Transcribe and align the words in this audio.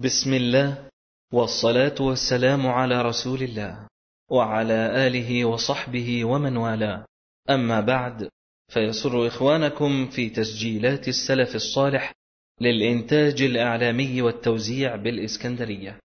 بسم 0.00 0.34
الله 0.34 0.88
والصلاة 1.32 1.94
والسلام 2.00 2.66
على 2.66 3.02
رسول 3.02 3.42
الله 3.42 3.86
وعلى 4.30 5.06
آله 5.06 5.44
وصحبه 5.44 6.24
ومن 6.24 6.56
والاه. 6.56 7.04
أما 7.50 7.80
بعد 7.80 8.28
فيسر 8.72 9.26
إخوانكم 9.26 10.06
في 10.06 10.30
تسجيلات 10.30 11.08
السلف 11.08 11.54
الصالح 11.54 12.12
للإنتاج 12.60 13.42
الإعلامي 13.42 14.22
والتوزيع 14.22 14.96
بالإسكندرية. 14.96 15.98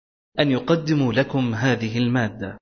أن 0.41 0.51
يقدموا 0.51 1.13
لكم 1.13 1.55
هذه 1.55 1.99
المادة. 1.99 2.59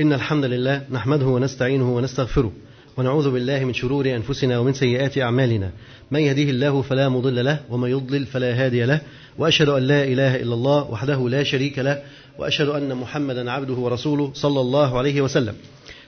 إن 0.00 0.12
الحمد 0.12 0.44
لله 0.44 0.86
نحمده 0.90 1.26
ونستعينه 1.26 1.96
ونستغفره. 1.96 2.52
ونعوذ 2.96 3.30
بالله 3.30 3.64
من 3.64 3.74
شرور 3.74 4.06
أنفسنا 4.06 4.58
ومن 4.58 4.72
سيئات 4.72 5.18
أعمالنا. 5.18 5.70
من 6.10 6.20
يهديه 6.20 6.50
الله 6.50 6.82
فلا 6.82 7.08
مضل 7.08 7.44
له 7.44 7.60
ومن 7.70 7.90
يضلل 7.90 8.26
فلا 8.26 8.64
هادي 8.64 8.84
له. 8.84 9.00
وأشهد 9.38 9.68
أن 9.68 9.82
لا 9.82 10.04
إله 10.04 10.36
إلا 10.36 10.54
الله 10.54 10.90
وحده 10.90 11.28
لا 11.28 11.42
شريك 11.42 11.78
له 11.78 12.02
وأشهد 12.38 12.68
أن 12.68 12.94
محمدا 12.94 13.50
عبده 13.50 13.74
ورسوله 13.74 14.30
صلى 14.34 14.60
الله 14.60 14.98
عليه 14.98 15.20
وسلم. 15.20 15.54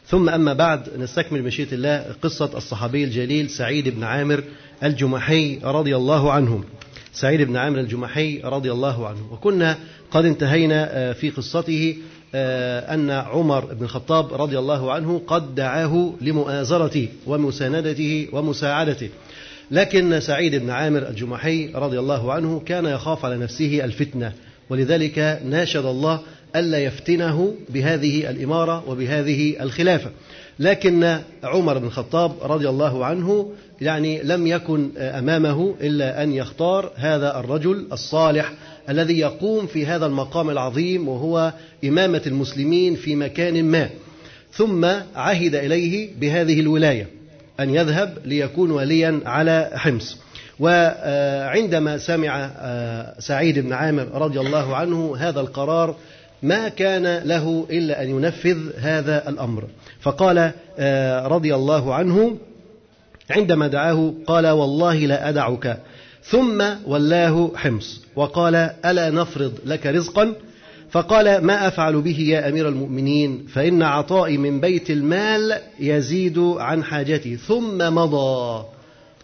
ثم 0.07 0.29
أما 0.29 0.53
بعد 0.53 0.89
نستكمل 0.99 1.43
مشيئة 1.43 1.73
الله 1.73 2.05
قصة 2.23 2.51
الصحابي 2.57 3.05
الجليل 3.05 3.51
سعيد 3.51 3.89
بن 3.89 4.05
عامر 4.05 4.45
الجمحي 4.83 5.59
رضي 5.65 5.97
الله 5.97 6.33
عنه 6.33 6.65
سعيد 7.13 7.43
بن 7.43 7.57
عامر 7.57 7.81
الجمحي 7.81 8.41
رضي 8.45 8.73
الله 8.73 9.09
عنه. 9.09 9.33
وكنا 9.33 9.77
قد 10.11 10.25
انتهينا 10.25 11.13
في 11.13 11.31
قصته 11.31 11.97
أن 12.35 13.11
عمر 13.11 13.65
بن 13.65 13.85
الخطاب 13.85 14.35
رضي 14.43 14.59
الله 14.59 14.93
عنه 14.93 15.23
قد 15.27 15.55
دعاه 15.55 16.13
لمؤازرته 16.21 17.09
ومساندته 17.27 18.29
ومساعدته. 18.33 19.09
لكن 19.71 20.21
سعيد 20.21 20.55
بن 20.55 20.71
عامر 20.71 21.09
الجمحي 21.09 21.71
رضي 21.75 21.99
الله 21.99 22.33
عنه 22.33 22.61
كان 22.67 22.85
يخاف 22.85 23.25
على 23.25 23.37
نفسه 23.37 23.85
الفتنة 23.85 24.33
ولذلك 24.71 25.41
ناشد 25.45 25.85
الله 25.85 26.21
ألا 26.57 26.79
يفتنه 26.79 27.55
بهذه 27.69 28.31
الإمارة 28.31 28.85
وبهذه 28.89 29.63
الخلافة. 29.63 30.11
لكن 30.59 31.19
عمر 31.45 31.79
بن 31.79 31.87
الخطاب 31.87 32.33
رضي 32.43 32.69
الله 32.69 33.05
عنه 33.05 33.53
يعني 33.81 34.23
لم 34.23 34.47
يكن 34.47 34.91
أمامه 34.99 35.75
إلا 35.81 36.23
أن 36.23 36.33
يختار 36.33 36.91
هذا 36.97 37.41
الرجل 37.41 37.87
الصالح 37.93 38.53
الذي 38.89 39.19
يقوم 39.19 39.67
في 39.67 39.87
هذا 39.87 40.07
المقام 40.07 40.51
العظيم 40.51 41.09
وهو 41.09 41.53
إمامة 41.85 42.23
المسلمين 42.27 42.95
في 42.95 43.17
مكان 43.17 43.65
ما. 43.65 43.89
ثم 44.53 44.85
عهد 45.17 45.55
إليه 45.55 46.11
بهذه 46.21 46.61
الولاية 46.61 47.07
أن 47.61 47.75
يذهب 47.75 48.19
ليكون 48.25 48.71
وليا 48.71 49.21
على 49.27 49.71
حمص. 49.75 50.19
وعندما 50.61 51.99
سمع 51.99 52.51
سعيد 53.19 53.59
بن 53.59 53.73
عامر 53.73 54.09
رضي 54.15 54.41
الله 54.41 54.77
عنه 54.77 55.17
هذا 55.17 55.41
القرار 55.41 55.97
ما 56.43 56.69
كان 56.69 57.19
له 57.25 57.67
إلا 57.71 58.03
أن 58.03 58.09
ينفذ 58.09 58.59
هذا 58.79 59.29
الأمر. 59.29 59.65
فقال 60.01 60.53
رضي 61.33 61.55
الله 61.55 61.95
عنه 61.95 62.37
عندما 63.31 63.67
دعاه 63.67 64.15
قال 64.27 64.47
والله 64.47 64.97
لا 64.97 65.29
أدعك 65.29 65.79
ثم 66.31 66.65
ولاه 66.87 67.51
حمص. 67.57 68.01
وقال 68.17 68.55
ألا 68.85 69.11
نفرض 69.11 69.53
لك 69.65 69.87
رزقا؟ 69.87 70.35
فقال 70.91 71.45
ما 71.45 71.69
أفعل 71.69 72.01
به 72.01 72.21
يا 72.21 72.49
أمير 72.49 72.69
المؤمنين 72.69 73.47
فإن 73.55 73.83
عطائي 73.83 74.39
من 74.39 74.61
بيت 74.61 74.91
المال 74.91 75.59
يزيد 75.81 76.39
عن 76.39 76.85
حاجتي. 76.85 77.37
ثم 77.37 77.95
مضى. 77.95 78.65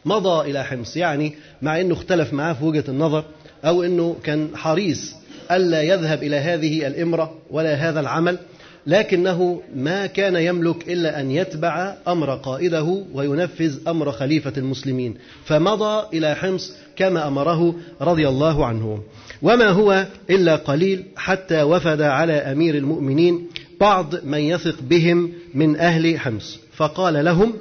مضى 0.05 0.51
إلى 0.51 0.65
حمص. 0.65 0.97
يعني 0.97 1.35
مع 1.63 1.81
أنه 1.81 1.95
اختلف 1.95 2.33
معاه 2.33 2.53
في 2.53 2.65
وجهة 2.65 2.85
النظر 2.89 3.25
أو 3.65 3.83
أنه 3.83 4.17
كان 4.23 4.49
حريص 4.55 5.15
ألا 5.51 5.83
يذهب 5.83 6.23
إلى 6.23 6.37
هذه 6.37 6.87
الإمرة 6.87 7.35
ولا 7.51 7.75
هذا 7.75 8.01
العمل. 8.01 8.39
لكنه 8.87 9.63
ما 9.77 10.07
كان 10.07 10.37
يملك 10.37 10.89
إلا 10.89 11.21
أن 11.21 11.31
يتبع 11.31 11.95
أمر 12.09 12.35
قائده 12.35 13.05
وينفذ 13.15 13.89
أمر 13.89 14.13
خليفة 14.13 14.53
المسلمين. 14.57 15.15
فمضى 15.45 16.19
إلى 16.19 16.35
حمص 16.35 16.73
كما 16.97 17.29
أمره 17.29 17.75
رضي 18.01 18.29
الله 18.29 18.67
عنه. 18.67 19.03
وما 19.43 19.69
هو 19.69 20.07
إلا 20.31 20.57
قليل 20.57 21.05
حتى 21.17 21.63
وفد 21.63 22.03
على 22.03 22.33
أمير 22.33 22.75
المؤمنين 22.75 23.47
بعض 23.81 24.25
من 24.25 24.39
يثق 24.39 24.83
بهم 24.83 25.33
من 25.55 25.77
أهل 25.77 26.19
حمص. 26.19 26.61
فقال 26.77 27.25
لهم 27.25 27.53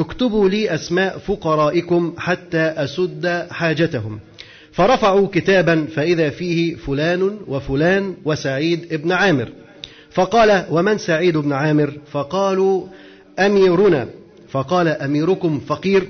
اكتبوا 0.00 0.48
لي 0.48 0.74
أسماء 0.74 1.18
فقرائكم 1.18 2.14
حتى 2.18 2.60
أسد 2.60 3.46
حاجتهم. 3.50 4.20
فرفعوا 4.72 5.28
كتابا 5.32 5.86
فإذا 5.94 6.30
فيه 6.30 6.74
فلان 6.74 7.38
وفلان 7.48 8.14
وسعيد 8.24 8.92
ابن 8.92 9.12
عامر. 9.12 9.48
فقال 10.12 10.64
ومن 10.70 10.98
سعيد 10.98 11.36
بن 11.36 11.52
عامر؟ 11.52 11.92
فقالوا 12.12 12.86
أميرنا. 13.38 14.08
فقال 14.48 14.88
أميركم 14.88 15.60
فقير. 15.60 16.08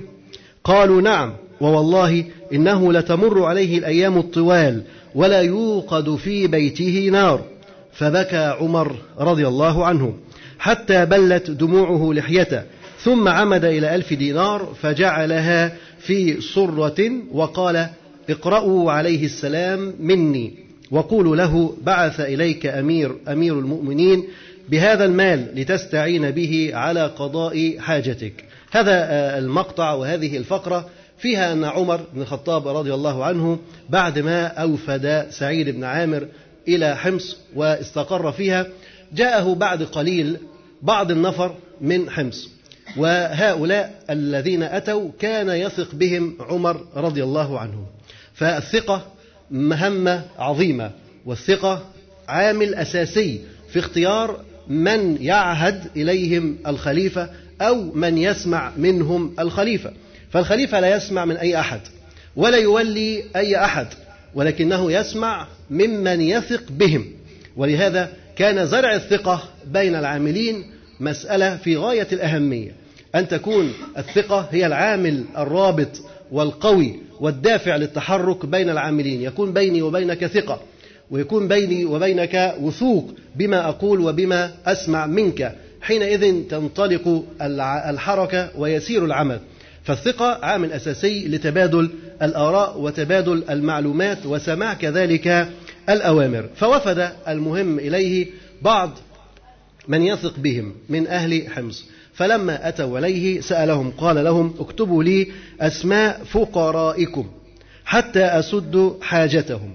قالوا 0.65 1.01
نعم. 1.01 1.33
ووالله 1.61 2.25
إنه 2.53 2.93
لتمر 2.93 3.45
عليه 3.45 3.79
الأيام 3.79 4.19
الطوال 4.19 4.83
ولا 5.15 5.41
يوقد 5.41 6.17
في 6.17 6.47
بيته 6.47 7.09
نار. 7.13 7.41
فبكى 7.93 8.57
عمر 8.61 8.97
رضي 9.19 9.49
الله 9.49 9.87
عنه 9.87 10.15
حتى 10.59 11.07
بلت 11.07 11.51
دموعه 11.51 12.13
لحيته 12.13 12.63
ثم 13.03 13.29
عمد 13.29 13.65
إلى 13.65 13.95
ألف 13.95 14.13
دينار 14.13 14.75
فجعلها 14.83 15.73
في 15.99 16.41
صرة 16.41 17.13
وقال 17.33 17.87
اقرأوا 18.31 18.93
عليه 18.93 19.25
السلام 19.25 19.95
مني. 20.01 20.55
وقولوا 20.91 21.37
له 21.37 21.77
بعث 21.83 22.21
إليك 22.21 22.67
أمير 22.67 23.17
أمير 23.29 23.59
المؤمنين 23.59 24.25
بهذا 24.69 25.05
المال 25.05 25.49
لتستعين 25.55 26.31
به 26.31 26.71
على 26.75 27.07
قضاء 27.07 27.79
حاجتك. 27.79 28.45
هذا 28.71 29.09
المقطع 29.39 29.93
وهذه 29.93 30.37
الفقرة 30.37 30.89
فيها 31.19 31.53
أن 31.53 31.65
عمر 31.65 32.01
بن 32.15 32.23
الخطاب 32.23 32.69
رضي 32.69 32.95
الله 32.95 33.25
عنه 33.25 33.59
بعد 33.89 34.19
ما 34.19 34.47
أوفد 34.47 35.27
سعيد 35.31 35.69
بن 35.69 35.85
عامر 35.85 36.29
إلى 36.69 36.97
حمص 36.97 37.37
واستقر 37.57 38.33
فيها 38.33 38.67
جاءه 39.13 39.55
بعد 39.55 39.83
قليل 39.83 40.37
بعض 40.83 41.11
النفر 41.11 41.55
من 41.81 42.11
حمص. 42.11 42.51
وهؤلاء 42.97 44.03
الذين 44.11 44.63
أتوا 44.63 45.11
كان 45.19 45.49
يثق 45.49 45.95
بهم 45.95 46.37
عمر 46.41 46.87
رضي 46.97 47.23
الله 47.23 47.59
عنه. 47.59 47.87
فالثقة 48.35 49.07
مهمة 49.51 50.23
عظيمة 50.39 50.91
والثقة 51.27 51.85
عامل 52.29 52.75
أساسي 52.75 53.41
في 53.73 53.79
اختيار 53.79 54.41
من 54.69 55.17
يعهد 55.21 55.85
إليهم 55.97 56.57
الخليفة 56.67 57.31
أو 57.61 57.93
من 57.95 58.19
يسمع 58.19 58.73
منهم 58.77 59.35
الخليفة. 59.39 59.93
فالخليفة 60.31 60.81
لا 60.81 60.97
يسمع 60.97 61.25
من 61.25 61.37
أي 61.37 61.61
أحد 61.61 61.81
ولا 62.37 62.57
يولي 62.57 63.25
أي 63.37 63.65
أحد 63.65 63.87
ولكنه 64.35 64.93
يسمع 64.93 65.47
ممن 65.71 66.21
يثق 66.21 66.63
بهم. 66.71 67.05
ولهذا 67.57 68.13
كان 68.37 68.67
زرع 68.67 68.95
الثقة 68.95 69.43
بين 69.67 69.95
العاملين 69.95 70.65
مسألة 71.01 71.57
في 71.57 71.77
غاية 71.77 72.09
الأهمية. 72.13 72.73
أن 73.15 73.29
تكون 73.29 73.73
الثقة 73.99 74.49
هي 74.51 74.67
العامل 74.67 75.25
الرابط 75.39 75.89
والقوي 76.33 76.99
والدافع 77.21 77.77
للتحرك 77.77 78.47
بين 78.47 78.71
العاملين 78.71 79.23
يكون 79.23 79.53
بيني 79.53 79.83
وبينك 79.83 80.27
ثقة 80.27 80.61
ويكون 81.11 81.49
بيني 81.49 81.85
وبينك 81.85 82.55
وثوق 82.61 83.15
بما 83.37 83.69
أقول 83.69 84.01
وبما 84.01 84.53
أسمع 84.67 85.07
منك 85.07 85.57
حينئذ 85.81 86.49
تنطلق 86.49 87.25
الحركة 87.89 88.51
ويسير 88.59 89.05
العمل. 89.05 89.41
فالثقة 89.85 90.39
عامل 90.43 90.73
أساسي 90.73 91.29
لتبادل 91.29 91.91
الآراء 92.23 92.81
وتبادل 92.81 93.45
المعلومات 93.51 94.27
وسماع 94.27 94.75
كذلك 94.75 95.49
الأوامر. 95.89 96.49
فوفد 96.57 97.11
المهم 97.29 97.79
إليه 97.79 98.27
بعض 98.63 98.91
من 99.89 100.03
يثق 100.03 100.39
بهم 100.39 100.75
من 100.89 101.07
أهل 101.07 101.49
حمص. 101.49 101.85
فلما 102.21 102.69
أتوا 102.69 102.99
إليه 102.99 103.41
سألهم 103.41 103.91
قال 103.91 104.25
لهم 104.25 104.55
اكتبوا 104.61 105.05
لي 105.05 105.29
أسماء 105.61 106.25
فقرائكم 106.25 107.31
حتى 107.85 108.25
أسد 108.25 108.97
حاجتهم 109.03 109.75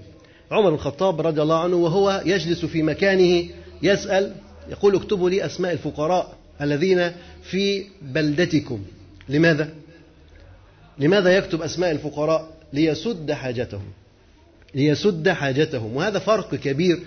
عمر 0.50 0.68
بن 0.68 0.74
الخطاب 0.74 1.26
رضي 1.26 1.42
الله 1.42 1.62
عنه 1.62 1.76
وهو 1.76 2.22
يجلس 2.26 2.64
في 2.64 2.82
مكانه 2.82 3.48
يسأل 3.82 4.32
يقول 4.70 4.94
اكتبوا 4.94 5.30
لي 5.30 5.46
أسماء 5.46 5.72
الفقراء 5.72 6.36
الذين 6.60 7.12
في 7.42 7.84
بلدتكم 8.02 8.82
لماذا؟ 9.28 9.68
لماذا 10.98 11.36
يكتب 11.36 11.62
أسماء 11.62 11.90
الفقراء؟ 11.90 12.48
ليسد 12.72 13.32
حاجتهم 13.32 13.90
ليسد 14.74 15.28
حاجتهم 15.28 15.96
وهذا 15.96 16.18
فرق 16.18 16.54
كبير 16.54 17.00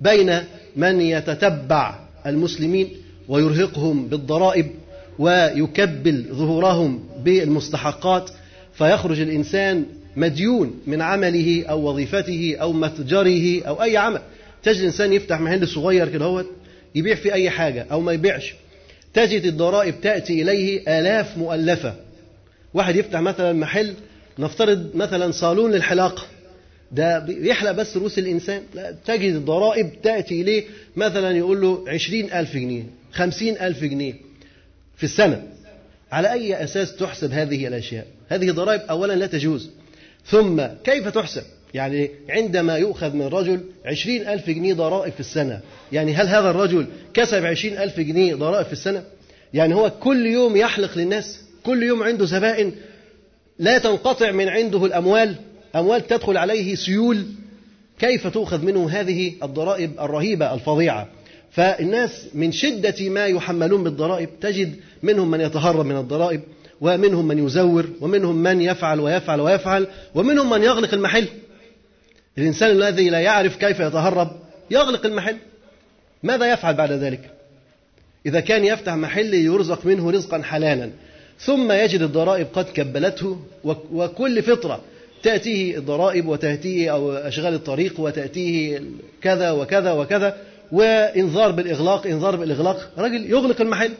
بين 0.00 0.40
من 0.76 1.00
يتتبع 1.00 2.00
المسلمين 2.26 2.88
ويرهقهم 3.28 4.06
بالضرائب 4.08 4.83
ويكبل 5.18 6.24
ظهورهم 6.32 7.04
بالمستحقات 7.24 8.30
فيخرج 8.74 9.20
الإنسان 9.20 9.84
مديون 10.16 10.80
من 10.86 11.02
عمله 11.02 11.64
أو 11.66 11.88
وظيفته 11.88 12.56
أو 12.60 12.72
متجره 12.72 13.62
أو 13.62 13.82
أي 13.82 13.96
عمل. 13.96 14.20
تجد 14.62 14.84
إنسان 14.84 15.12
يفتح 15.12 15.40
محل 15.40 15.68
صغير 15.68 16.08
كده 16.08 16.24
هو 16.24 16.44
يبيع 16.94 17.14
فيه 17.14 17.32
أي 17.32 17.50
حاجة 17.50 17.86
أو 17.92 18.00
ما 18.00 18.12
يبيعش. 18.12 18.54
تجد 19.14 19.44
الضرائب 19.44 20.00
تأتي 20.00 20.42
إليه 20.42 20.80
آلاف 20.98 21.38
مؤلفة. 21.38 21.94
واحد 22.74 22.96
يفتح 22.96 23.20
مثلا 23.20 23.52
محل 23.52 23.94
نفترض 24.38 24.96
مثلا 24.96 25.30
صالون 25.30 25.70
للحلاقة. 25.70 26.22
ده 26.92 27.18
بيحلق 27.18 27.72
بس 27.72 27.96
رؤوس 27.96 28.18
الإنسان. 28.18 28.62
لا 28.74 28.94
تجد 29.06 29.34
الضرائب 29.34 29.90
تأتي 30.02 30.40
إليه 30.40 30.64
مثلا 30.96 31.36
يقول 31.36 31.60
له 31.60 31.84
عشرين 31.88 32.32
ألف 32.32 32.54
جنيه 32.54 32.84
خمسين 33.12 33.58
ألف 33.58 33.84
جنيه. 33.84 34.14
في 35.04 35.10
السنة. 35.10 35.42
على 36.12 36.32
أي 36.32 36.64
أساس 36.64 36.96
تحسب 36.96 37.32
هذه 37.32 37.66
الأشياء؟ 37.66 38.06
هذه 38.28 38.50
ضرائب 38.50 38.80
أولا 38.80 39.12
لا 39.12 39.26
تجوز. 39.26 39.70
ثم 40.26 40.62
كيف 40.84 41.08
تحسب؟ 41.08 41.42
يعني 41.74 42.10
عندما 42.28 42.76
يؤخذ 42.76 43.16
من 43.16 43.26
رجل 43.26 43.60
عشرين 43.84 44.28
ألف 44.28 44.50
جنيه 44.50 44.74
ضرائب 44.74 45.12
في 45.12 45.20
السنة. 45.20 45.60
يعني 45.92 46.14
هل 46.14 46.28
هذا 46.28 46.50
الرجل 46.50 46.86
كسب 47.14 47.46
عشرين 47.46 47.78
ألف 47.78 48.00
جنيه 48.00 48.34
ضرائب 48.34 48.66
في 48.66 48.72
السنة؟ 48.72 49.04
يعني 49.54 49.74
هو 49.74 49.90
كل 49.90 50.26
يوم 50.26 50.56
يحلق 50.56 50.98
للناس؟ 50.98 51.40
كل 51.62 51.82
يوم 51.82 52.02
عنده 52.02 52.26
زبائن 52.26 52.72
لا 53.58 53.78
تنقطع 53.78 54.30
من 54.30 54.48
عنده 54.48 54.86
الأموال؟ 54.86 55.36
أموال 55.76 56.06
تدخل 56.06 56.36
عليه 56.36 56.74
سيول؟ 56.74 57.24
كيف 57.98 58.26
تؤخذ 58.26 58.64
منه 58.64 58.90
هذه 58.90 59.32
الضرائب 59.42 60.00
الرهيبة 60.00 60.54
الفظيعة؟ 60.54 61.08
فالناس 61.54 62.26
من 62.34 62.52
شدة 62.52 63.08
ما 63.08 63.26
يحملون 63.26 63.84
بالضرائب 63.84 64.28
تجد 64.40 64.74
منهم 65.02 65.30
من 65.30 65.40
يتهرب 65.40 65.86
من 65.86 65.96
الضرائب 65.96 66.40
ومنهم 66.80 67.28
من 67.28 67.46
يزور 67.46 67.86
ومنهم 68.00 68.36
من 68.36 68.60
يفعل 68.60 69.00
ويفعل 69.00 69.40
ويفعل 69.40 69.86
ومنهم 70.14 70.50
من 70.50 70.62
يغلق 70.62 70.94
المحل. 70.94 71.26
الإنسان 72.38 72.70
الذي 72.70 73.10
لا 73.10 73.20
يعرف 73.20 73.56
كيف 73.56 73.80
يتهرب 73.80 74.30
يغلق 74.70 75.06
المحل. 75.06 75.36
ماذا 76.22 76.52
يفعل 76.52 76.74
بعد 76.74 76.92
ذلك؟ 76.92 77.30
إذا 78.26 78.40
كان 78.40 78.64
يفتح 78.64 78.94
محل 78.94 79.34
يرزق 79.34 79.86
منه 79.86 80.10
رزقا 80.10 80.42
حلالا 80.42 80.90
ثم 81.38 81.72
يجد 81.72 82.02
الضرائب 82.02 82.46
قد 82.52 82.64
كبلته 82.64 83.38
وكل 83.92 84.42
فطرة 84.42 84.80
تأتيه 85.22 85.76
الضرائب 85.76 86.26
وتأتيه 86.28 86.92
أو 86.92 87.12
أشغال 87.12 87.54
الطريق 87.54 88.00
وتأتيه 88.00 88.82
كذا 89.22 89.50
وكذا 89.50 89.92
وكذا 89.92 90.36
وإنذار 90.72 91.50
بالإغلاق 91.50 92.06
إنذار 92.06 92.36
بالإغلاق. 92.36 92.90
رجل 92.98 93.30
يغلق 93.30 93.60
المحل. 93.60 93.92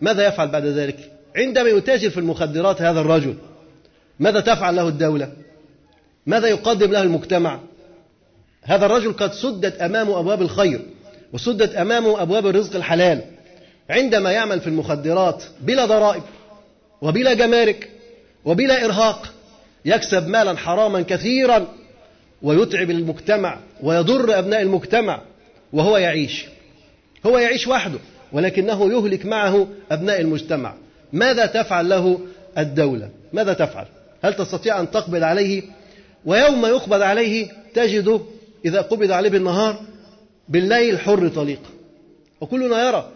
ماذا 0.00 0.28
يفعل 0.28 0.48
بعد 0.48 0.64
ذلك؟ 0.64 1.12
عندما 1.36 1.68
يتاجر 1.68 2.10
في 2.10 2.20
المخدرات 2.20 2.82
هذا 2.82 3.00
الرجل 3.00 3.34
ماذا 4.20 4.40
تفعل 4.40 4.76
له 4.76 4.88
الدولة؟ 4.88 5.32
ماذا 6.26 6.48
يقدم 6.48 6.92
له 6.92 7.02
المجتمع؟ 7.02 7.60
هذا 8.62 8.86
الرجل 8.86 9.12
قد 9.12 9.32
سدت 9.32 9.80
أمامه 9.80 10.20
أبواب 10.20 10.42
الخير 10.42 10.80
وسدت 11.32 11.74
أمامه 11.74 12.22
أبواب 12.22 12.46
الرزق 12.46 12.76
الحلال. 12.76 13.22
عندما 13.90 14.32
يعمل 14.32 14.60
في 14.60 14.66
المخدرات 14.66 15.42
بلا 15.60 15.84
ضرائب 15.86 16.22
وبلا 17.02 17.34
جمارك 17.34 17.90
وبلا 18.44 18.84
إرهاق 18.84 19.32
يكسب 19.84 20.28
مالا 20.28 20.56
حراما 20.56 21.02
كثيرا 21.02 21.66
ويتعب 22.42 22.90
المجتمع 22.90 23.58
ويضر 23.82 24.38
أبناء 24.38 24.62
المجتمع. 24.62 25.22
وهو 25.72 25.96
يعيش. 25.96 26.44
هو 27.26 27.38
يعيش 27.38 27.68
وحده 27.68 27.98
ولكنه 28.32 28.92
يهلك 28.92 29.26
معه 29.26 29.68
أبناء 29.90 30.20
المجتمع. 30.20 30.74
ماذا 31.12 31.46
تفعل 31.46 31.88
له 31.88 32.20
الدولة؟ 32.58 33.10
ماذا 33.32 33.52
تفعل؟ 33.52 33.86
هل 34.22 34.34
تستطيع 34.34 34.80
أن 34.80 34.90
تقبض 34.90 35.22
عليه؟ 35.22 35.62
ويوم 36.24 36.66
يقبض 36.66 37.02
عليه 37.02 37.48
تجده 37.74 38.20
إذا 38.64 38.80
قبض 38.80 39.10
عليه 39.10 39.30
بالنهار 39.30 39.80
بالليل 40.48 40.98
حر 40.98 41.28
طليق. 41.28 41.60
وكلنا 42.40 42.88
يرى 42.88 43.10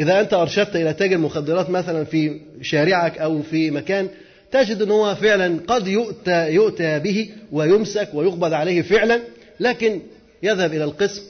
إذا 0.00 0.20
أنت 0.20 0.34
أرشدت 0.34 0.76
إلى 0.76 0.92
تاجر 0.92 1.18
مخدرات 1.18 1.70
مثلا 1.70 2.04
في 2.04 2.40
شارعك 2.62 3.18
أو 3.18 3.42
في 3.42 3.70
مكان 3.70 4.08
تجد 4.52 4.82
أنه 4.82 4.94
هو 4.94 5.14
فعلا 5.14 5.60
قد 5.66 5.86
يؤتى, 5.86 6.50
يؤتى 6.50 6.98
به 6.98 7.30
ويمسك 7.52 8.08
ويقبض 8.14 8.52
عليه 8.52 8.82
فعلا 8.82 9.20
لكن 9.60 10.00
يذهب 10.42 10.74
إلى 10.74 10.84
القسم. 10.84 11.22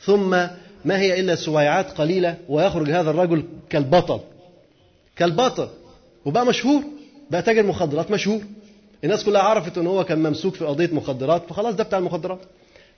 ثم 0.00 0.30
ما 0.84 0.98
هي 1.00 1.20
إلا 1.20 1.34
سويعات 1.34 1.90
قليلة 1.90 2.36
ويخرج 2.48 2.90
هذا 2.90 3.10
الرجل 3.10 3.44
كالبطل. 3.70 4.20
كالبطل. 5.16 5.68
وبقى 6.24 6.46
مشهور. 6.46 6.82
بقى 7.30 7.42
تاجر 7.42 7.62
مخدرات 7.66 8.10
مشهور. 8.10 8.40
الناس 9.04 9.24
كلها 9.24 9.42
عرفت 9.42 9.78
ان 9.78 9.86
هو 9.86 10.04
كان 10.04 10.18
ممسوك 10.18 10.54
في 10.54 10.64
قضية 10.64 10.90
مخدرات 10.92 11.42
فخلاص 11.48 11.74
ده 11.74 11.84
بتاع 11.84 11.98
المخدرات. 11.98 12.38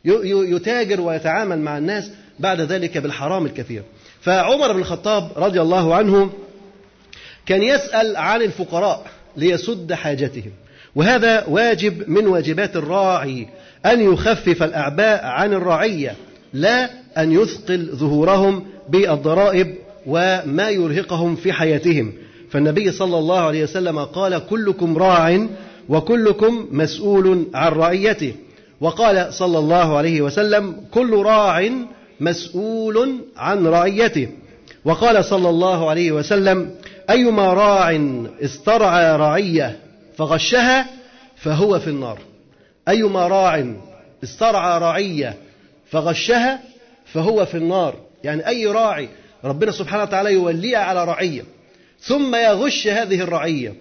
يتاجر 0.04 1.00
ويتعامل 1.00 1.58
مع 1.58 1.78
الناس 1.78 2.10
بعد 2.38 2.60
ذلك 2.60 2.98
بالحرام 2.98 3.46
الكثير. 3.46 3.82
فعمر 4.20 4.72
بن 4.72 4.78
الخطاب 4.78 5.30
رضي 5.36 5.60
الله 5.60 5.94
عنه 5.94 6.30
كان 7.46 7.62
يسأل 7.62 8.16
عن 8.16 8.42
الفقراء 8.42 9.06
ليسد 9.36 9.92
حاجتهم. 9.92 10.52
وهذا 10.94 11.44
واجب 11.46 12.08
من 12.10 12.26
واجبات 12.26 12.76
الراعي 12.76 13.48
أن 13.86 14.12
يخفف 14.12 14.62
الأعباء 14.62 15.24
عن 15.24 15.52
الرعية. 15.52 16.16
لا 16.52 16.90
أن 17.18 17.32
يثقل 17.32 17.88
ظهورهم 17.92 18.64
بالضرائب 18.88 19.74
وما 20.06 20.70
يرهقهم 20.70 21.36
في 21.36 21.52
حياتهم. 21.52 22.12
فالنبي 22.50 22.92
صلى 22.92 23.18
الله 23.18 23.40
عليه 23.40 23.62
وسلم 23.62 23.98
قال 23.98 24.46
كلكم 24.46 24.98
راع 24.98 25.46
وكلكم 25.88 26.68
مسؤول 26.70 27.46
عن 27.54 27.72
رعيته. 27.72 28.34
وقال 28.80 29.34
صلى 29.34 29.58
الله 29.58 29.96
عليه 29.96 30.22
وسلم 30.22 30.76
كل 30.90 31.22
راع 31.22 31.70
مسؤول 32.20 33.18
عن 33.36 33.66
رعيته. 33.66 34.28
وقال 34.84 35.24
صلى 35.24 35.48
الله 35.48 35.90
عليه 35.90 36.12
وسلم 36.12 36.70
أيما 37.10 37.54
راع 37.54 38.00
استرعى 38.40 39.16
رعية 39.16 39.78
فغشها 40.16 40.86
فهو 41.36 41.78
في 41.78 41.90
النار. 41.90 42.18
أيما 42.88 43.28
راع 43.28 43.66
استرعى 44.24 44.80
رعية 44.80 45.36
فغشها 45.90 46.60
فهو 47.04 47.46
في 47.46 47.56
النار. 47.56 48.00
يعني 48.24 48.48
أي 48.48 48.66
راعي 48.66 49.08
ربنا 49.44 49.72
سبحانه 49.72 50.02
وتعالى 50.02 50.32
يوليها 50.32 50.78
على 50.78 51.04
رعية 51.04 51.44
ثم 52.00 52.34
يغش 52.34 52.86
هذه 52.86 53.20
الرعية 53.20 53.74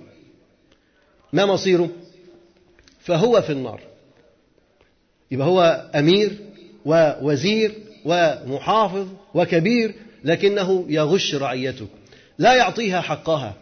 ما 1.33 1.45
مصيره؟ 1.45 1.89
فهو 2.99 3.41
في 3.41 3.51
النار. 3.51 3.81
يبقى 5.31 5.47
هو 5.47 5.89
أمير 5.95 6.31
ووزير 6.85 7.75
ومحافظ 8.05 9.07
وكبير 9.33 9.95
لكنه 10.23 10.85
يغش 10.89 11.35
رعيته. 11.35 11.87
لا 12.37 12.55
يعطيها 12.55 13.01
حقها 13.01 13.53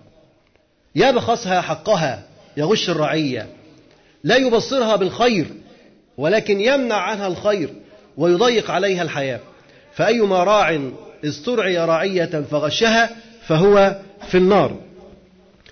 يبخسها 0.96 1.62
حقها 1.62 2.24
يغش 2.58 2.90
الرعية. 2.90 3.48
لا 4.24 4.36
يبصرها 4.36 4.96
بالخير 4.96 5.48
ولكن 6.18 6.62
يمنع 6.62 6.96
عنها 6.96 7.28
الخير. 7.28 7.70
ويضيق 8.18 8.72
عليها 8.72 9.02
الحياة. 9.04 9.40
فأيما 9.94 10.44
راع 10.44 10.80
استرعي 11.26 11.78
رعية 11.78 12.44
فغشها 12.52 13.10
فهو 13.48 14.00
في 14.28 14.38
النار. 14.38 14.78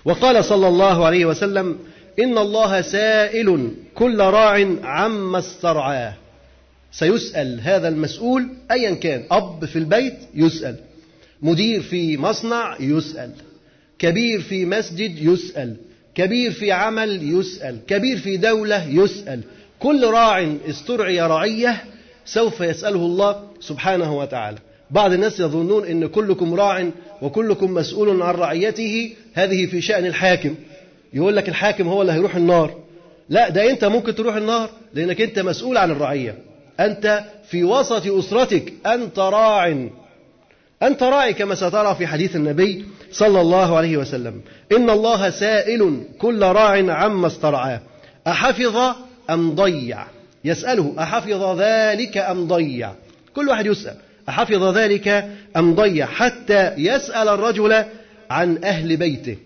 وقال 0.04 0.44
صلى 0.44 0.68
الله 0.68 1.06
عليه 1.06 1.24
وسلم 1.24 1.78
إن 2.18 2.38
الله 2.38 2.80
سائل 2.80 3.70
كل 3.94 4.20
راع 4.20 4.66
عما 4.82 5.38
استرعاه. 5.38 6.14
سيسأل 6.92 7.60
هذا 7.60 7.88
المسؤول 7.88 8.48
أيا 8.70 8.94
كان 8.94 9.22
أب 9.30 9.64
في 9.64 9.78
البيت 9.78 10.18
يسأل 10.34 10.76
مدير 11.42 11.82
في 11.82 12.16
مصنع 12.16 12.76
يسأل 12.80 13.30
كبير 13.98 14.40
في 14.40 14.64
مسجد 14.64 15.18
يسأل 15.18 15.76
كبير 16.14 16.52
في 16.52 16.72
عمل 16.72 17.38
يسأل 17.38 17.78
كبير 17.86 18.18
في 18.18 18.36
دولة 18.36 18.88
يسأل. 18.88 19.40
كل 19.78 20.04
راع 20.06 20.56
استرعي 20.68 21.20
رعية 21.20 21.84
سوف 22.24 22.60
يسأله 22.60 22.96
الله 22.96 23.42
سبحانه 23.60 24.18
وتعالى. 24.18 24.58
بعض 24.90 25.12
الناس 25.12 25.40
يظنون 25.40 25.86
أن 25.86 26.06
كلكم 26.06 26.54
راع 26.54 26.90
وكلكم 27.22 27.74
مسؤول 27.74 28.22
عن 28.22 28.34
رعيته 28.34 29.14
هذه 29.34 29.66
في 29.66 29.80
شأن 29.80 30.06
الحاكم. 30.06 30.54
يقول 31.12 31.36
لك 31.36 31.48
الحاكم 31.48 31.88
هو 31.88 32.02
اللي 32.02 32.12
هيروح 32.12 32.36
النار. 32.36 32.74
لا 33.28 33.48
ده 33.48 33.70
أنت 33.70 33.84
ممكن 33.84 34.14
تروح 34.14 34.36
النار 34.36 34.70
لأنك 34.94 35.20
أنت 35.20 35.38
مسؤول 35.38 35.76
عن 35.76 35.90
الرعية. 35.90 36.38
أنت 36.80 37.24
في 37.48 37.64
وسط 37.64 38.06
أسرتك 38.06 38.72
أنت 38.86 39.18
راع. 39.18 39.88
أنت 40.82 41.02
راعي 41.02 41.32
كما 41.32 41.54
سترى 41.54 41.94
في 41.94 42.06
حديث 42.06 42.36
النبي 42.36 42.84
صلى 43.12 43.40
الله 43.40 43.76
عليه 43.76 43.96
وسلم. 43.96 44.40
إن 44.76 44.90
الله 44.90 45.30
سائل 45.30 46.02
كل 46.18 46.42
راع 46.42 46.92
عما 46.92 47.26
استرعاه. 47.26 47.80
أحفظ 48.26 48.94
أم 49.30 49.54
ضيع؟ 49.54 50.04
يسأله 50.44 50.94
أحفظ 50.98 51.60
ذلك 51.60 52.16
أم 52.16 52.48
ضيع؟ 52.48 52.92
كل 53.34 53.48
واحد 53.48 53.66
يسأل 53.66 53.96
أحفظ 54.28 54.76
ذلك 54.76 55.28
أم 55.56 55.74
ضيع؟ 55.74 56.06
حتى 56.06 56.74
يسأل 56.76 57.28
الرجل 57.28 57.84
عن 58.30 58.64
أهل 58.64 58.96
بيته. 58.96 59.36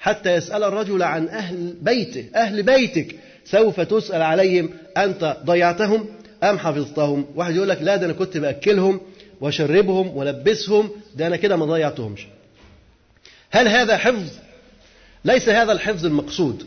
حتى 0.00 0.34
يسأل 0.34 0.62
الرجل 0.62 1.02
عن 1.02 1.28
أهل 1.28 1.74
بيته 1.82 2.26
أهل 2.34 2.62
بيتك. 2.62 3.16
سوف 3.44 3.80
تسأل 3.80 4.22
عليهم 4.22 4.70
أنت 4.96 5.36
ضيعتهم 5.44 6.06
أم 6.42 6.58
حفظتهم؟ 6.58 7.26
واحد 7.34 7.56
يقول 7.56 7.68
لك 7.68 7.82
لا 7.82 7.96
ده 7.96 8.06
أنا 8.06 8.12
كنت 8.12 8.36
بأكلهم 8.36 9.00
وأشربهم 9.40 10.16
ولبسهم 10.16 10.90
ده 11.16 11.26
أنا 11.26 11.36
كده 11.36 11.56
ما 11.56 11.66
ضيعتهمش. 11.66 12.26
هل 13.50 13.68
هذا 13.68 13.96
حفظ؟ 13.96 14.30
ليس 15.24 15.48
هذا 15.48 15.72
الحفظ 15.72 16.06
المقصود. 16.06 16.66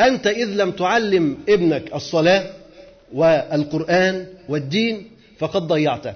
أنت 0.00 0.26
إذ 0.26 0.48
لم 0.48 0.70
تعلم 0.70 1.36
ابنك 1.48 1.94
الصلاة 1.94 2.50
والقرآن 3.14 4.26
والدين 4.48 5.10
فقد 5.38 5.62
ضيعته 5.62 6.14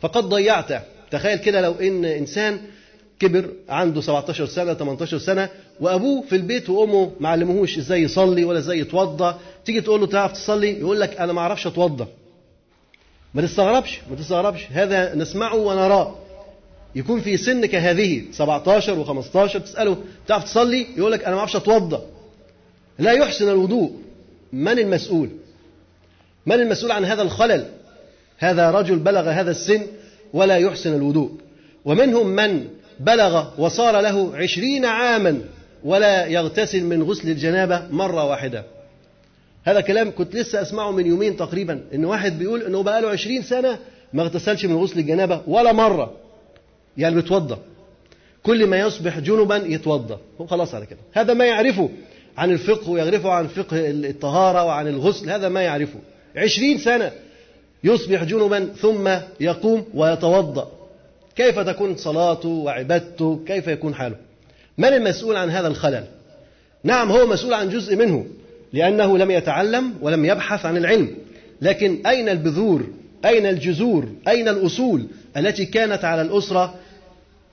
فقد 0.00 0.24
ضيعته 0.24 0.80
تخيل 1.10 1.38
كده 1.38 1.60
لو 1.60 1.72
إن 1.72 2.04
إنسان 2.04 2.60
كبر 3.20 3.50
عنده 3.68 4.00
17 4.00 4.46
سنة 4.46 4.74
18 4.74 5.18
سنة 5.18 5.48
وأبوه 5.80 6.22
في 6.22 6.36
البيت 6.36 6.70
وأمه 6.70 7.12
ما 7.20 7.28
علموهوش 7.28 7.78
إزاي 7.78 8.02
يصلي 8.02 8.44
ولا 8.44 8.58
إزاي 8.58 8.78
يتوضى 8.78 9.34
تيجي 9.64 9.80
تقول 9.80 10.00
له 10.00 10.06
تعرف 10.06 10.32
تصلي؟ 10.32 10.80
يقول 10.80 11.00
لك 11.00 11.20
أنا 11.20 11.32
ما 11.32 11.40
أعرفش 11.40 11.66
أتوضى. 11.66 12.06
ما 13.34 13.42
تستغربش؟ 13.42 14.00
ما 14.10 14.16
تستغربش. 14.16 14.66
هذا 14.70 15.14
نسمعه 15.14 15.56
ونراه. 15.56 16.14
يكون 16.94 17.20
في 17.20 17.36
سن 17.36 17.66
كهذه 17.66 18.22
17 18.32 19.04
و15 19.04 19.62
تسأله 19.62 19.96
تعرف 20.26 20.44
تصلي؟ 20.44 20.86
يقول 20.96 21.12
لك 21.12 21.24
أنا 21.24 21.34
ما 21.34 21.38
أعرفش 21.38 21.56
أتوضى. 21.56 21.98
لا 22.98 23.12
يحسن 23.12 23.48
الوضوء. 23.48 23.92
من 24.52 24.78
المسؤول؟ 24.78 25.30
من 26.46 26.54
المسؤول 26.54 26.92
عن 26.92 27.04
هذا 27.04 27.22
الخلل؟ 27.22 27.66
هذا 28.38 28.70
رجل 28.70 28.96
بلغ 28.96 29.28
هذا 29.28 29.50
السن 29.50 29.86
ولا 30.32 30.56
يحسن 30.56 30.94
الوضوء. 30.94 31.30
ومنهم 31.84 32.26
من 32.26 32.68
بلغ 33.00 33.48
وصار 33.58 34.00
له 34.00 34.36
عشرين 34.36 34.84
عاما 34.84 35.40
ولا 35.84 36.26
يغتسل 36.26 36.84
من 36.84 37.02
غسل 37.02 37.28
الجنابة 37.28 37.86
مرة 37.90 38.24
واحدة. 38.24 38.64
هذا 39.64 39.80
كلام 39.80 40.10
كنت 40.10 40.36
لسه 40.36 40.62
أسمعه 40.62 40.90
من 40.90 41.06
يومين 41.06 41.36
تقريبا 41.36 41.80
إن 41.94 42.04
واحد 42.04 42.38
بيقول 42.38 42.62
إنه 42.62 42.82
بقى 42.82 43.02
له 43.02 43.08
عشرين 43.08 43.42
سنة 43.42 43.78
ما 44.12 44.22
اغتسلش 44.22 44.64
من 44.64 44.76
غسل 44.76 44.98
الجنابة 44.98 45.42
ولا 45.46 45.72
مرة. 45.72 46.12
يعني 46.96 47.14
بيتوضى. 47.14 47.56
كل 48.42 48.66
ما 48.66 48.78
يصبح 48.78 49.18
جنبا 49.18 49.56
يتوضى. 49.56 50.16
هو 50.40 50.46
خلاص 50.46 50.74
على 50.74 50.86
كده. 50.86 50.98
هذا 51.12 51.34
ما 51.34 51.44
يعرفه 51.44 51.90
عن 52.38 52.50
الفقه 52.50 52.90
ويعرفه 52.90 53.30
عن 53.30 53.46
فقه 53.46 53.90
الطهارة 53.90 54.64
وعن 54.64 54.88
الغسل. 54.88 55.30
هذا 55.30 55.48
ما 55.48 55.62
يعرفه. 55.62 55.98
عشرين 56.36 56.78
سنة. 56.78 57.10
يصبح 57.84 58.24
جنبا 58.24 58.68
ثم 58.80 59.10
يقوم 59.40 59.84
ويتوضأ. 59.94 60.70
كيف 61.36 61.58
تكون 61.58 61.96
صلاته 61.96 62.48
وعبادته؟ 62.48 63.40
كيف 63.46 63.68
يكون 63.68 63.94
حاله؟ 63.94 64.16
من 64.78 64.88
المسؤول 64.88 65.36
عن 65.36 65.50
هذا 65.50 65.68
الخلل؟ 65.68 66.04
نعم 66.84 67.10
هو 67.12 67.26
مسؤول 67.26 67.54
عن 67.54 67.68
جزء 67.68 67.96
منه 67.96 68.26
لأنه 68.72 69.18
لم 69.18 69.30
يتعلم 69.30 69.94
ولم 70.00 70.24
يبحث 70.24 70.66
عن 70.66 70.76
العلم. 70.76 71.16
لكن 71.62 72.06
أين 72.06 72.28
البذور؟ 72.28 72.86
أين 73.24 73.46
الجذور؟ 73.46 74.08
أين 74.28 74.48
الأصول 74.48 75.06
التي 75.36 75.66
كانت 75.66 76.04
على 76.04 76.22
الأسرة 76.22 76.74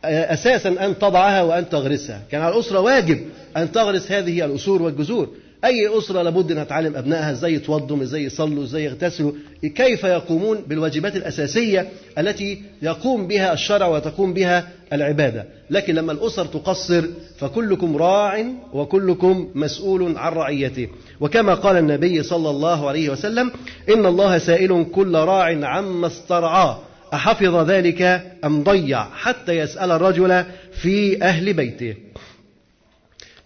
أساسا 0.05 0.69
أن 0.69 0.99
تضعها 0.99 1.41
وأن 1.41 1.69
تغرسها؟ 1.69 2.21
كان 2.31 2.41
على 2.41 2.53
الأسرة 2.53 2.79
واجب 2.79 3.19
أن 3.57 3.71
تغرس 3.71 4.11
هذه 4.11 4.45
الأصول 4.45 4.81
والجذور. 4.81 5.29
أي 5.65 5.97
أسرة 5.97 6.21
لابد 6.21 6.51
أن 6.51 6.67
تعلم 6.67 6.95
أبنائها 6.95 7.31
إزاي 7.31 7.53
يتوضوا 7.53 8.03
إزاي 8.03 8.23
يصلوا 8.23 8.63
إزاي 8.63 8.83
يغتسلوا 8.83 9.31
كيف 9.75 10.03
يقومون 10.03 10.57
بالواجبات 10.67 11.15
الأساسية 11.15 11.89
التي 12.17 12.61
يقوم 12.81 13.27
بها 13.27 13.53
الشرع 13.53 13.87
وتقوم 13.87 14.33
بها 14.33 14.67
العبادة. 14.93 15.45
لكن 15.69 15.95
لما 15.95 16.11
الأسر 16.11 16.45
تقصر 16.45 17.03
فكلكم 17.37 17.97
راع 17.97 18.45
وكلكم 18.73 19.51
مسؤول 19.55 20.17
عن 20.17 20.33
رعيته. 20.33 20.87
وكما 21.19 21.53
قال 21.53 21.77
النبي 21.77 22.23
صلى 22.23 22.49
الله 22.49 22.87
عليه 22.87 23.09
وسلم 23.09 23.51
إن 23.89 24.05
الله 24.05 24.37
سائل 24.37 24.85
كل 24.91 25.15
راع 25.15 25.67
عما 25.67 26.07
استرعاه 26.07 26.79
أحفظ 27.13 27.69
ذلك 27.69 28.01
أم 28.45 28.63
ضيع؟ 28.63 29.03
حتى 29.03 29.51
يسأل 29.57 29.91
الرجل 29.91 30.43
في 30.71 31.23
أهل 31.23 31.53
بيته. 31.53 31.95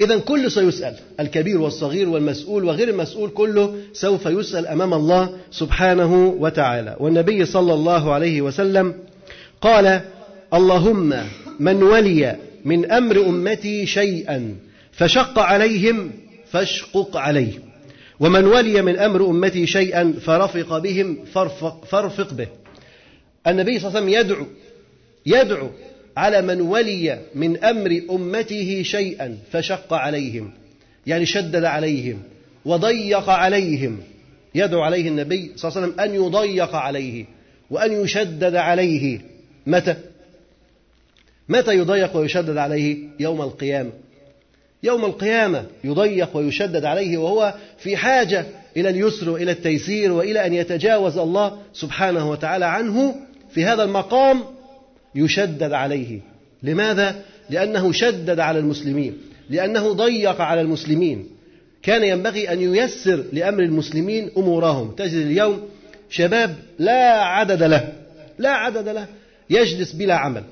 إذا 0.01 0.17
كل 0.19 0.51
سيسأل 0.51 0.95
الكبير 1.19 1.61
والصغير 1.61 2.09
والمسؤول 2.09 2.63
وغير 2.63 2.89
المسؤول 2.89 3.29
كله 3.29 3.75
سوف 3.93 4.25
يسأل 4.25 4.67
أمام 4.67 4.93
الله 4.93 5.29
سبحانه 5.51 6.27
وتعالى. 6.39 6.95
والنبي 6.99 7.45
صلى 7.45 7.73
الله 7.73 8.13
عليه 8.13 8.41
وسلم 8.41 8.95
قال 9.61 10.01
اللهم 10.53 11.13
من 11.59 11.83
ولي 11.83 12.35
من 12.65 12.91
أمر 12.91 13.25
أمتي 13.25 13.85
شيئا 13.85 14.55
فشق 14.91 15.39
عليهم 15.39 16.11
فاشقق 16.51 17.17
عليه 17.17 17.53
ومن 18.19 18.45
ولي 18.45 18.81
من 18.81 18.97
أمر 18.97 19.25
أمتي 19.29 19.67
شيئا 19.67 20.13
فرفق 20.21 20.77
بهم 20.77 21.17
فارفق, 21.33 21.85
فارفق 21.85 22.33
به. 22.33 22.47
النبي 23.47 23.79
صلى 23.79 23.87
الله 23.87 23.99
عليه 23.99 24.09
وسلم 24.09 24.19
يدعو 24.19 24.45
يدعو 25.25 25.69
على 26.17 26.41
من 26.41 26.61
ولي 26.61 27.19
من 27.35 27.63
أمر 27.63 28.01
أمته 28.11 28.81
شيئا 28.83 29.37
فشق 29.51 29.93
عليهم 29.93 30.51
يعني 31.07 31.25
شدد 31.25 31.63
عليهم 31.63 32.23
وضيق 32.65 33.29
عليهم 33.29 33.99
يدعو 34.55 34.81
عليه 34.81 35.07
النبي 35.07 35.51
صلى 35.55 35.69
الله 35.69 35.81
عليه 35.81 35.91
وسلم 35.91 35.99
أن 35.99 36.25
يضيق 36.25 36.75
عليه 36.75 37.25
وأن 37.69 38.03
يشدد 38.03 38.55
عليه. 38.55 39.21
متى؟ 39.67 39.95
متى 41.49 41.77
يضيق 41.77 42.17
ويشدد 42.17 42.57
عليه؟ 42.57 42.97
يوم 43.19 43.41
القيامة. 43.41 43.91
يوم 44.83 45.05
القيامة 45.05 45.65
يضيق 45.83 46.37
ويشدد 46.37 46.85
عليه 46.85 47.17
وهو 47.17 47.53
في 47.77 47.97
حاجة 47.97 48.45
إلى 48.77 48.89
اليسر 48.89 49.29
وإلى 49.29 49.51
التيسير 49.51 50.11
وإلى 50.11 50.45
أن 50.45 50.53
يتجاوز 50.53 51.17
الله 51.17 51.57
سبحانه 51.73 52.29
وتعالى 52.29 52.65
عنه 52.65 53.15
في 53.51 53.65
هذا 53.65 53.83
المقام 53.83 54.43
يشدد 55.15 55.73
عليه. 55.73 56.19
لماذا؟ 56.63 57.15
لأنه 57.49 57.91
شدد 57.91 58.39
على 58.39 58.59
المسلمين. 58.59 59.17
لأنه 59.49 59.93
ضيق 59.93 60.41
على 60.41 60.61
المسلمين. 60.61 61.27
كان 61.83 62.03
ينبغي 62.03 62.53
أن 62.53 62.61
ييسر 62.61 63.23
لأمر 63.33 63.63
المسلمين 63.63 64.29
أمورهم. 64.37 64.91
تجد 64.91 65.13
اليوم 65.13 65.61
شباب 66.09 66.55
لا 66.79 67.23
عدد 67.23 67.63
له. 67.63 67.93
لا 68.39 68.49
عدد 68.49 68.89
له. 68.89 69.07
يجلس 69.49 69.91
بلا 69.93 70.15
عمل. 70.15 70.43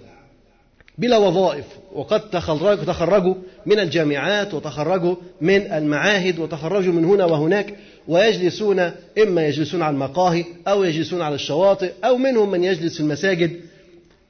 بلا 0.98 1.18
وظائف. 1.18 1.66
وقد 1.94 2.30
تخرجوا 2.30 2.84
تخرجوا 2.84 3.36
من 3.66 3.80
الجامعات 3.80 4.54
وتخرجوا 4.54 5.16
من 5.42 5.72
المعاهد 5.72 6.40
وتخرجوا 6.40 6.94
من 6.94 7.06
هنا 7.06 7.26
وهناك 7.26 7.74
ويجلسون 8.08 8.92
إما 9.24 9.48
يجلسون 9.48 9.82
على 9.82 9.94
المقاهي 9.94 10.46
أو 10.68 10.84
يجلسون 10.84 11.22
على 11.22 11.36
الشواطئ 11.36 11.92
أو 12.04 12.18
منهم 12.18 12.52
من 12.52 12.64
يجلس 12.64 12.94
في 12.94 13.00
المساجد. 13.00 13.52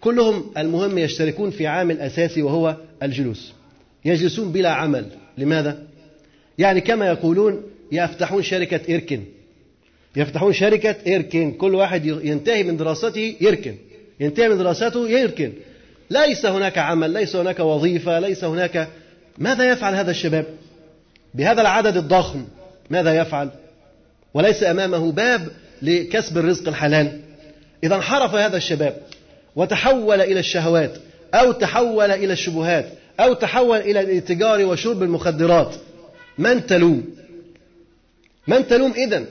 كلهم 0.01 0.51
المهم 0.57 0.97
يشتركون 0.97 1.51
في 1.51 1.67
عامل 1.67 1.99
أساسي 1.99 2.41
وهو 2.41 2.75
الجلوس. 3.03 3.53
يجلسون 4.05 4.51
بلا 4.51 4.69
عمل. 4.69 5.05
لماذا؟ 5.37 5.83
يعني 6.57 6.81
كما 6.81 7.07
يقولون 7.07 7.63
يفتحون 7.91 8.43
شركة 8.43 8.79
إيركن. 8.89 9.23
يفتحون 10.15 10.53
شركة 10.53 10.95
إيركن. 11.07 11.51
كل 11.51 11.75
واحد 11.75 12.05
ينتهي 12.05 12.63
من 12.63 12.77
دراسته 12.77 13.35
يركن 13.41 13.75
ينتهي 14.19 14.49
من 14.49 14.57
دراسته 14.57 15.09
يركن 15.09 15.53
ليس 16.09 16.45
هناك 16.45 16.77
عمل 16.77 17.09
ليس 17.11 17.35
هناك 17.35 17.59
وظيفة 17.59 18.19
ليس 18.19 18.43
هناك. 18.43 18.87
ماذا 19.37 19.69
يفعل 19.71 19.95
هذا 19.95 20.11
الشباب؟ 20.11 20.45
بهذا 21.33 21.61
العدد 21.61 21.97
الضخم 21.97 22.45
ماذا 22.89 23.17
يفعل؟ 23.17 23.49
وليس 24.33 24.63
أمامه 24.63 25.11
باب 25.11 25.47
لكسب 25.81 26.37
الرزق 26.37 26.67
الحلال. 26.67 27.19
إذا 27.83 27.95
انحرف 27.95 28.35
هذا 28.35 28.57
الشباب. 28.57 28.97
وتحول 29.59 30.21
إلى 30.21 30.39
الشهوات 30.39 30.97
أو 31.33 31.51
تحول 31.51 32.11
إلى 32.11 32.33
الشبهات 32.33 32.85
أو 33.19 33.33
تحول 33.33 33.77
إلى 33.77 33.99
الاتجار 33.99 34.65
وشرب 34.65 35.03
المخدرات. 35.03 35.75
من 36.37 36.65
تلوم؟ 36.65 37.03
من 38.47 38.67
تلوم 38.67 38.91
إذن؟ 38.91 39.25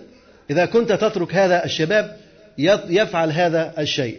إذا 0.51 0.67
كنت 0.67 0.93
تترك 0.93 1.35
هذا 1.35 1.65
الشباب 1.65 2.17
يفعل 2.89 3.31
هذا 3.31 3.73
الشيء. 3.79 4.17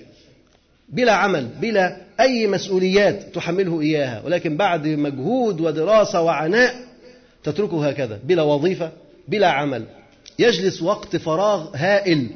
بلا 0.89 1.11
عمل 1.11 1.47
بلا 1.61 1.97
أي 2.19 2.47
مسؤوليات 2.47 3.35
تحمله 3.35 3.81
إياها. 3.81 4.21
ولكن 4.25 4.57
بعد 4.57 4.87
مجهود 4.87 5.61
ودراسة 5.61 6.21
وعناء 6.21 6.75
تتركه 7.43 7.89
هكذا 7.89 8.19
بلا 8.23 8.41
وظيفة 8.41 8.91
بلا 9.27 9.47
عمل. 9.47 9.83
يجلس 10.39 10.81
وقت 10.81 11.15
فراغ 11.15 11.69
هائل 11.75 12.27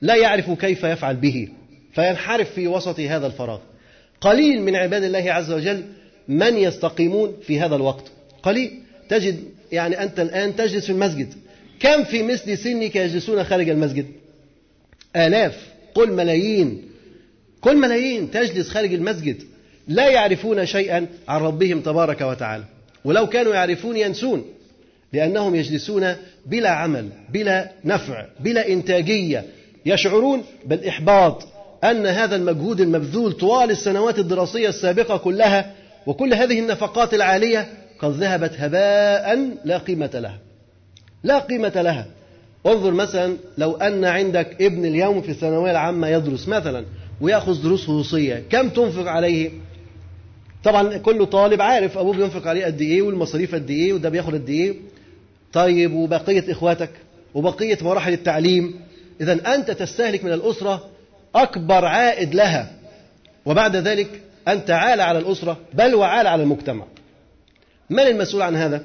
لا 0.00 0.14
يعرف 0.14 0.50
كيف 0.50 0.84
يفعل 0.84 1.16
به. 1.16 1.48
فينحرف 1.92 2.50
في 2.54 2.68
وسط 2.68 3.00
هذا 3.00 3.26
الفراغ. 3.26 3.58
قليل 4.20 4.62
من 4.62 4.76
عباد 4.76 5.02
الله 5.02 5.32
عز 5.32 5.52
وجل 5.52 5.84
من 6.28 6.56
يستقيمون 6.56 7.36
في 7.46 7.60
هذا 7.60 7.76
الوقت. 7.76 8.04
قليل. 8.42 8.78
تجد 9.08 9.44
يعني 9.72 10.02
أنت 10.02 10.20
الآن 10.20 10.56
تجلس 10.56 10.84
في 10.86 10.92
المسجد. 10.92 11.34
كم 11.80 12.04
في 12.04 12.22
مثل 12.22 12.58
سنك 12.58 12.96
يجلسون 12.96 13.44
خارج 13.44 13.68
المسجد؟ 13.68 14.06
آلاف. 15.16 15.68
قل 15.94 16.12
ملايين. 16.12 16.82
قل 17.62 17.76
ملايين 17.76 18.30
تجلس 18.30 18.68
خارج 18.68 18.94
المسجد. 18.94 19.42
لا 19.88 20.08
يعرفون 20.08 20.66
شيئا 20.66 21.06
عن 21.28 21.40
ربهم 21.40 21.80
تبارك 21.80 22.20
وتعالى. 22.20 22.64
ولو 23.04 23.26
كانوا 23.26 23.54
يعرفون 23.54 23.96
ينسون. 23.96 24.44
لأنهم 25.12 25.54
يجلسون 25.54 26.16
بلا 26.46 26.70
عمل 26.70 27.08
بلا 27.32 27.70
نفع 27.84 28.26
بلا 28.40 28.68
إنتاجية. 28.68 29.44
يشعرون 29.86 30.44
بالإحباط. 30.66 31.48
أن 31.84 32.06
هذا 32.06 32.36
المجهود 32.36 32.80
المبذول 32.80 33.32
طوال 33.32 33.70
السنوات 33.70 34.18
الدراسية 34.18 34.68
السابقة 34.68 35.16
كلها 35.16 35.74
وكل 36.06 36.34
هذه 36.34 36.58
النفقات 36.58 37.14
العالية 37.14 37.68
قد 37.98 38.10
ذهبت 38.10 38.52
هباء 38.58 39.56
لا 39.64 39.78
قيمة 39.78 40.10
لها. 40.14 40.38
لا 41.24 41.38
قيمة 41.38 41.82
لها. 41.82 42.06
انظر 42.66 42.90
مثلا 42.90 43.36
لو 43.58 43.76
أن 43.76 44.04
عندك 44.04 44.62
ابن 44.62 44.84
اليوم 44.84 45.20
في 45.20 45.28
الثانوية 45.28 45.70
العامة 45.70 46.08
يدرس 46.08 46.48
مثلا 46.48 46.84
ويأخذ 47.20 47.62
دروس 47.62 47.82
خصوصية 47.82 48.42
كم 48.50 48.68
تنفق 48.68 49.10
عليه؟ 49.10 49.50
طبعا 50.64 50.96
كل 50.96 51.26
طالب 51.26 51.62
عارف 51.62 51.98
أبوه 51.98 52.16
بينفق 52.16 52.46
عليه 52.46 52.64
قد 52.64 52.80
إيه 52.80 53.02
والمصاريف 53.02 53.54
قد 53.54 53.70
إيه 53.70 53.92
وده 53.92 54.08
بياخد 54.08 54.34
قد 54.34 54.48
إيه. 54.48 54.74
طيب 55.52 55.92
وبقية 55.92 56.52
إخواتك؟ 56.52 56.90
وبقية 57.34 57.78
مراحل 57.82 58.12
التعليم؟ 58.12 58.80
إذا 59.20 59.54
أنت 59.54 59.70
تستهلك 59.70 60.24
من 60.24 60.32
الأسرة 60.32 60.84
أكبر 61.34 61.84
عائد 61.84 62.34
لها. 62.34 62.72
وبعد 63.44 63.76
ذلك 63.76 64.20
أنت 64.48 64.70
عال 64.70 65.00
على 65.00 65.18
الأسرة 65.18 65.58
بل 65.74 65.94
وعال 65.94 66.26
على 66.26 66.42
المجتمع. 66.42 66.84
من 67.90 68.00
المسؤول 68.00 68.42
عن 68.42 68.56
هذا؟ 68.56 68.82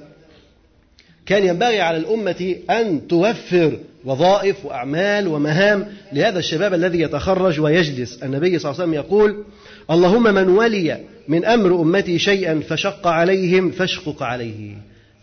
كان 1.25 1.45
ينبغي 1.45 1.81
على 1.81 1.97
الأمة 1.97 2.55
أن 2.69 3.07
توفر 3.07 3.79
وظائف 4.05 4.65
وأعمال 4.65 5.27
ومهام 5.27 5.87
لهذا 6.13 6.39
الشباب 6.39 6.73
الذي 6.73 7.01
يتخرج 7.01 7.59
ويجلس. 7.59 8.23
النبي 8.23 8.59
صلى 8.59 8.71
الله 8.71 8.81
عليه 8.81 8.91
وسلم 8.91 8.93
يقول 8.93 9.43
اللهم 9.91 10.23
من 10.23 10.47
ولي 10.47 10.99
من 11.27 11.45
أمر 11.45 11.81
أمتي 11.81 12.19
شيئا 12.19 12.61
فشق 12.67 13.07
عليهم 13.07 13.71
فاشقق 13.71 14.23
عليه. 14.23 14.77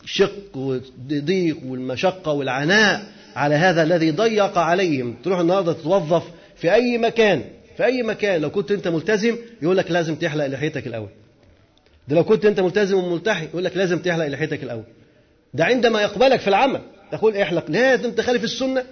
الشق 0.05 0.57
والضيق 0.57 1.57
والمشقة 1.67 2.33
والعناء 2.33 3.03
على 3.37 3.55
هذا 3.55 3.83
الذي 3.83 4.11
ضيق 4.11 4.59
عليهم. 4.59 5.15
تروح 5.25 5.39
النهاردة 5.39 5.73
تتوظف 5.73 6.23
في 6.63 6.75
أي 6.75 6.99
مكان 6.99 7.45
في 7.77 7.85
أي 7.85 8.03
مكان 8.03 8.41
لو 8.41 8.51
كنت 8.51 8.71
أنت 8.71 8.89
ملتزم 8.89 9.37
يقول 9.63 9.77
لك 9.77 9.91
لازم 9.91 10.15
تحلق 10.15 10.47
لحيتك 10.47 10.87
الأول. 10.87 11.09
ده 12.09 12.17
لو 12.17 12.25
كنت 12.25 12.45
أنت 12.45 12.61
ملتزم 12.61 12.99
وملتحي 12.99 13.45
يقول 13.45 13.65
لك 13.65 13.77
لازم 13.77 13.99
تحلق 13.99 14.27
لحيتك 14.27 14.63
الأول. 14.63 14.85
ده 15.55 15.65
عندما 15.65 16.03
يقبلك 16.03 16.41
في 16.41 16.49
العمل 16.49 16.81
تقول 17.13 17.37
احلق. 17.37 17.65
لازم 17.69 18.13
تخالف 18.13 18.45
السنة. 18.45 18.85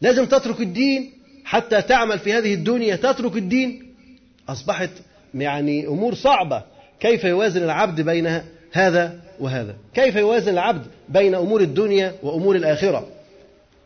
لازم 0.00 0.26
تترك 0.26 0.60
الدين. 0.60 1.12
حتى 1.44 1.82
تعمل 1.82 2.18
في 2.18 2.32
هذه 2.32 2.54
الدنيا 2.54 2.96
تترك 2.96 3.36
الدين. 3.36 3.94
أصبحت 4.48 4.90
يعني 5.34 5.86
أمور 5.86 6.14
صعبة. 6.14 6.62
كيف 7.00 7.24
يوازن 7.24 7.62
العبد 7.62 8.00
بين 8.00 8.40
هذا 8.72 9.20
وهذا؟ 9.40 9.76
كيف 9.94 10.16
يوازن 10.16 10.52
العبد 10.52 10.86
بين 11.08 11.34
أمور 11.34 11.60
الدنيا 11.60 12.14
وأمور 12.22 12.56
الآخرة؟ 12.56 13.06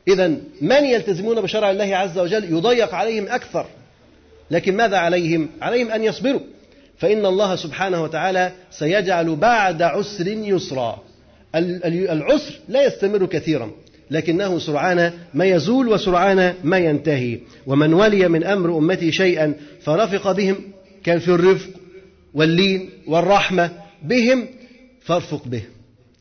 إذا 0.08 0.28
من 0.60 0.84
يلتزمون 0.84 1.40
بشرع 1.40 1.70
الله 1.70 1.96
عز 1.96 2.18
وجل 2.18 2.44
يضيق 2.44 2.94
عليهم 2.94 3.28
أكثر 3.28 3.66
لكن 4.50 4.76
ماذا 4.76 4.96
عليهم؟ 4.96 5.48
عليهم 5.62 5.90
أن 5.90 6.04
يصبروا. 6.04 6.40
فإن 6.98 7.26
الله 7.26 7.56
سبحانه 7.56 8.02
وتعالى 8.02 8.52
سيجعل 8.70 9.36
بعد 9.36 9.82
عسر 9.82 10.28
يسرا. 10.28 11.02
العسر 11.54 12.54
لا 12.68 12.86
يستمر 12.86 13.26
كثيرا 13.26 13.70
لكنه 14.10 14.58
سرعان 14.58 15.12
ما 15.34 15.44
يزول 15.44 15.88
وسرعان 15.88 16.54
ما 16.64 16.78
ينتهي. 16.78 17.38
ومن 17.66 17.94
ولي 17.94 18.28
من 18.28 18.44
أمر 18.44 18.78
أمتي 18.78 19.12
شيئا 19.12 19.54
فرفق 19.82 20.32
بهم 20.32 20.56
كان 21.04 21.18
في 21.18 21.28
الرفق 21.28 21.70
واللين 22.34 22.90
والرحمة 23.06 23.70
بهم 24.02 24.46
فارفق 25.00 25.42
به. 25.46 25.62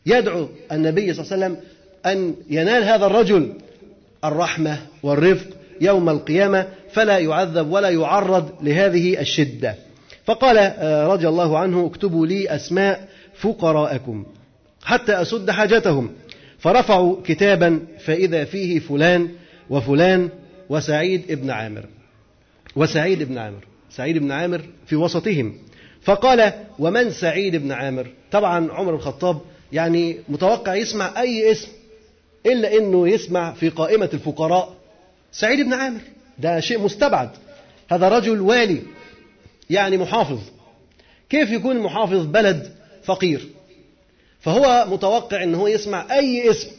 يدعو 0.06 0.48
النبي 0.72 1.14
صلى 1.14 1.26
الله 1.26 1.34
عليه 1.34 1.46
وسلم 1.46 1.58
أن 2.06 2.36
ينال 2.50 2.84
هذا 2.84 3.06
الرجل 3.06 3.54
الرحمة 4.24 4.80
والرفق 5.04 5.48
يوم 5.82 6.10
القيامة 6.10 6.68
فلا 6.92 7.18
يعذب 7.18 7.72
ولا 7.72 7.90
يعرض 7.90 8.52
لهذه 8.62 9.20
الشدة. 9.22 9.76
فقال 10.26 10.58
آه، 10.58 11.08
رضي 11.08 11.28
الله 11.28 11.58
عنه 11.58 11.86
اكتبوا 11.86 12.28
لي 12.28 12.56
أسماء 12.56 13.08
فقراءكم 13.36 14.26
حتى 14.84 15.22
أسد 15.22 15.52
حاجتهم. 15.52 16.12
فرفعوا 16.60 17.16
كتابا 17.26 17.80
فإذا 18.06 18.44
فيه 18.44 18.80
فلان 18.80 19.30
وفلان 19.70 20.30
وسعيد 20.70 21.32
ابن 21.32 21.50
عامر. 21.50 21.86
وسعيد 22.76 23.22
ابن 23.22 23.38
عامر 23.38 23.64
سعيد 23.90 24.18
بن 24.18 24.32
عامر 24.32 24.62
في 24.86 24.96
وسطهم. 24.96 25.54
فقال 26.02 26.54
ومن 26.80 27.12
سعيد 27.12 27.56
بن 27.56 27.72
عامر؟ 27.72 28.08
طبعا 28.32 28.72
عمر 28.72 28.96
الخطاب 28.96 29.42
يعني 29.74 30.18
متوقع 30.30 30.76
يسمع 30.76 31.22
أي 31.22 31.52
اسم 31.52 31.68
إلا 32.46 32.78
أنه 32.78 33.10
يسمع 33.10 33.54
في 33.54 33.70
قائمة 33.70 34.10
الفقراء 34.14 34.74
سعيد 35.32 35.66
بن 35.66 35.74
عامر. 35.74 36.00
ده 36.40 36.60
شيء 36.60 36.80
مستبعد. 36.80 37.30
هذا 37.92 38.10
رجل 38.10 38.42
والي 38.42 38.82
يعني 39.70 39.98
محافظ. 39.98 40.40
كيف 41.30 41.52
يكون 41.52 41.80
محافظ 41.80 42.26
بلد 42.26 42.72
فقير؟ 43.04 43.42
فهو 44.40 44.86
متوقع 44.90 45.44
أنه 45.44 45.70
يسمع 45.70 46.06
أي 46.12 46.50
اسم 46.50 46.70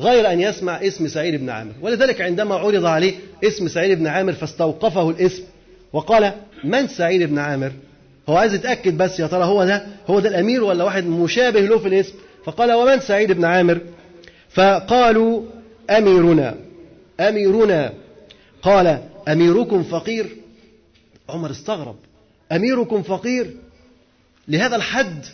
غير 0.00 0.32
أن 0.32 0.40
يسمع 0.40 0.76
اسم 0.86 1.08
سعيد 1.08 1.34
بن 1.40 1.50
عامر. 1.50 1.72
ولذلك 1.82 2.20
عندما 2.20 2.54
عرض 2.54 2.84
عليه 2.84 3.14
اسم 3.44 3.68
سعيد 3.68 3.98
بن 3.98 4.06
عامر 4.06 4.32
فاستوقفه 4.32 5.10
الاسم 5.10 5.42
وقال 5.92 6.32
من 6.64 6.88
سعيد 6.88 7.22
بن 7.22 7.38
عامر؟ 7.38 7.72
هو 8.28 8.36
عايز 8.36 8.54
يتأكد 8.54 8.96
بس 8.96 9.20
يا 9.20 9.26
ترى 9.26 9.44
هو 9.44 9.64
ده 9.64 9.86
هو 10.06 10.20
ده 10.20 10.28
الأمير 10.28 10.64
ولا 10.64 10.84
واحد 10.84 11.06
مشابه 11.06 11.60
له 11.60 11.78
في 11.78 11.88
الاسم؟ 11.88 12.14
فقال 12.44 12.72
ومن 12.72 13.00
سعيد 13.00 13.32
بن 13.32 13.44
عامر؟ 13.44 13.80
فقالوا 14.54 15.42
أميرنا 15.90 16.54
أميرنا. 17.20 17.92
قال 18.62 19.02
أميركم 19.28 19.82
فقير؟ 19.82 20.36
عمر 21.28 21.50
استغرب. 21.50 21.96
أميركم 22.52 23.02
فقير؟ 23.02 23.56
لهذا 24.48 24.76
الحد 24.76 25.24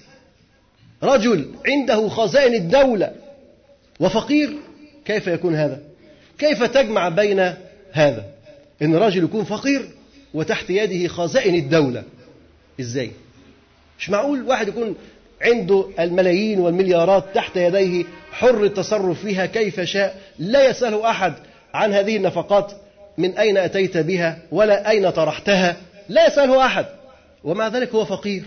رجل 1.02 1.50
عنده 1.66 2.09
خزائن 2.09 2.54
الدولة 2.54 3.12
وفقير 4.00 4.56
كيف 5.04 5.26
يكون 5.26 5.54
هذا؟ 5.54 5.83
كيف 6.38 6.62
تجمع 6.62 7.09
بين 7.09 7.54
هذا؟ 7.92 8.24
إن 8.83 8.94
رجل 8.94 9.24
يكون 9.24 9.44
فقير 9.44 9.88
وتحت 10.35 10.70
يده 10.70 11.09
خزائن 11.09 11.54
الدولة. 11.54 12.04
إزاي؟ 12.80 13.11
مش 13.98 14.11
معقول 14.11 14.42
واحد 14.42 14.68
يكون 14.68 14.94
عنده 15.42 15.85
الملايين 16.00 16.59
والمليارات 16.59 17.24
تحت 17.35 17.56
يديه 17.56 18.04
حر 18.40 18.64
التصرف 18.64 19.20
فيها 19.20 19.46
كيف 19.46 19.81
شاء. 19.81 20.20
لا 20.38 20.68
يسأله 20.70 21.11
أحد 21.11 21.35
عن 21.74 21.92
هذه 21.92 22.16
النفقات 22.16 22.72
من 23.18 23.38
أين 23.38 23.57
أتيت 23.57 23.96
بها 23.96 24.38
ولا 24.53 24.90
أين 24.90 25.11
طرحتها. 25.11 25.76
لا 26.09 26.26
يسأله 26.26 26.66
أحد. 26.66 26.87
ومع 27.44 27.68
ذلك 27.68 27.94
هو 27.94 28.05
فقير. 28.05 28.42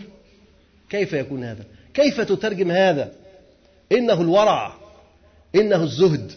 كيف 0.90 1.14
يكون 1.14 1.44
هذا؟ 1.44 1.64
كيف 1.94 2.22
تترجم 2.22 2.72
هذا؟ 2.72 3.12
إنه 3.92 4.22
الورع. 4.22 4.74
إنه 5.56 5.84
الزهد. 5.84 6.32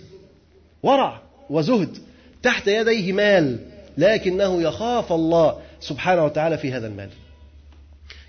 ورع 0.82 1.20
وزهد. 1.50 1.98
تحت 2.42 2.68
يديه 2.68 3.12
مال. 3.12 3.58
لكنه 3.98 4.62
يخاف 4.62 5.12
الله 5.12 5.58
سبحانه 5.80 6.24
وتعالى 6.24 6.58
في 6.58 6.72
هذا 6.72 6.86
المال. 6.86 7.08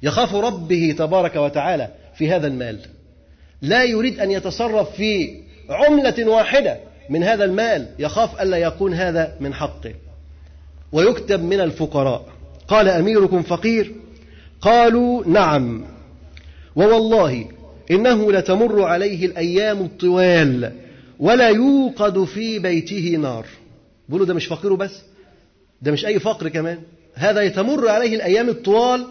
يخاف 0.04 0.36
ربه 0.36 0.96
تبارك 0.98 1.36
وتعالى 1.36 1.90
في 2.16 2.32
هذا 2.32 2.48
المال. 2.48 2.80
لا 3.62 3.84
يريد 3.84 4.20
أن 4.20 4.32
يتصرف 4.32 4.96
في 4.96 5.42
عملة 5.70 6.30
واحدة 6.30 6.78
من 7.10 7.24
هذا 7.24 7.46
المال 7.46 7.88
يخاف 8.00 8.42
ألا 8.42 8.58
يكون 8.58 8.94
هذا 8.94 9.36
من 9.40 9.54
حقه. 9.54 9.94
ويكتب 10.92 11.44
من 11.44 11.60
الفقراء 11.60 12.26
قال 12.68 12.90
أميركم 12.90 13.42
فقير 13.42 13.92
قالوا 14.62 15.24
نعم. 15.28 15.86
ووالله 16.76 17.46
إنه 17.92 18.32
لتمر 18.32 18.84
عليه 18.84 19.26
الأيام 19.26 19.82
الطوال 19.82 20.72
ولا 21.20 21.50
يوقد 21.50 22.24
في 22.24 22.60
بيته 22.60 23.18
نار. 23.22 23.46
بيقولوا 24.08 24.28
ده 24.28 24.34
مش 24.34 24.46
فقير 24.46 24.74
بس 24.74 25.02
ده 25.82 25.92
مش 25.92 26.06
أي 26.06 26.20
فقر 26.20 26.50
كمان. 26.50 26.80
هذا 27.16 27.42
يتمر 27.42 27.88
عليه 27.90 28.16
الأيام 28.16 28.50
الطوال 28.50 29.08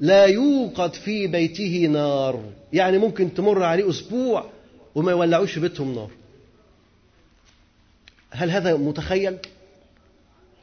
لا 0.00 0.24
يوقد 0.24 0.94
في 0.94 1.26
بيته 1.26 1.86
نار. 1.92 2.44
يعني 2.72 2.98
ممكن 2.98 3.34
تمر 3.34 3.62
عليه 3.62 3.90
أسبوع 3.90 4.46
وما 4.94 5.10
يولعوش 5.10 5.52
في 5.52 5.60
بيتهم 5.60 5.94
نار. 5.94 6.10
هل 8.30 8.50
هذا 8.50 8.76
متخيل؟ 8.76 9.36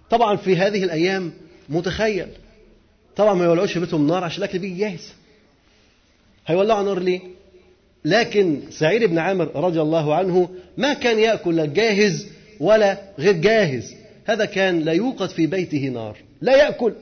طبعا 0.09 0.35
في 0.35 0.55
هذه 0.55 0.83
الأيام 0.83 1.33
متخيل. 1.69 2.27
طبعا 3.15 3.33
ما 3.33 3.45
يولعوش 3.45 3.73
في 3.73 3.79
بيتهم 3.79 4.07
نار 4.07 4.23
عشان 4.23 4.43
الأكل 4.43 4.59
بيجي 4.59 4.79
جاهز. 4.79 5.13
هيولعوا 6.47 6.83
نار 6.83 6.99
ليه؟ 6.99 7.21
لكن 8.05 8.61
سعيد 8.69 9.03
بن 9.03 9.17
عامر 9.17 9.55
رضي 9.55 9.81
الله 9.81 10.15
عنه 10.15 10.49
ما 10.77 10.93
كان 10.93 11.19
يأكل 11.19 11.73
جاهز 11.73 12.27
ولا 12.59 13.01
غير 13.19 13.33
جاهز. 13.33 13.95
هذا 14.25 14.45
كان 14.45 14.79
لا 14.79 14.91
يوقد 14.91 15.29
في 15.29 15.47
بيته 15.47 15.87
نار. 15.87 16.17
لا 16.41 16.55
يأكل. 16.55 16.93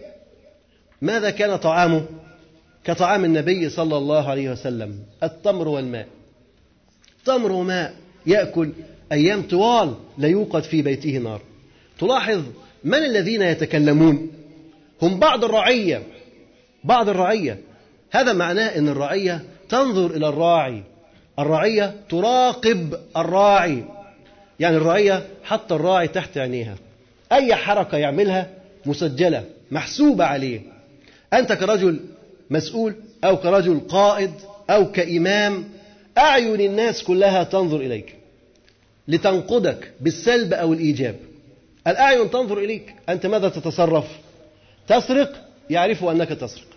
ماذا 1.02 1.30
كان 1.30 1.56
طعامه 1.56 2.06
كطعام 2.84 3.26
النبي 3.26 3.70
صلى 3.70 3.98
الله 3.98 4.30
عليه 4.30 4.52
وسلم 4.52 5.00
التمر 5.24 5.68
والماء. 5.68 6.08
تمر 7.26 7.52
وماء 7.52 7.94
يأكل 8.26 8.72
أيام 9.12 9.42
طوال 9.42 9.94
لا 10.18 10.28
يوقد 10.28 10.64
في 10.64 10.82
بيته 10.82 11.18
نار. 11.18 11.42
تلاحظ 12.00 12.42
من 12.84 12.98
الذين 12.98 13.42
يتكلمون؟ 13.42 14.32
هم 15.02 15.20
بعض 15.20 15.44
الرعية 15.44 16.04
بعض 16.84 17.10
الرعية. 17.10 17.60
هذا 18.12 18.34
معناه 18.34 18.78
أن 18.78 18.90
الرعية 18.90 19.44
تنظر 19.70 20.16
إلى 20.16 20.30
الراعي. 20.30 20.84
الرعية 21.40 21.96
تراقب 22.10 23.00
الراعي. 23.18 23.84
يعني 24.60 24.78
الرعية 24.78 25.28
حتى 25.44 25.76
الراعي 25.76 26.08
تحت 26.08 26.38
عينيها. 26.38 26.76
أي 27.32 27.56
حركة 27.56 27.98
يعملها؟ 27.98 28.50
مسجلة 28.86 29.46
محسوبة 29.72 30.26
عليه. 30.26 30.62
أنت 31.34 31.54
كرجل 31.54 32.00
مسؤول 32.50 32.96
أو 33.24 33.38
كرجل 33.38 33.80
قائد 33.80 34.32
أو 34.70 34.92
كإمام 34.92 35.64
أعين 36.18 36.62
الناس 36.62 37.04
كلها 37.04 37.44
تنظر 37.44 37.78
إليك 37.78 38.16
لتنقدك 39.08 39.92
بالسلب 40.02 40.54
أو 40.54 40.74
الإيجاب. 40.74 41.16
الأعين 41.88 42.32
تنظر 42.32 42.58
إليك 42.58 42.96
أنت 43.10 43.26
ماذا 43.26 43.50
تتصرف؟ 43.50 44.06
تسرق 44.88 45.32
يعرفوا 45.70 46.12
أنك 46.12 46.30
تسرق 46.30 46.68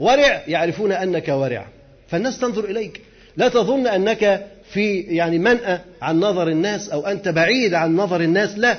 ورع 0.00 0.42
يعرفون 0.48 0.92
أنك 0.92 1.28
ورع. 1.28 1.66
فالناس 2.08 2.38
تنظر 2.38 2.64
إليك. 2.64 3.00
لا 3.36 3.48
تظن 3.48 3.86
أنك 3.86 4.46
في 4.72 5.00
يعني 5.00 5.38
منأى 5.38 5.78
عن 6.02 6.20
نظر 6.20 6.48
الناس 6.48 6.88
أو 6.88 7.06
أنت 7.06 7.28
بعيد 7.28 7.74
عن 7.74 7.96
نظر 7.96 8.20
الناس 8.20 8.58
لا. 8.58 8.76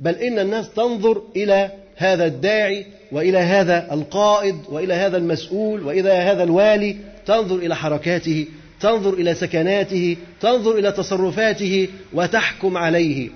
بل 0.00 0.14
إن 0.14 0.38
الناس 0.38 0.70
تنظر 0.70 1.22
إلى 1.36 1.70
هذا 1.96 2.26
الداعي 2.26 2.86
وإلى 3.12 3.38
هذا 3.38 3.94
القائد 3.94 4.56
وإلى 4.68 4.94
هذا 4.94 5.16
المسؤول 5.16 5.82
وإلى 5.82 6.10
هذا 6.10 6.42
الوالي 6.42 6.96
تنظر 7.26 7.56
إلى 7.56 7.76
حركاته 7.76 8.46
تنظر 8.80 9.14
إلى 9.14 9.34
سكناته 9.34 10.16
تنظر 10.40 10.78
إلى 10.78 10.92
تصرفاته 10.92 11.88
وتحكم 12.12 12.76
عليه. 12.76 13.30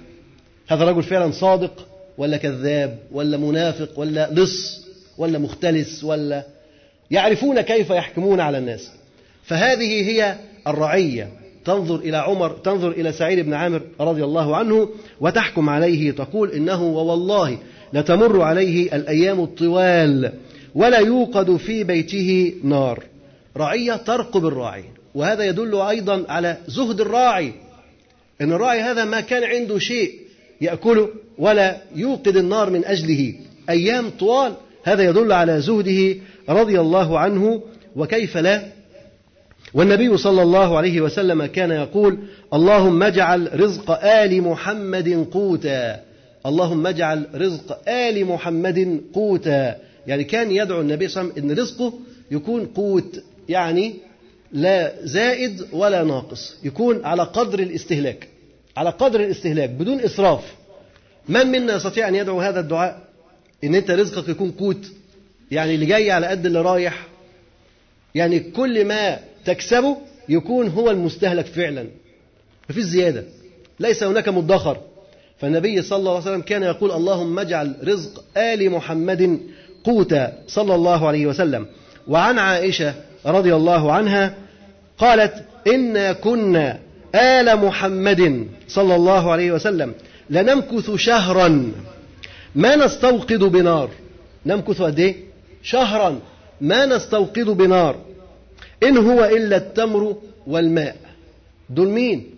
هذا 0.69 0.85
رجل 0.85 1.03
فعلا 1.03 1.33
صادق 1.33 1.87
ولا 2.19 2.37
كذاب 2.37 2.99
ولا 3.13 3.37
منافق 3.37 3.99
ولا 3.99 4.31
لص 4.33 4.87
ولا 5.19 5.39
مختلس 5.39 6.05
ولا 6.05 6.45
يعرفون 7.11 7.61
كيف 7.61 7.91
يحكمون 7.91 8.41
على 8.41 8.59
الناس. 8.59 8.91
فهذه 9.45 10.11
هي 10.11 10.37
الرعية. 10.67 11.29
تنظر 11.65 11.97
إلى 11.97 12.17
عمر 12.17 12.51
تنظر 12.51 12.91
إلى 12.91 13.13
سعيد 13.13 13.41
بن 13.41 13.55
عامر 13.55 13.83
رضي 14.01 14.25
الله 14.25 14.57
عنه 14.57 14.89
وتحكم 15.21 15.69
عليه 15.69 16.11
تقول 16.11 16.51
إنه 16.51 16.83
ووالله 16.83 17.59
لتمر 17.93 18.43
عليه 18.43 18.97
الأيام 18.97 19.41
الطوال 19.41 20.33
ولا 20.75 20.99
يوقد 20.99 21.57
في 21.57 21.85
بيته 21.85 22.55
نار. 22.65 23.05
رعية 23.57 23.97
ترقب 23.97 24.47
الراعي 24.47 24.85
وهذا 25.15 25.45
يدل 25.45 25.75
أيضا 25.75 26.25
على 26.29 26.57
زهد 26.67 27.01
الراعي. 27.01 27.53
أن 28.41 28.53
الراعي 28.53 28.81
هذا 28.81 29.05
ما 29.05 29.21
كان 29.21 29.45
عنده 29.45 29.79
شيء 29.79 30.13
يأكله 30.61 31.09
ولا 31.39 31.77
يوقد 31.97 32.37
النار 32.37 32.71
من 32.71 32.85
أجله. 32.85 33.35
أيام 33.71 34.11
طوال 34.11 34.53
هذا 34.85 35.03
يدل 35.03 35.33
على 35.33 35.61
زهده 35.61 36.17
رضي 36.49 36.81
الله 36.81 37.19
عنه. 37.19 37.63
وكيف 37.97 38.37
لا؟ 38.37 38.63
والنبي 39.75 40.17
صلى 40.17 40.43
الله 40.43 40.77
عليه 40.77 41.01
وسلم 41.01 41.47
كان 41.47 41.71
يقول 41.71 42.19
اللهم 42.55 43.03
اجعل 43.03 43.61
رزق 43.61 44.05
آل 44.05 44.43
محمد 44.43 45.27
قوتا. 45.33 46.10
اللهم 46.47 46.87
اجعل 46.87 47.27
رزق 47.35 47.89
آل 47.89 48.25
محمد 48.25 49.01
قوتا. 49.15 49.77
يعني 50.07 50.25
كان 50.25 50.51
يدعو 50.51 50.81
النبي 50.81 51.09
صلى 51.09 51.23
الله 51.23 51.33
عليه 51.33 51.43
وسلم 51.43 51.51
أن 51.51 51.59
رزقه 51.59 51.93
يكون 52.31 52.67
قوت 52.67 53.23
يعني 53.49 53.95
لا 54.53 54.93
زائد 55.03 55.67
ولا 55.73 56.05
ناقص 56.05 56.57
يكون 56.65 57.05
على 57.05 57.23
قدر 57.23 57.59
الاستهلاك 57.59 58.29
على 58.77 58.91
قدر 58.91 59.21
الاستهلاك 59.21 59.71
بدون 59.71 60.01
إسراف. 60.01 60.55
من 61.29 61.47
منا 61.47 61.77
يستطيع 61.77 62.09
أن 62.09 62.15
يدعو 62.15 62.41
هذا 62.41 62.61
الدعاء؟ 62.61 63.03
إن 63.65 63.75
أنت 63.75 63.91
رزقك 63.91 64.29
يكون 64.29 64.51
قوت. 64.51 64.87
يعني 65.51 65.75
اللي 65.75 65.87
جاي 65.87 66.11
على 66.11 66.27
قد 66.27 66.47
اللي 66.47 66.63
رايح. 66.63 67.07
يعني 68.15 68.41
كل 68.41 68.85
ما 68.85 69.19
تكسبه 69.45 69.97
يكون 70.29 70.69
هو 70.69 70.91
المستهلك 70.91 71.47
فعلا. 71.47 71.87
مفيش 72.71 72.85
زيادة. 72.85 73.25
ليس 73.81 74.03
هناك 74.03 74.29
مدخر. 74.29 74.81
فالنبي 75.41 75.83
صلى 75.83 75.99
الله 75.99 76.11
عليه 76.11 76.21
وسلم 76.21 76.41
كان 76.41 76.63
يقول 76.63 76.93
اللهم 76.93 77.39
اجعل 77.39 77.75
رزق 77.85 78.25
آل 78.37 78.71
محمد 78.71 79.41
قوتا 79.85 80.33
صلى 80.49 80.75
الله 80.75 81.09
عليه 81.09 81.27
وسلم. 81.27 81.67
وعن 82.09 82.39
عائشة 82.39 82.95
رضي 83.27 83.55
الله 83.55 83.93
عنها 83.93 84.35
قالت 84.99 85.45
إنا 85.67 86.13
كنا 86.13 86.79
آل 87.15 87.57
محمد 87.57 88.49
صلى 88.69 88.95
الله 88.95 89.33
عليه 89.33 89.53
وسلم 89.53 89.93
لنمكث 90.31 90.95
شهرا. 90.95 91.73
ما 92.55 92.77
نستوقد 92.77 93.39
بنار. 93.39 93.91
نمكث 94.47 94.83
قد 94.83 94.99
إيه؟ 94.99 95.17
شهرا. 95.63 96.19
ما 96.61 96.87
نستوقد 96.87 97.45
بنار. 97.45 97.97
إن 98.83 98.99
هو 98.99 99.25
إلا 99.25 99.57
التمر 99.57 100.17
والماء. 100.47 100.97
دول 101.71 101.89
مين؟ 101.89 102.31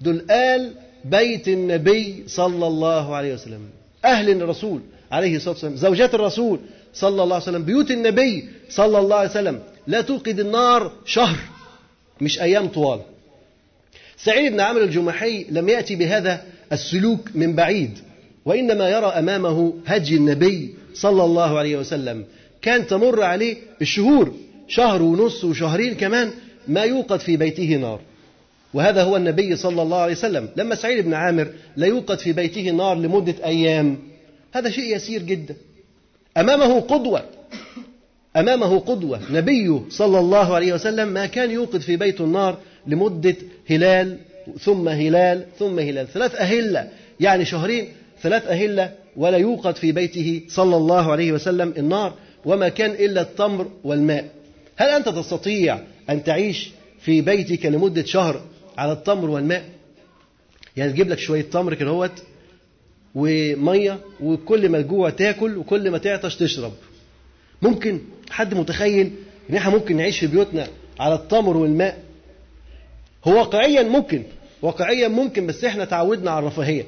دول 0.00 0.30
آل 0.30 0.70
بيت 1.04 1.48
النبي 1.48 2.24
صلى 2.26 2.66
الله 2.66 3.14
عليه 3.16 3.34
وسلم. 3.34 3.60
أهل 4.04 4.42
الرسول 4.42 4.80
عليه 5.12 5.36
الصلاة 5.36 5.52
والسلام 5.52 5.76
زوجات 5.76 6.14
الرسول 6.14 6.58
صلى 6.94 7.22
الله 7.22 7.34
عليه 7.34 7.44
وسلم 7.44 7.64
بيوت 7.64 7.90
النبي 7.90 8.48
صلى 8.68 8.98
الله 8.98 9.16
عليه 9.16 9.30
وسلم. 9.30 9.60
لا 9.86 10.00
توقد 10.00 10.40
النار 10.40 10.92
شهر 11.04 11.38
مش 12.20 12.40
أيام 12.40 12.68
طوال. 12.68 13.00
سعيد 14.16 14.52
بن 14.52 14.60
عمرو 14.60 14.84
الجمحي 14.84 15.46
لم 15.50 15.68
يأتي 15.68 15.96
بهذا 15.96 16.44
السلوك 16.72 17.28
من 17.34 17.54
بعيد 17.54 17.98
وإنما 18.44 18.88
يرى 18.88 19.06
أمامه 19.06 19.74
هدي 19.86 20.16
النبي 20.16 20.74
صلى 20.94 21.24
الله 21.24 21.58
عليه 21.58 21.76
وسلم. 21.76 22.24
كان 22.62 22.86
تمر 22.86 23.22
عليه 23.22 23.56
الشهور 23.82 24.34
شهر 24.68 25.02
ونص 25.02 25.44
وشهرين 25.44 25.94
كمان 25.94 26.30
ما 26.68 26.82
يوقد 26.82 27.20
في 27.20 27.36
بيته 27.36 27.76
نار. 27.76 28.00
وهذا 28.74 29.02
هو 29.02 29.16
النبي 29.16 29.56
صلى 29.56 29.82
الله 29.82 29.96
عليه 29.96 30.12
وسلم. 30.12 30.48
لما 30.56 30.74
سعيد 30.74 31.04
بن 31.04 31.14
عامر 31.14 31.48
لا 31.76 31.86
يوقد 31.86 32.18
في 32.18 32.32
بيته 32.32 32.70
نار 32.70 32.96
لمدة 32.96 33.34
أيام 33.44 33.98
هذا 34.52 34.70
شيء 34.70 34.96
يسير 34.96 35.22
جدا. 35.22 35.56
أمامه 36.36 36.80
قدوة 36.80 37.24
أمامه 38.36 38.78
قدوة. 38.78 39.20
نبي 39.30 39.80
صلى 39.90 40.18
الله 40.18 40.54
عليه 40.54 40.72
وسلم 40.72 41.08
ما 41.08 41.26
كان 41.26 41.50
يوقد 41.50 41.80
في 41.80 41.96
بيت 41.96 42.20
النار 42.20 42.58
لمدة 42.86 43.36
هلال 43.70 44.18
ثم 44.60 44.88
هلال 44.88 45.44
ثم 45.58 45.78
هلال. 45.78 46.08
ثلاث 46.08 46.34
أهلة 46.34 46.88
يعني 47.20 47.44
شهرين 47.44 47.88
ثلاث 48.22 48.46
أهلة 48.46 48.92
ولا 49.16 49.36
يوقد 49.36 49.76
في 49.76 49.92
بيته 49.92 50.42
صلى 50.48 50.76
الله 50.76 51.12
عليه 51.12 51.32
وسلم 51.32 51.74
النار 51.78 52.14
وما 52.44 52.68
كان 52.68 52.90
إلا 52.90 53.20
التمر 53.20 53.68
والماء. 53.84 54.24
هل 54.76 54.88
أنت 54.88 55.08
تستطيع 55.08 55.78
أن 56.10 56.24
تعيش 56.24 56.70
في 57.00 57.20
بيتك 57.20 57.66
لمدة 57.66 58.04
شهر؟ 58.04 58.40
على 58.78 58.92
التمر 58.92 59.30
والماء. 59.30 59.64
يعني 60.76 60.92
تجيب 60.92 61.08
لك 61.08 61.18
شوية 61.18 61.42
تمر 61.42 61.74
كده 61.74 61.90
هوت 61.90 62.22
ومية 63.14 63.98
وكل 64.20 64.68
ما 64.68 64.78
الجوع 64.78 65.10
تاكل 65.10 65.56
وكل 65.56 65.90
ما 65.90 65.98
تعطش 65.98 66.36
تشرب. 66.36 66.72
ممكن 67.62 68.00
حد 68.30 68.54
متخيل 68.54 69.12
إن 69.50 69.56
إحنا 69.56 69.70
ممكن 69.70 69.96
نعيش 69.96 70.18
في 70.18 70.26
بيوتنا 70.26 70.66
على 71.00 71.14
التمر 71.14 71.56
والماء؟ 71.56 71.98
هو 73.24 73.38
واقعيا 73.38 73.82
ممكن 73.82 74.22
واقعيا 74.62 75.08
ممكن 75.08 75.46
بس 75.46 75.64
إحنا 75.64 75.84
تعودنا 75.84 76.30
على 76.30 76.38
الرفاهية. 76.38 76.84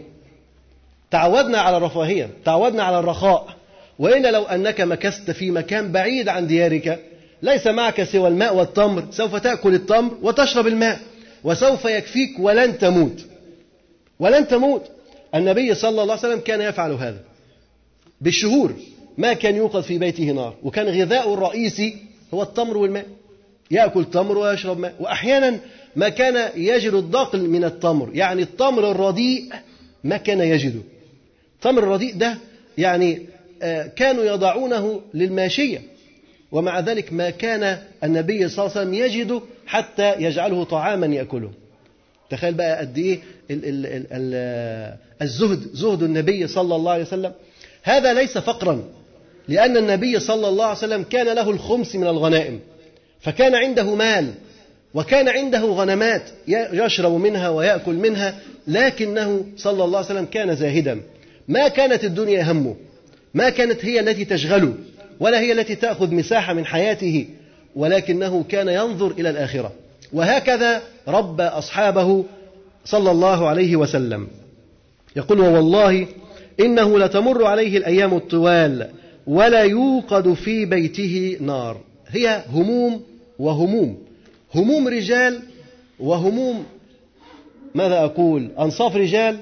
تعودنا 1.11 1.59
على 1.59 1.77
الرفاهية 1.77 2.31
تعودنا 2.44 2.83
على 2.83 2.99
الرخاء. 2.99 3.57
وإلا 3.99 4.31
لو 4.31 4.42
أنك 4.42 4.81
مكثت 4.81 5.31
في 5.31 5.51
مكان 5.51 5.92
بعيد 5.92 6.29
عن 6.29 6.46
ديارك 6.46 7.01
ليس 7.42 7.66
معك 7.66 8.03
سوى 8.03 8.29
الماء 8.29 8.57
والتمر 8.57 9.05
سوف 9.11 9.37
تأكل 9.37 9.75
التمر 9.75 10.11
وتشرب 10.22 10.66
الماء. 10.66 11.01
وسوف 11.46 11.85
يكفيك 11.85 12.38
ولن 12.38 12.78
تموت. 12.78 13.24
ولن 14.20 14.48
تموت. 14.48 14.82
النبي 15.35 15.74
صلى 15.74 16.02
الله 16.02 16.02
عليه 16.02 16.12
وسلم 16.12 16.40
كان 16.40 16.61
يفعل 16.61 16.92
هذا. 16.92 17.20
بالشهور 18.20 18.74
ما 19.18 19.32
كان 19.32 19.56
يوقد 19.56 19.80
في 19.80 19.98
بيته 19.98 20.24
نار. 20.24 20.54
وكان 20.62 20.87
غذاؤه 20.87 21.35
الرئيسي 21.35 21.96
هو 22.35 22.42
التمر 22.42 22.76
والماء. 22.76 23.06
يأكل 23.70 24.04
تمر 24.04 24.38
ويشرب 24.38 24.78
ماء. 24.78 24.94
وأحيانا 25.00 25.59
ما 25.96 26.09
كان 26.09 26.50
يجد 26.56 26.92
الدقل 26.92 27.40
من 27.40 27.64
التمر. 27.64 28.11
يعني 28.14 28.42
التمر 28.42 28.90
الرديء 28.90 29.52
ما 30.04 30.16
كان 30.16 30.40
يجده. 30.40 30.80
التمر 31.56 31.82
الرديء 31.82 32.14
ده 32.16 32.38
يعني 32.78 33.22
كانوا 33.96 34.24
يضعونه 34.24 35.00
للماشية. 35.14 35.82
ومع 36.52 36.80
ذلك 36.80 37.12
ما 37.12 37.30
كان 37.30 37.78
النبي 38.04 38.48
صلى 38.48 38.66
الله 38.66 38.76
عليه 38.76 38.88
وسلم 38.88 38.94
يجده 38.94 39.40
حتى 39.66 40.14
يجعله 40.18 40.64
طعاما 40.64 41.06
يأكله. 41.06 41.50
تخيل 42.30 42.54
بقى 42.54 42.78
قد 42.78 42.98
إيه 42.98 43.18
الزهد 45.22 45.61
زهد 45.72 46.02
النبي 46.02 46.46
صلى 46.46 46.76
الله 46.76 46.92
عليه 46.92 47.04
وسلم. 47.04 47.32
هذا 47.82 48.14
ليس 48.14 48.38
فقرا 48.38 48.85
لأن 49.48 49.76
النبي 49.76 50.20
صلى 50.20 50.48
الله 50.48 50.64
عليه 50.64 50.78
وسلم 50.78 51.02
كان 51.02 51.26
له 51.26 51.50
الخمس 51.50 51.96
من 51.96 52.06
الغنائم. 52.06 52.61
فكان 53.20 53.54
عنده 53.54 53.94
مال 53.94 54.32
وكان 54.94 55.28
عنده 55.28 55.61
غنمات 55.61 56.22
يشرب 56.48 57.12
منها 57.12 57.48
ويأكل 57.48 57.94
منها 57.94 58.38
لكنه 58.66 59.44
صلى 59.56 59.85
الله 59.85 59.98
عليه 59.98 60.09
وسلم 60.09 60.24
كان 60.24 60.56
زاهدا. 60.56 61.00
ما 61.48 61.68
كانت 61.68 62.04
الدنيا 62.04 62.52
همه 62.52 62.76
ما 63.35 63.50
كانت 63.50 63.85
هي 63.85 64.00
التي 64.00 64.24
تشغله. 64.24 64.74
ولا 65.20 65.40
هي 65.40 65.52
التي 65.52 65.74
تأخذ 65.74 66.14
مساحة 66.14 66.52
من 66.52 66.66
حياته 66.66 67.26
ولكنه 67.76 68.44
كان 68.48 68.68
ينظر 68.68 69.11
إلى 69.11 69.31
الآخرة. 69.31 69.72
وهكذا 70.12 70.83
ربى 71.09 71.42
أصحابه 71.42 72.24
صلى 72.85 73.11
الله 73.11 73.48
عليه 73.48 73.76
وسلم. 73.76 74.29
يقول 75.16 75.40
ووالله 75.40 76.07
إنه 76.61 76.98
لتمر 76.98 77.44
عليه 77.44 77.79
الأيام 77.79 78.14
الطوال 78.14 78.88
ولا 79.26 79.62
يوقد 79.62 80.33
في 80.33 80.64
بيته 80.64 81.37
نار. 81.40 81.81
هي 82.09 82.42
هموم 82.52 83.02
وهموم. 83.38 83.98
هموم 84.55 84.88
رجال 84.88 85.40
وهموم 86.00 86.64
ماذا 87.74 88.05
أقول؟ 88.05 88.50
أنصاف 88.59 88.96
رجال. 88.96 89.38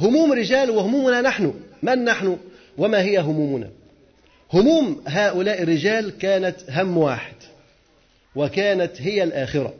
هموم 0.00 0.32
رجال 0.32 0.70
وهمومنا 0.70 1.20
نحن. 1.20 1.54
من 1.82 2.04
نحن؟ 2.04 2.36
وما 2.78 3.02
هي 3.02 3.20
همومنا؟ 3.20 3.68
هموم 4.52 5.02
هؤلاء 5.06 5.62
الرجال 5.62 6.18
كانت 6.18 6.56
هم 6.68 6.98
واحد 6.98 7.34
وكانت 8.36 8.92
هي 8.98 9.22
الآخرة. 9.22 9.74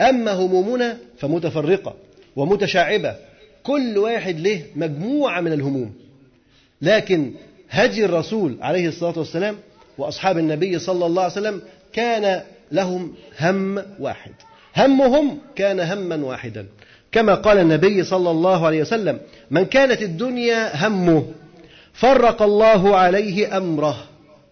أما 0.00 0.32
همومنا 0.32 0.96
فمتفرقة 1.18 1.94
ومتشعبة 2.36 3.14
كل 3.62 3.98
واحد 3.98 4.40
له 4.40 4.62
مجموعة 4.76 5.40
من 5.40 5.52
الهموم. 5.52 5.94
لكن 6.82 7.32
هدي 7.70 8.04
الرسول 8.04 8.56
عليه 8.60 8.88
الصلاة 8.88 9.18
والسلام 9.18 9.56
وأصحاب 9.98 10.38
النبي 10.38 10.78
صلى 10.78 11.06
الله 11.06 11.22
عليه 11.22 11.32
وسلم 11.32 11.62
كان 11.92 12.42
لهم 12.72 13.14
هم 13.40 13.82
واحد. 14.00 14.32
همهم 14.76 15.38
كان 15.56 15.80
هما 15.80 16.16
واحدا. 16.16 16.66
كما 17.12 17.34
قال 17.34 17.58
النبي 17.58 18.04
صلى 18.04 18.30
الله 18.30 18.66
عليه 18.66 18.80
وسلم 18.80 19.18
من 19.50 19.64
كانت 19.64 20.02
الدنيا 20.02 20.86
همه 20.86 21.26
فرق 21.96 22.42
الله 22.42 22.96
عليه 22.96 23.56
أمره. 23.56 23.96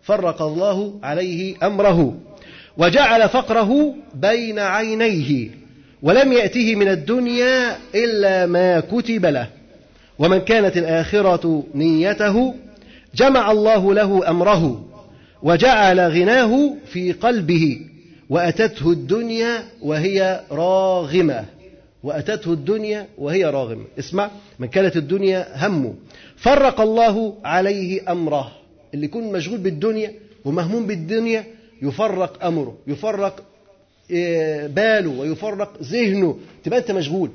فرق 0.03 0.43
الله 0.43 0.95
عليه 1.03 1.55
أمره. 1.63 2.15
وجعل 2.77 3.29
فقره 3.29 3.95
بين 4.15 4.59
عينيه 4.59 5.51
ولم 6.03 6.33
يأته 6.33 6.75
من 6.75 6.89
الدنيا 6.89 7.77
إلا 7.95 8.47
ما 8.47 8.81
كتب 8.81 9.27
له. 9.27 9.49
ومن 10.19 10.39
كانت 10.39 10.77
الآخرة 10.77 11.65
نيته 11.75 12.55
جمع 13.15 13.51
الله 13.51 13.95
له 13.95 14.31
أمره 14.31 14.85
وجعل 15.43 16.01
غناه 16.01 16.75
في 16.87 17.13
قلبه 17.13 17.81
وأتته 18.31 18.91
الدنيا 18.91 19.63
وهي 19.83 20.41
راغمة. 20.51 21.45
وأتته 22.03 22.53
الدنيا 22.53 23.07
وهي 23.19 23.45
راغمة. 23.45 23.85
اسمع 23.99 24.31
من 24.59 24.69
كانت 24.69 24.97
الدنيا 24.97 25.47
همه. 25.67 25.95
فرق 26.45 26.81
الله 26.81 27.35
عليه 27.45 28.13
أمره. 28.13 28.53
اللي 28.95 29.05
يكون 29.05 29.33
مشغول 29.33 29.59
بالدنيا 29.59 30.13
ومهموم 30.45 30.87
بالدنيا 30.87 31.45
يفرق 31.83 32.45
أمره 32.45 32.77
يفرق 32.87 33.43
آه، 34.13 34.67
باله 34.67 35.11
ويفرق 35.11 35.83
ذهنه. 35.83 36.39
تبقى 36.65 36.79
أنت 36.79 36.91
مشغول. 36.91 37.31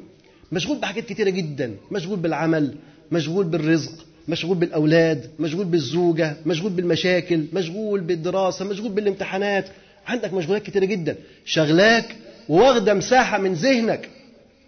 مشغول 0.52 0.78
بحاجات 0.78 1.06
كتيرة 1.06 1.30
جدا. 1.30 1.76
مشغول 1.91 2.19
بالعمل 2.19 2.76
مشغول 3.12 3.45
بالرزق 3.45 3.91
مشغول 4.28 4.58
بالأولاد 4.58 5.30
مشغول 5.39 5.65
بالزوجة 5.65 6.36
مشغول 6.45 6.72
بالمشاكل 6.72 7.45
مشغول 7.54 8.00
بالدراسة 8.00 8.65
مشغول 8.65 8.91
بالامتحانات. 8.91 9.65
عندك 10.08 10.34
مشغولات 10.34 10.63
كتيرة 10.63 10.86
جدا. 10.86 11.15
شغلاك 11.45 12.15
وواخده 12.50 12.93
مساحة 12.93 13.38
من 13.38 13.54
ذهنك. 13.54 14.10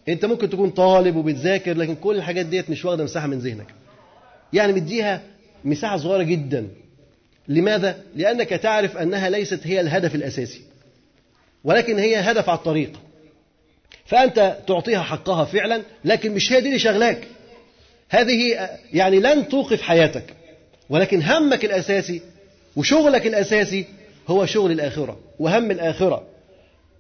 أنت 0.10 0.26
ممكن 0.26 0.50
تكون 0.50 0.70
طالب 0.70 1.16
وبتذاكر 1.16 1.78
لكن 1.78 1.96
كل 1.96 2.16
الحاجات 2.16 2.46
ديت 2.46 2.70
مش 2.70 2.86
واخدة 2.86 3.04
مساحة 3.04 3.28
من 3.28 3.40
ذهنك. 3.40 3.81
يعني 4.54 4.74
مديها 4.74 5.22
مساحة 5.66 5.98
صغيرة 5.98 6.24
جدا. 6.24 6.68
لماذا؟ 7.48 8.04
لأنك 8.16 8.50
تعرف 8.50 8.98
أنها 8.98 9.30
ليست 9.30 9.60
هي 9.64 9.82
الهدف 9.82 10.16
الأساسي 10.16 10.62
ولكن 11.64 12.00
هي 12.00 12.16
هدف 12.16 12.50
على 12.50 12.58
الطريق. 12.58 12.92
فأنت 14.06 14.58
تعطيها 14.68 15.02
حقها 15.02 15.46
فعلا 15.46 15.82
لكن 16.06 16.32
مش 16.32 16.54
هي 16.54 16.62
دي 16.62 16.68
اللي 16.68 16.80
شغلاك. 16.80 17.28
هذه 18.10 18.70
يعني 18.94 19.20
لن 19.20 19.48
توقف 19.48 19.82
حياتك 19.82 20.34
ولكن 20.90 21.22
همك 21.22 21.66
الأساسي 21.66 22.22
وشغلك 22.76 23.28
الأساسي 23.28 23.86
هو 24.28 24.46
شغل 24.46 24.72
الآخرة 24.72 25.20
وهم 25.40 25.72
الآخرة. 25.72 26.24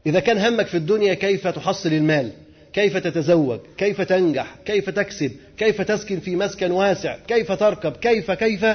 إذا 0.06 0.20
كان 0.20 0.38
همك 0.38 0.68
في 0.68 0.78
الدنيا 0.78 1.14
كيف 1.14 1.48
تحصل 1.48 1.90
المال؟ 1.94 2.32
كيف 2.74 2.98
تتزوج؟ 2.98 3.60
كيف 3.78 4.02
تنجح؟ 4.02 4.56
كيف 4.66 4.90
تكسب؟ 4.90 5.32
كيف 5.58 5.82
تسكن 5.82 6.20
في 6.20 6.36
مسكن 6.36 6.72
واسع؟ 6.72 7.16
كيف 7.28 7.52
تركب؟ 7.52 7.92
كيف؟ 7.92 8.32
كيف؟ 8.32 8.66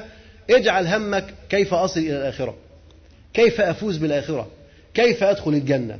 اجعل 0.50 0.86
همك 0.86 1.24
كيف 1.48 1.74
أصل 1.74 2.00
إلى 2.00 2.16
الآخرة. 2.16 2.54
كيف 3.34 3.60
أفوز 3.60 3.96
بالآخرة؟ 3.96 4.48
كيف 4.94 5.22
أدخل 5.24 5.50
الجنة؟ 5.50 5.98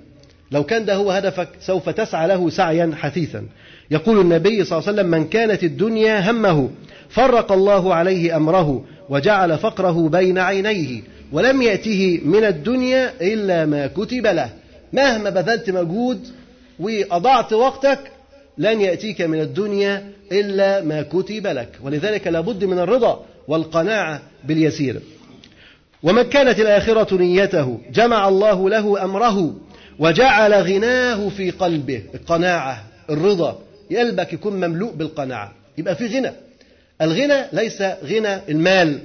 لو 0.53 0.65
كان 0.65 0.85
ده 0.85 0.95
هو 0.95 1.11
هدفك 1.11 1.49
سوف 1.61 1.89
تسعى 1.89 2.29
له 2.29 2.51
سعيا 2.51 2.93
حثيثا. 2.97 3.47
يقول 3.91 4.21
النبي 4.21 4.65
صلى 4.65 4.79
الله 4.79 4.89
عليه 4.89 5.01
وسلم 5.01 5.11
من 5.11 5.29
كانت 5.29 5.65
الدنيا 5.65 6.31
همه 6.31 6.71
فرق 7.09 7.53
الله 7.53 7.95
عليه 7.95 8.37
أمره 8.37 8.85
وجعل 9.09 9.59
فقره 9.59 10.09
بين 10.09 10.39
عينيه 10.39 11.01
ولم 11.33 11.63
يأته 11.63 12.21
من 12.25 12.45
الدنيا 12.45 13.13
إلا 13.21 13.67
ما 13.67 13.87
كتب 13.87 14.27
له. 14.27 14.51
مهما 14.93 15.31
بذلت 15.31 15.71
مجهود 15.71 16.29
وأضعت 16.81 17.53
وقتك 17.53 17.99
لن 18.59 18.81
يأتيك 18.81 19.21
من 19.21 19.41
الدنيا 19.41 20.13
إلا 20.33 20.81
ما 20.81 21.03
كتب 21.03 21.47
لك. 21.47 21.69
ولذلك 21.83 22.27
لابد 22.27 22.65
من 22.65 22.79
الرضا 22.79 23.25
والقناعة 23.49 24.23
باليسير. 24.45 25.01
ومن 26.03 26.23
كانت 26.23 26.61
الآخرة 26.61 27.17
نيته 27.17 27.79
جمع 27.93 28.29
الله 28.29 28.71
له 28.71 29.05
أمره 29.05 29.55
وجعل 29.99 30.55
غناه 30.55 31.29
في 31.29 31.51
قلبه. 31.51 32.03
القناعة 32.15 32.85
الرضا 33.11 33.59
قلبك 33.91 34.33
يكون 34.33 34.53
مملوء 34.53 34.93
بالقناعة. 34.93 35.53
يبقى 35.79 35.97
في 35.97 36.07
غنى. 36.07 36.33
الغنى 37.03 37.45
ليس 37.53 37.83
غنى 37.83 38.39
المال 38.49 38.99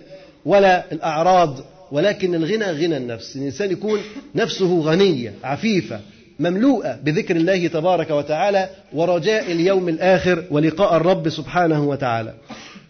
ولا 0.46 0.92
الأعراض 0.92 1.60
ولكن 1.92 2.36
الغنى 2.36 2.66
غنى 2.66 2.98
النفس. 2.98 3.36
الإنسان 3.36 3.72
يكون 3.72 4.00
نفسه 4.36 4.80
غنية 4.80 5.34
عفيفة 5.44 6.00
مملوءة 6.42 7.00
بذكر 7.04 7.36
الله 7.36 7.68
تبارك 7.68 8.10
وتعالى 8.12 8.70
ورجاء 8.94 9.52
اليوم 9.52 9.90
الآخر 9.90 10.44
ولقاء 10.52 10.98
الرب 10.98 11.30
سبحانه 11.30 11.84
وتعالى. 11.90 12.34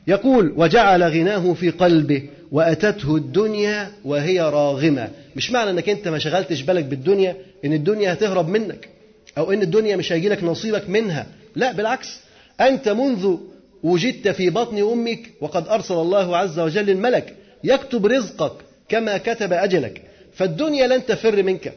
يقول 0.08 0.54
وجعل 0.58 1.04
غناه 1.04 1.54
في 1.54 1.70
قلبه 1.70 2.24
وأتته 2.52 3.16
الدنيا 3.16 3.92
وهي 4.06 4.42
راغمة. 4.42 5.10
مش 5.36 5.52
معنى 5.52 5.70
أنك 5.70 5.90
أنت 5.90 6.08
ما 6.08 6.20
شغلتش 6.20 6.62
بالك 6.62 6.86
بالدنيا 6.86 7.36
أن 7.66 7.74
الدنيا 7.74 8.14
هتهرب 8.14 8.50
منك 8.50 8.90
أو 9.38 9.52
أن 9.52 9.62
الدنيا 9.62 9.96
مش 9.96 10.12
هيجي 10.12 10.30
لك 10.30 10.44
نصيبك 10.44 10.90
منها. 10.90 11.26
لا 11.56 11.72
بالعكس. 11.72 12.20
أنت 12.62 12.90
منذ 12.90 13.36
وجدت 13.84 14.28
في 14.28 14.50
بطن 14.50 14.78
أمك 14.78 15.20
وقد 15.42 15.68
أرسل 15.68 15.94
الله 15.94 16.38
عز 16.38 16.60
وجل 16.60 16.90
الملك 16.90 17.36
يكتب 17.64 18.06
رزقك 18.06 18.54
كما 18.90 19.18
كتب 19.18 19.54
أجلك 19.54 20.02
فالدنيا 20.34 20.88
لن 20.88 21.06
تفر 21.06 21.44
منك. 21.44 21.74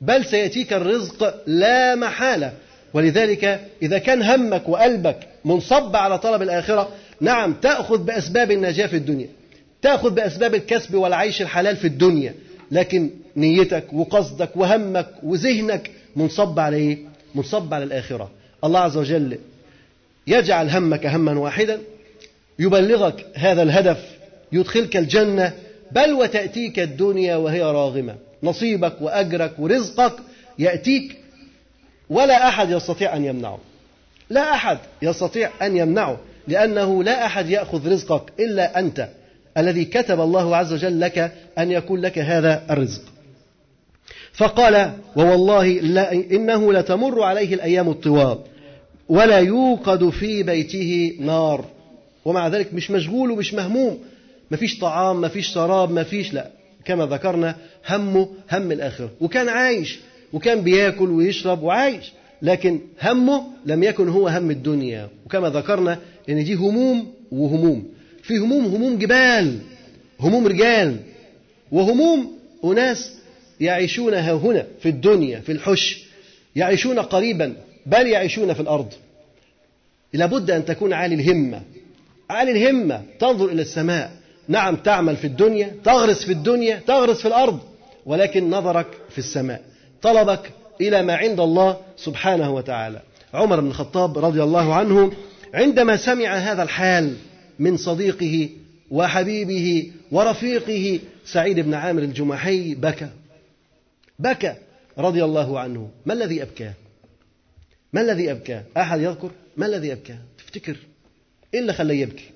بل 0.00 0.24
سيأتيك 0.24 0.72
الرزق 0.72 1.34
لا 1.46 1.94
محالة. 1.94 2.52
ولذلك 2.94 3.60
إذا 3.82 3.98
كان 3.98 4.22
همك 4.22 4.68
وقلبك 4.68 5.18
منصب 5.44 5.96
على 5.96 6.18
طلب 6.18 6.42
الآخرة 6.42 6.88
نعم 7.20 7.54
تأخذ 7.54 7.98
بأسباب 7.98 8.50
النجاة 8.50 8.86
في 8.86 8.96
الدنيا. 8.96 9.26
تأخذ 9.82 10.10
بأسباب 10.10 10.54
الكسب 10.54 10.94
والعيش 10.94 11.42
الحلال 11.42 11.76
في 11.76 11.86
الدنيا. 11.86 12.34
لكن 12.70 13.10
نيتك 13.36 13.92
وقصدك 13.92 14.56
وهمك 14.56 15.08
وذهنك 15.22 15.90
منصب 16.16 16.58
على 16.58 16.76
إيه؟ 16.76 16.98
منصب 17.34 17.74
على 17.74 17.84
الآخرة. 17.84 18.30
الله 18.64 18.80
عز 18.80 18.96
وجل 18.96 19.38
يجعل 20.26 20.70
همك 20.70 21.06
هما 21.06 21.38
واحدا 21.38 21.78
يبلغك 22.58 23.26
هذا 23.34 23.62
الهدف 23.62 23.98
يدخلك 24.52 24.96
الجنة 24.96 25.52
بل 25.92 26.12
وتأتيك 26.12 26.78
الدنيا 26.78 27.36
وهي 27.36 27.62
راغمة. 27.62 28.14
نصيبك 28.42 28.94
وأجرك 29.00 29.52
ورزقك 29.58 30.16
يأتيك 30.58 31.16
ولا 32.10 32.48
أحد 32.48 32.70
يستطيع 32.70 33.16
أن 33.16 33.24
يمنعه. 33.24 33.58
لا 34.30 34.54
أحد 34.54 34.78
يستطيع 35.02 35.50
أن 35.62 35.76
يمنعه 35.76 36.18
لأنه 36.48 37.04
لا 37.04 37.26
أحد 37.26 37.50
يأخذ 37.50 37.92
رزقك 37.92 38.32
إلا 38.40 38.78
أنت 38.78 39.08
الذي 39.56 39.84
كتب 39.84 40.20
الله 40.20 40.56
عز 40.56 40.72
وجل 40.72 41.00
لك 41.00 41.32
أن 41.58 41.70
يكون 41.70 42.00
لك 42.00 42.18
هذا 42.18 42.62
الرزق. 42.70 43.02
فقال 44.32 44.92
ووالله 45.16 45.66
لا 45.66 46.12
إنه 46.12 46.72
لتمر 46.72 47.22
عليه 47.22 47.54
الأيام 47.54 47.88
الطوال 47.88 48.38
ولا 49.08 49.38
يوقد 49.38 50.08
في 50.08 50.42
بيته 50.42 51.16
نار. 51.20 51.64
ومع 52.24 52.48
ذلك 52.48 52.74
مش 52.74 52.90
مشغول 52.90 53.30
ومش 53.30 53.54
مهموم 53.54 53.98
مفيش 54.50 54.78
طعام 54.78 55.20
مفيش 55.20 55.46
شراب 55.46 55.90
مفيش 55.90 56.32
لا 56.32 56.50
كما 56.84 57.06
ذكرنا 57.06 57.56
همه 57.86 58.28
هم 58.52 58.72
الآخرة. 58.72 59.10
وكان 59.20 59.48
عايش 59.48 59.98
وكان 60.32 60.60
بياكل 60.60 61.10
ويشرب 61.10 61.62
وعايش 61.62 62.12
لكن 62.42 62.80
همه 63.02 63.42
لم 63.66 63.82
يكن 63.82 64.08
هو 64.08 64.28
هم 64.28 64.50
الدنيا. 64.50 65.08
وكما 65.26 65.48
ذكرنا 65.48 65.98
إن 66.28 66.44
دي 66.44 66.54
هموم 66.54 67.12
وهموم. 67.32 67.84
في 68.22 68.38
هموم 68.38 68.64
هموم 68.64 68.98
جبال 68.98 69.58
هموم 70.20 70.46
رجال 70.46 70.96
وهموم 71.72 72.32
أناس 72.64 73.12
يعيشون 73.60 74.14
ها 74.14 74.32
هنا 74.32 74.66
في 74.80 74.88
الدنيا 74.88 75.40
في 75.40 75.52
الحش 75.52 76.04
يعيشون 76.56 76.98
قريبا 76.98 77.56
بل 77.86 78.06
يعيشون 78.06 78.54
في 78.54 78.60
الأرض. 78.60 78.92
لابد 80.12 80.50
أن 80.50 80.64
تكون 80.64 80.92
عالي 80.92 81.14
الهمة. 81.14 81.62
عالي 82.30 82.50
الهمة 82.50 83.02
تنظر 83.20 83.48
إلى 83.48 83.62
السماء. 83.62 84.10
نعم 84.48 84.76
تعمل 84.76 85.16
في 85.16 85.26
الدنيا 85.26 85.72
تغرس 85.84 86.24
في 86.24 86.32
الدنيا 86.32 86.82
تغرس 86.86 87.20
في 87.20 87.28
الأرض. 87.28 87.60
ولكن 88.06 88.50
نظرك 88.50 88.86
في 89.10 89.18
السماء. 89.18 89.62
طلبك 90.02 90.52
إلى 90.80 91.02
ما 91.02 91.16
عند 91.16 91.40
الله 91.40 91.80
سبحانه 91.96 92.54
وتعالى. 92.54 93.00
عمر 93.34 93.60
بن 93.60 93.66
الخطاب 93.66 94.18
رضي 94.18 94.42
الله 94.42 94.74
عنه 94.74 95.12
عندما 95.54 95.96
سمع 95.96 96.34
هذا 96.34 96.62
الحال 96.62 97.16
من 97.58 97.76
صديقه 97.76 98.48
وحبيبه 98.90 99.90
ورفيقه 100.12 101.00
سعيد 101.24 101.60
بن 101.60 101.74
عامر 101.74 102.02
الجمحي 102.02 102.74
بكى. 102.74 103.08
بكى 104.18 104.54
رضي 104.98 105.24
الله 105.24 105.60
عنه. 105.60 105.90
ما 106.06 106.14
الذي 106.14 106.42
أبكاه؟ 106.42 106.72
ما 107.92 108.00
الذي 108.00 108.30
أبكاه؟ 108.30 108.62
أحد 108.76 109.00
يذكر؟ 109.00 109.30
ما 109.56 109.66
الذي 109.66 109.92
أبكاه؟ 109.92 110.18
تفتكر؟ 110.38 110.76
إيه 111.54 111.60
اللي 111.60 111.72
خليه 111.72 112.02
يبكي. 112.02 112.30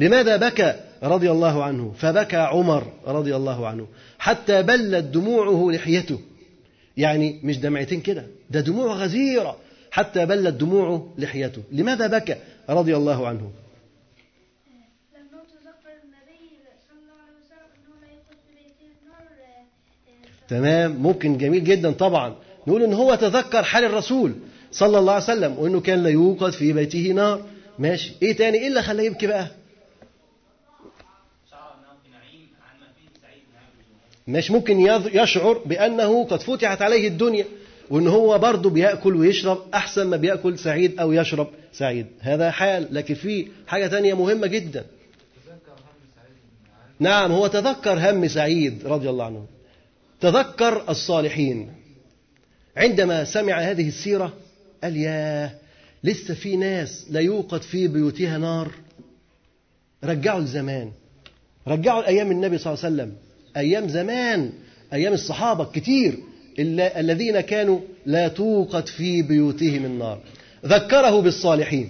لماذا 0.00 0.36
بكى 0.36 0.74
رضي 1.02 1.30
الله 1.30 1.64
عنه؟ 1.64 1.92
فبكى 1.98 2.36
عمر 2.36 2.92
رضي 3.06 3.36
الله 3.36 3.66
عنه. 3.68 3.86
حتى 4.18 4.62
بلت 4.62 5.04
دموعه 5.04 5.70
لحيته. 5.70 6.20
يعني 6.96 7.40
مش 7.44 7.58
دمعتين 7.58 8.00
كده 8.00 8.26
ده 8.50 8.60
دموع 8.60 8.94
غزيرة. 8.94 9.56
حتى 9.90 10.26
بلت 10.26 10.54
دموعه 10.54 11.14
لحيته. 11.18 11.62
لماذا 11.72 12.06
بكى 12.06 12.36
رضي 12.70 12.96
الله 12.96 13.28
عنه؟ 13.28 13.50
النار 19.02 19.14
تمام 20.48 20.90
ممكن 20.92 21.38
جميل 21.38 21.64
جدا 21.64 21.90
طبعا. 21.92 22.36
نقول 22.66 22.82
إن 22.82 22.92
هو 22.92 23.14
تذكر 23.14 23.62
حال 23.62 23.84
الرسول 23.84 24.34
صلى 24.72 24.98
الله 24.98 25.12
عليه 25.12 25.24
وسلم 25.24 25.58
وإنه 25.58 25.80
كان 25.80 26.02
لا 26.02 26.10
يوقد 26.10 26.52
في 26.52 26.72
بيته 26.72 27.12
نار. 27.12 27.42
ماشي. 27.78 28.12
إيه 28.22 28.36
تاني؟ 28.36 28.58
إيه 28.58 28.68
اللي 28.68 28.82
خلاه 28.82 29.02
يبكي 29.02 29.26
بقى؟ 29.26 29.59
مش 34.32 34.50
ممكن 34.50 34.80
يشعر 35.12 35.58
بأنه 35.66 36.24
قد 36.24 36.40
فتحت 36.40 36.82
عليه 36.82 37.08
الدنيا 37.08 37.44
وإن 37.90 38.08
هو 38.08 38.38
برضه 38.38 38.70
بيأكل 38.70 39.16
ويشرب 39.16 39.58
أحسن 39.74 40.06
ما 40.06 40.16
بيأكل 40.16 40.58
سعيد 40.58 41.00
أو 41.00 41.12
يشرب 41.12 41.48
سعيد. 41.72 42.06
هذا 42.20 42.50
حال 42.50 42.88
لكن 42.90 43.14
في 43.14 43.48
حاجة 43.66 43.86
تانية 43.86 44.14
مهمة 44.14 44.46
جدا. 44.46 44.86
نعم 47.00 47.32
هو 47.32 47.46
تذكر 47.46 48.10
هم 48.10 48.28
سعيد 48.28 48.86
رضي 48.86 49.10
الله 49.10 49.24
عنه. 49.24 49.46
تذكر 50.20 50.84
الصالحين. 50.88 51.72
عندما 52.76 53.24
سمع 53.24 53.60
هذه 53.60 53.88
السيرة 53.88 54.32
قال 54.82 54.96
ياه 54.96 55.50
لسه 56.04 56.34
في 56.34 56.56
ناس 56.56 57.06
لا 57.10 57.20
يوقد 57.20 57.62
في 57.62 57.88
بيوتها 57.88 58.38
نار. 58.38 58.70
رجعوا 60.04 60.40
الزمان. 60.40 60.92
رجعوا 61.68 62.06
أيام 62.06 62.30
النبي 62.30 62.58
صلى 62.58 62.72
الله 62.72 62.84
عليه 62.84 62.94
وسلم. 62.94 63.29
أيام 63.56 63.88
زمان 63.88 64.52
أيام 64.92 65.12
الصحابة 65.12 65.64
كتير 65.64 66.14
الذين 66.58 67.40
كانوا 67.40 67.80
لا 68.06 68.28
توقد 68.28 68.86
في 68.86 69.22
بيوتهم 69.22 69.84
النار. 69.84 70.18
ذكره 70.66 71.20
بالصالحين. 71.20 71.88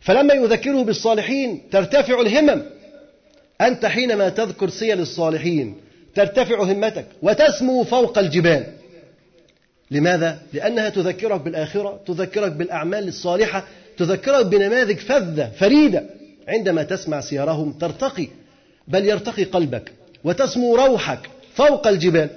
فلما 0.00 0.34
يذكره 0.34 0.82
بالصالحين 0.82 1.62
ترتفع 1.70 2.20
الهمم. 2.20 2.62
أنت 3.60 3.86
حينما 3.86 4.28
تذكر 4.28 4.68
سير 4.68 4.98
الصالحين 4.98 5.74
ترتفع 6.14 6.62
همتك 6.62 7.06
وتسمو 7.22 7.84
فوق 7.84 8.18
الجبال. 8.18 8.66
لماذا؟ 9.90 10.38
لأنها 10.52 10.88
تذكرك 10.88 11.40
بالآخرة 11.40 12.00
تذكرك 12.06 12.52
بالأعمال 12.52 13.08
الصالحة 13.08 13.64
تذكرك 13.96 14.46
بنماذج 14.46 14.96
فذة 14.96 15.50
فريدة. 15.58 16.04
عندما 16.48 16.82
تسمع 16.82 17.20
سيرهم 17.20 17.72
ترتقي 17.72 18.28
بل 18.88 19.04
يرتقي 19.04 19.44
قلبك. 19.44 19.92
وتسمو 20.24 20.76
روحك 20.76 21.30
فوق 21.54 21.86
الجبال. 21.86 22.28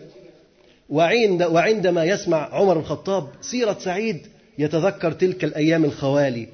وعند 0.89 1.43
وعندما 1.43 2.03
يسمع 2.03 2.49
عمر 2.55 2.73
بن 2.73 2.79
الخطاب 2.79 3.27
سيرة 3.41 3.77
سعيد 3.79 4.27
يتذكر 4.57 5.11
تلك 5.11 5.43
الأيام 5.43 5.85
الخوالي. 5.85 6.47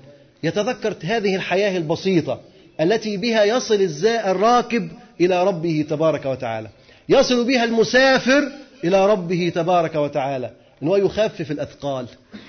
يتذكر 0.44 0.96
هذه 1.04 1.36
الحياة 1.36 1.78
البسيطة 1.78 2.40
التي 2.82 3.18
بها 3.18 3.44
يصل 3.44 3.90
الراكب 4.06 4.90
إلى 5.22 5.44
ربه 5.44 5.86
تبارك 5.90 6.26
وتعالى. 6.26 6.70
يصل 7.10 7.46
بها 7.46 7.64
المسافر 7.64 8.52
إلى 8.84 9.06
ربه 9.06 9.52
تبارك 9.56 9.96
وتعالى. 9.96 10.52
أنه 10.84 10.98
يخفف 10.98 11.52
الأثقال 11.52 12.06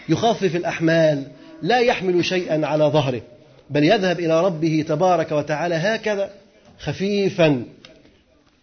يخفف 0.09 0.57
الأحمال 0.57 1.23
لا 1.63 1.79
يحمل 1.79 2.25
شيئا 2.25 2.67
على 2.67 2.85
ظهره 2.85 3.23
بل 3.71 3.85
يذهب 3.85 4.21
إلى 4.21 4.45
ربه 4.45 4.85
تبارك 4.89 5.33
وتعالى 5.33 5.75
هكذا 5.75 6.31
خفيفا. 6.79 7.63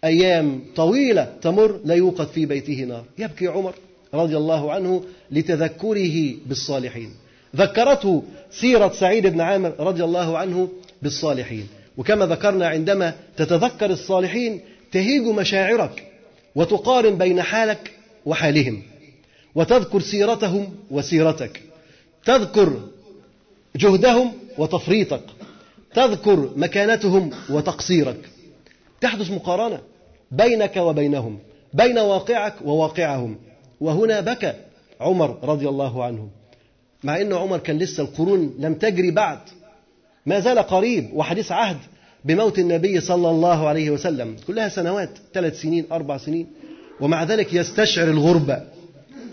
أيام 0.04 0.60
طويلة 0.76 1.34
تمر 1.42 1.80
لا 1.84 1.94
يوقد 1.94 2.26
في 2.26 2.46
بيته 2.46 2.84
نار. 2.84 3.04
يبكي 3.18 3.46
عمر 3.46 3.74
رضي 4.14 4.36
الله 4.36 4.72
عنه 4.72 5.04
لتذكره 5.30 6.34
بالصالحين. 6.46 7.10
ذكرته 7.56 8.22
سيرة 8.50 8.92
سعيد 9.00 9.26
بن 9.26 9.40
عامر 9.40 9.74
رضي 9.80 10.04
الله 10.04 10.38
عنه 10.38 10.68
بالصالحين. 11.02 11.66
وكما 11.96 12.26
ذكرنا 12.26 12.68
عندما 12.68 13.14
تتذكر 13.36 13.90
الصالحين 13.90 14.60
تهيج 14.92 15.22
مشاعرك 15.22 16.06
وتقارن 16.54 17.18
بين 17.18 17.42
حالك 17.42 17.92
وحالهم 18.26 18.82
وتذكر 19.54 20.00
سيرتهم 20.00 20.74
وسيرتك 20.90 21.62
تذكر 22.24 22.80
جهدهم 23.76 24.32
وتفريطك 24.58 25.24
تذكر 25.94 26.50
مكانتهم 26.56 27.30
وتقصيرك. 27.50 28.18
تحدث 29.00 29.30
مقارنة. 29.30 29.80
بينك 30.32 30.76
وبينهم 30.76 31.38
بين 31.74 31.98
واقعك 31.98 32.54
وواقعهم. 32.64 33.36
وهنا 33.80 34.20
بكى 34.20 34.52
عمر 35.00 35.38
رضي 35.42 35.68
الله 35.68 36.04
عنه. 36.04 36.28
مع 37.04 37.20
أن 37.20 37.32
عمر 37.32 37.58
كان 37.58 37.78
لسه 37.78 38.02
القرون 38.02 38.54
لم 38.58 38.74
تجري 38.74 39.10
بعد. 39.10 39.38
ما 40.26 40.40
زال 40.40 40.58
قريب 40.58 41.10
وحديث 41.12 41.52
عهد 41.52 41.76
بموت 42.24 42.58
النبي 42.58 43.00
صلى 43.00 43.30
الله 43.30 43.68
عليه 43.68 43.90
وسلم. 43.90 44.36
كلها 44.46 44.68
سنوات 44.68 45.10
ثلاث 45.34 45.60
سنين 45.60 45.84
أربع 45.92 46.16
سنين. 46.16 46.46
ومع 47.00 47.24
ذلك 47.24 47.54
يستشعر 47.54 48.08
الغربة. 48.08 48.62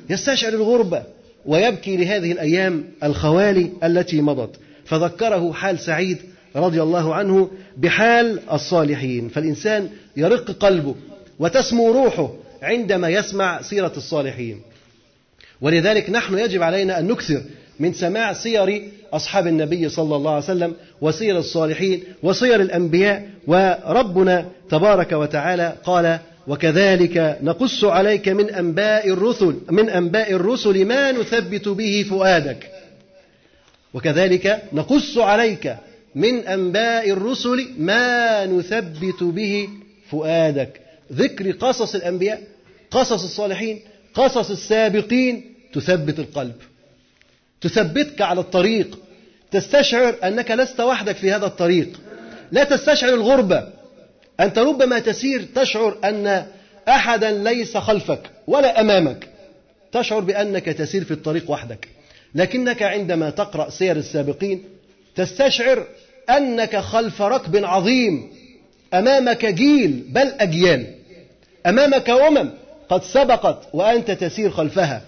يستشعر 0.09 0.53
الغربة. 0.53 1.03
ويبكي 1.45 1.97
لهذه 1.97 2.31
الأيام 2.31 2.83
الخوالي 3.03 3.69
التي 3.83 4.21
مضت. 4.21 4.55
فذكره 4.85 5.51
حال 5.53 5.79
سعيد 5.79 6.17
رضي 6.55 6.81
الله 6.81 7.15
عنه 7.15 7.49
بحال 7.77 8.39
الصالحين. 8.51 9.29
فالإنسان 9.29 9.89
يرق 10.17 10.51
قلبه 10.51 10.95
وتسمو 11.39 11.91
روحه 11.91 12.31
عندما 12.61 13.09
يسمع 13.09 13.61
سيرة 13.61 13.93
الصالحين. 13.97 14.61
ولذلك 15.61 16.09
نحن 16.09 16.37
يجب 16.37 16.63
علينا 16.63 16.99
أن 16.99 17.07
نكثر 17.07 17.41
من 17.79 17.93
سماع 17.93 18.33
سير 18.33 18.89
أصحاب 19.13 19.47
النبي 19.47 19.89
صلى 19.89 20.15
الله 20.15 20.31
عليه 20.31 20.43
وسلم 20.43 20.73
وسير 21.01 21.37
الصالحين 21.37 22.03
وسير 22.23 22.61
الأنبياء. 22.61 23.29
وربنا 23.47 24.45
تبارك 24.69 25.11
وتعالى 25.11 25.73
قال 25.83 26.19
وكذلك 26.47 27.37
نقص 27.43 27.83
عليك 27.83 28.29
من 28.29 28.49
أنباء 28.49 29.09
الرسل 29.09 29.55
من 29.69 29.89
أنباء 29.89 30.31
الرسل 30.31 30.85
ما 30.85 31.11
نثبت 31.11 31.67
به 31.67 32.05
فؤادك. 32.09 32.69
وكذلك 33.93 34.63
نقص 34.73 35.17
عليك 35.17 35.75
من 36.15 36.47
أنباء 36.47 37.09
الرسل 37.09 37.67
ما 37.77 38.45
نثبت 38.45 39.23
به 39.23 39.69
فؤادك. 40.11 40.81
ذكر 41.13 41.51
قصص 41.51 41.95
الأنبياء 41.95 42.41
قصص 42.91 43.23
الصالحين 43.23 43.79
قصص 44.13 44.51
السابقين 44.51 45.53
تثبت 45.73 46.19
القلب. 46.19 46.55
تثبتك 47.61 48.21
على 48.21 48.39
الطريق. 48.39 48.99
تستشعر 49.51 50.15
أنك 50.23 50.51
لست 50.51 50.79
وحدك 50.79 51.15
في 51.15 51.31
هذا 51.31 51.45
الطريق. 51.45 52.01
لا 52.51 52.63
تستشعر 52.63 53.13
الغربة. 53.13 53.67
أنت 54.39 54.57
ربما 54.59 54.99
تسير 54.99 55.45
تشعر 55.55 55.97
أن 56.03 56.45
أحدا 56.87 57.31
ليس 57.31 57.77
خلفك 57.77 58.21
ولا 58.47 58.81
أمامك. 58.81 59.27
تشعر 59.91 60.19
بأنك 60.19 60.65
تسير 60.65 61.03
في 61.03 61.11
الطريق 61.11 61.51
وحدك. 61.51 61.87
لكنك 62.35 62.83
عندما 62.83 63.29
تقرأ 63.29 63.69
سير 63.69 63.95
السابقين 63.95 64.63
تستشعر 65.15 65.85
أنك 66.29 66.75
خلف 66.77 67.21
ركب 67.21 67.65
عظيم. 67.65 68.29
أمامك 68.93 69.45
جيل 69.45 70.03
بل 70.09 70.27
أجيال. 70.27 70.85
أمامك 71.65 72.09
أمم 72.09 72.49
قد 72.89 73.03
سبقت 73.03 73.67
وأنت 73.73 74.11
تسير 74.11 74.49
خلفها. 74.49 75.01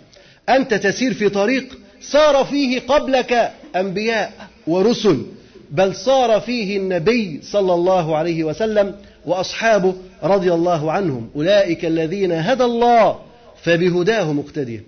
أنت 0.49 0.73
تسير 0.73 1.13
في 1.13 1.29
طريق 1.29 1.77
سار 2.01 2.45
فيه 2.45 2.79
قبلك 2.79 3.51
أنبياء 3.75 4.33
ورسل 4.67 5.25
بل 5.71 5.95
صار 5.95 6.39
فيه 6.41 6.77
النبي 6.77 7.39
صلى 7.43 7.73
الله 7.73 8.17
عليه 8.17 8.43
وسلم 8.43 8.95
وأصحابه 9.25 9.95
رضي 10.23 10.53
الله 10.53 10.91
عنهم. 10.91 11.29
أولئك 11.35 11.85
الذين 11.85 12.31
هدى 12.31 12.63
الله 12.63 13.19
فبهداه 13.63 14.33
مقتدي 14.33 14.81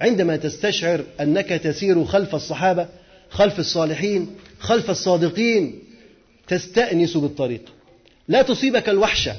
عندما 0.00 0.36
تستشعر 0.36 1.04
أنك 1.20 1.48
تسير 1.48 2.04
خلف 2.04 2.34
الصحابة 2.34 2.86
خلف 3.30 3.58
الصالحين 3.58 4.30
خلف 4.64 4.90
الصادقين 4.90 5.78
تستأنس 6.48 7.16
بالطريق. 7.16 7.62
لا 8.28 8.42
تصيبك 8.42 8.88
الوحشة. 8.88 9.36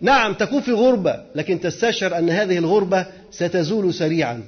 نعم 0.00 0.34
تكون 0.34 0.60
في 0.60 0.72
غربة 0.72 1.22
لكن 1.34 1.60
تستشعر 1.60 2.18
أن 2.18 2.30
هذه 2.30 2.58
الغربة 2.58 3.06
ستزول 3.30 3.94
سريعا. 3.94 4.42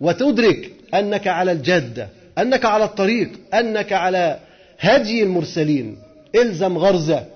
وتدرك 0.00 0.70
أنك 0.94 1.26
على 1.26 1.52
الجادة 1.52 2.08
أنك 2.38 2.64
على 2.64 2.84
الطريق 2.84 3.30
أنك 3.54 3.92
على 3.92 4.38
هدي 4.78 5.22
المرسلين. 5.22 5.98
إلزم 6.34 6.78
غرزة 6.78 7.26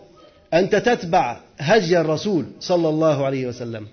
أنت 0.55 0.77
تتبع 0.77 1.41
هدي 1.59 2.01
الرسول 2.01 2.45
صلى 2.61 2.89
الله 2.89 3.27
عليه 3.27 3.47
وسلم. 3.47 3.87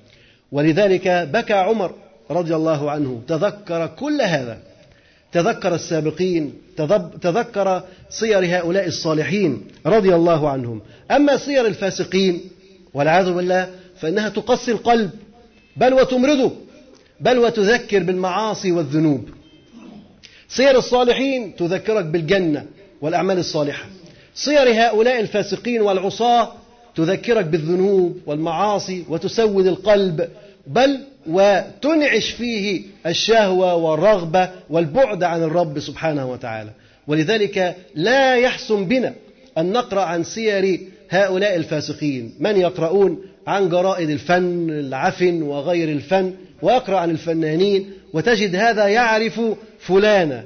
ولذلك 0.52 1.08
بكى 1.08 1.54
عمر 1.54 1.94
رضي 2.32 2.56
الله 2.56 2.92
عنه 2.92 3.22
تذكر 3.28 3.88
كل 3.88 4.22
هذا. 4.22 4.58
تذكر 5.34 5.76
السابقين 5.76 6.54
تذكر 7.22 7.84
صير 8.10 8.46
هؤلاء 8.46 8.88
الصالحين 8.88 9.62
رضي 9.86 10.16
الله 10.16 10.50
عنهم. 10.50 10.82
أما 11.12 11.38
صير 11.38 11.66
الفاسقين 11.66 12.42
والعياذ 12.94 13.32
بالله 13.32 13.70
فإنها 13.96 14.30
تقسي 14.30 14.72
القلب. 14.72 15.10
بل 15.78 15.94
وتمرضه. 15.94 16.52
بل 17.20 17.38
وتذكر 17.40 18.04
بالمعاصي 18.04 18.72
والذنوب. 18.72 19.30
صير 20.50 20.78
الصالحين 20.78 21.56
تذكرك 21.56 22.06
بالجنة 22.06 22.66
والأعمال 23.02 23.38
الصالحة. 23.38 23.86
صير 24.36 24.70
هؤلاء 24.74 25.20
الفاسقين 25.20 25.82
والعصاة 25.82 26.52
تذكرك 26.96 27.46
بالذنوب 27.46 28.18
والمعاصي 28.26 29.04
وتسود 29.10 29.68
القلب. 29.68 30.28
بل 30.68 31.00
وتنعش 31.28 32.32
فيه 32.32 32.82
الشهوة 33.06 33.76
والرغبة 33.76 34.50
والبعد 34.70 35.24
عن 35.24 35.44
الرب 35.44 35.80
سبحانه 35.80 36.32
وتعالى. 36.32 36.70
ولذلك 37.08 37.76
لا 37.96 38.36
يحسن 38.36 38.86
بنا 38.86 39.14
أن 39.58 39.72
نقرأ 39.72 40.02
عن 40.02 40.24
سير 40.24 40.80
هؤلاء 41.10 41.56
الفاسقين. 41.56 42.34
من 42.40 42.58
يقرؤون 42.58 43.18
عن 43.48 43.70
جرائد 43.70 44.10
الفن 44.10 44.70
العفن 44.70 45.42
وغير 45.42 45.90
الفن 45.90 46.34
ويقرأ 46.62 46.98
عن 46.98 47.10
الفنانين 47.10 47.92
وتجد 48.14 48.56
هذا 48.56 48.88
يعرف 48.88 49.42
فلانة 49.80 50.44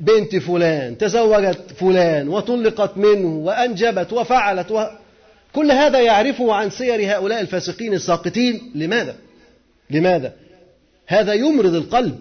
بنت 0.00 0.36
فلان 0.36 0.98
تزوجت 0.98 1.58
فلان 1.78 2.28
وطلقت 2.28 2.96
منه 2.96 3.28
وأنجبت 3.28 4.12
وفعلت 4.12 4.70
و... 4.70 4.84
كل 5.52 5.70
هذا 5.70 6.00
يعرفه 6.00 6.54
عن 6.54 6.70
سير 6.70 7.16
هؤلاء 7.16 7.40
الفاسقين 7.40 7.94
الساقطين. 7.94 8.70
لماذا؟ 8.74 9.14
لماذا؟ 9.90 10.32
هذا 11.06 11.32
يمرض 11.32 11.74
القلب. 11.74 12.18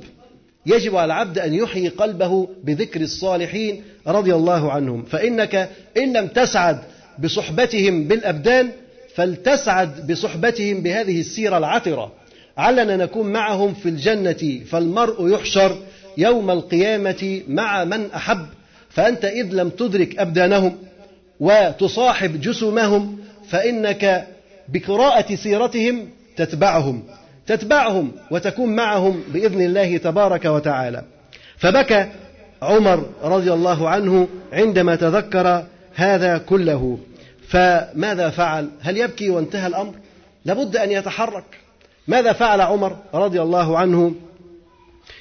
يجب 0.66 0.95
على 0.95 1.05
العبد 1.05 1.39
أن 1.39 1.53
يحيي 1.53 1.88
قلبه 1.88 2.49
بذكر 2.63 3.01
الصالحين 3.01 3.84
رضي 4.07 4.36
الله 4.36 4.72
عنهم. 4.72 5.03
فإنك 5.03 5.70
إن 5.97 6.18
لم 6.18 6.28
تسعد 6.28 6.80
بصحبتهم 7.20 8.03
بالأبدان 8.03 8.72
فلتسعد 9.16 10.11
بصحبتهم 10.11 10.82
بهذه 10.82 11.20
السيرة 11.20 11.57
العطرة. 11.57 12.11
علنا 12.57 12.97
نكون 12.97 13.28
معهم 13.28 13.74
في 13.74 13.89
الجنة 13.89 14.63
فالمرء 14.66 15.34
يحشر 15.34 15.78
يوم 16.18 16.51
القيامة 16.51 17.41
مع 17.47 17.84
من 17.84 18.11
أحب. 18.11 18.45
فأنت 18.89 19.26
إذ 19.26 19.45
لم 19.51 19.70
تدرك 19.70 20.20
أبدانهم 20.20 20.78
وتصاحب 21.39 22.41
جسمهم 22.41 23.18
فإنك 23.49 24.28
بقراءة 24.70 25.36
سيرتهم 25.36 26.09
تتبعهم. 26.38 27.03
تتبعهم 27.47 28.11
وتكون 28.31 28.75
معهم 28.75 29.23
بإذن 29.33 29.61
الله 29.61 29.97
تبارك 29.97 30.45
وتعالى. 30.45 31.03
فبكى 31.57 32.07
عمر 32.61 33.09
رضي 33.23 33.53
الله 33.53 33.89
عنه 33.89 34.27
عندما 34.53 34.95
تذكر 34.95 35.63
هذا 35.95 36.37
كله. 36.37 36.99
فماذا 37.47 38.29
فعل؟ 38.29 38.69
هل 38.81 38.97
يبكي 38.97 39.29
وانتهى 39.29 39.67
الأمر؟ 39.67 39.93
لابد 40.45 40.77
أن 40.77 40.91
يتحرك. 40.91 41.43
ماذا 42.07 42.33
فعل 42.33 42.61
عمر 42.61 42.97
رضي 43.13 43.41
الله 43.41 43.77
عنه؟ 43.77 44.15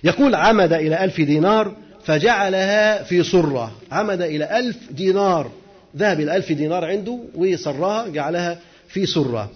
يقول 0.05 0.35
عمد 0.35 0.73
إلى 0.73 1.05
ألف 1.05 1.21
دينار 1.21 1.73
فجعلها 2.05 3.03
في 3.03 3.23
صرة. 3.23 3.73
عمد 3.93 4.23
إلى 4.23 4.59
ألف 4.59 4.77
دينار. 4.91 5.51
ذهب 5.97 6.21
إلى 6.21 6.37
ألف 6.37 6.53
دينار 6.53 6.85
عنده 6.85 7.19
وصرها 7.35 8.09
جعلها 8.09 8.59
في 8.89 9.07
صرة. 9.07 9.51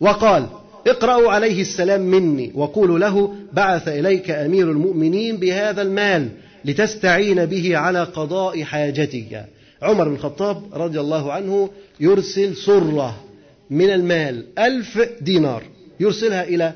وقال 0.00 0.46
اقرأوا 0.86 1.32
عليه 1.32 1.60
السلام 1.60 2.00
مني 2.00 2.52
وقولوا 2.54 2.98
له 2.98 3.34
بعث 3.52 3.88
إليك 3.88 4.30
أمير 4.30 4.70
المؤمنين 4.70 5.36
بهذا 5.36 5.82
المال 5.82 6.28
لتستعين 6.64 7.46
به 7.46 7.76
على 7.76 8.02
قضاء 8.02 8.62
حاجتك. 8.62 9.44
عمر 9.82 10.08
بن 10.08 10.14
الخطاب 10.14 10.62
رضي 10.72 11.00
الله 11.00 11.32
عنه 11.32 11.70
يرسل 12.00 12.56
صرة 12.56 13.24
من 13.70 13.90
المال 13.90 14.44
ألف 14.58 15.08
دينار 15.20 15.62
يرسلها 16.00 16.44
إلى 16.44 16.72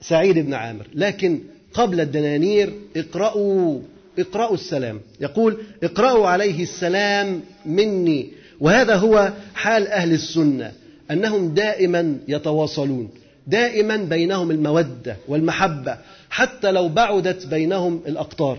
سعيد 0.00 0.38
بن 0.38 0.54
عامر. 0.54 0.86
لكن 0.94 1.40
قبل 1.74 2.00
الدنانير 2.00 2.72
اقرأوا 2.96 3.80
اقرأوا 4.18 4.54
السلام. 4.54 5.00
يقول 5.20 5.56
اقرأوا 5.82 6.28
عليه 6.28 6.62
السلام 6.62 7.40
مني. 7.66 8.28
وهذا 8.60 8.94
هو 8.94 9.32
حال 9.54 9.88
أهل 9.88 10.12
السنة 10.12 10.72
أنهم 11.10 11.54
دائما 11.54 12.16
يتواصلون. 12.28 13.08
دائما 13.50 13.96
بينهم 13.96 14.50
المودة 14.50 15.16
والمحبة 15.28 15.96
حتى 16.30 16.70
لو 16.70 16.88
بعدت 16.88 17.46
بينهم 17.46 18.00
الأقطار. 18.06 18.58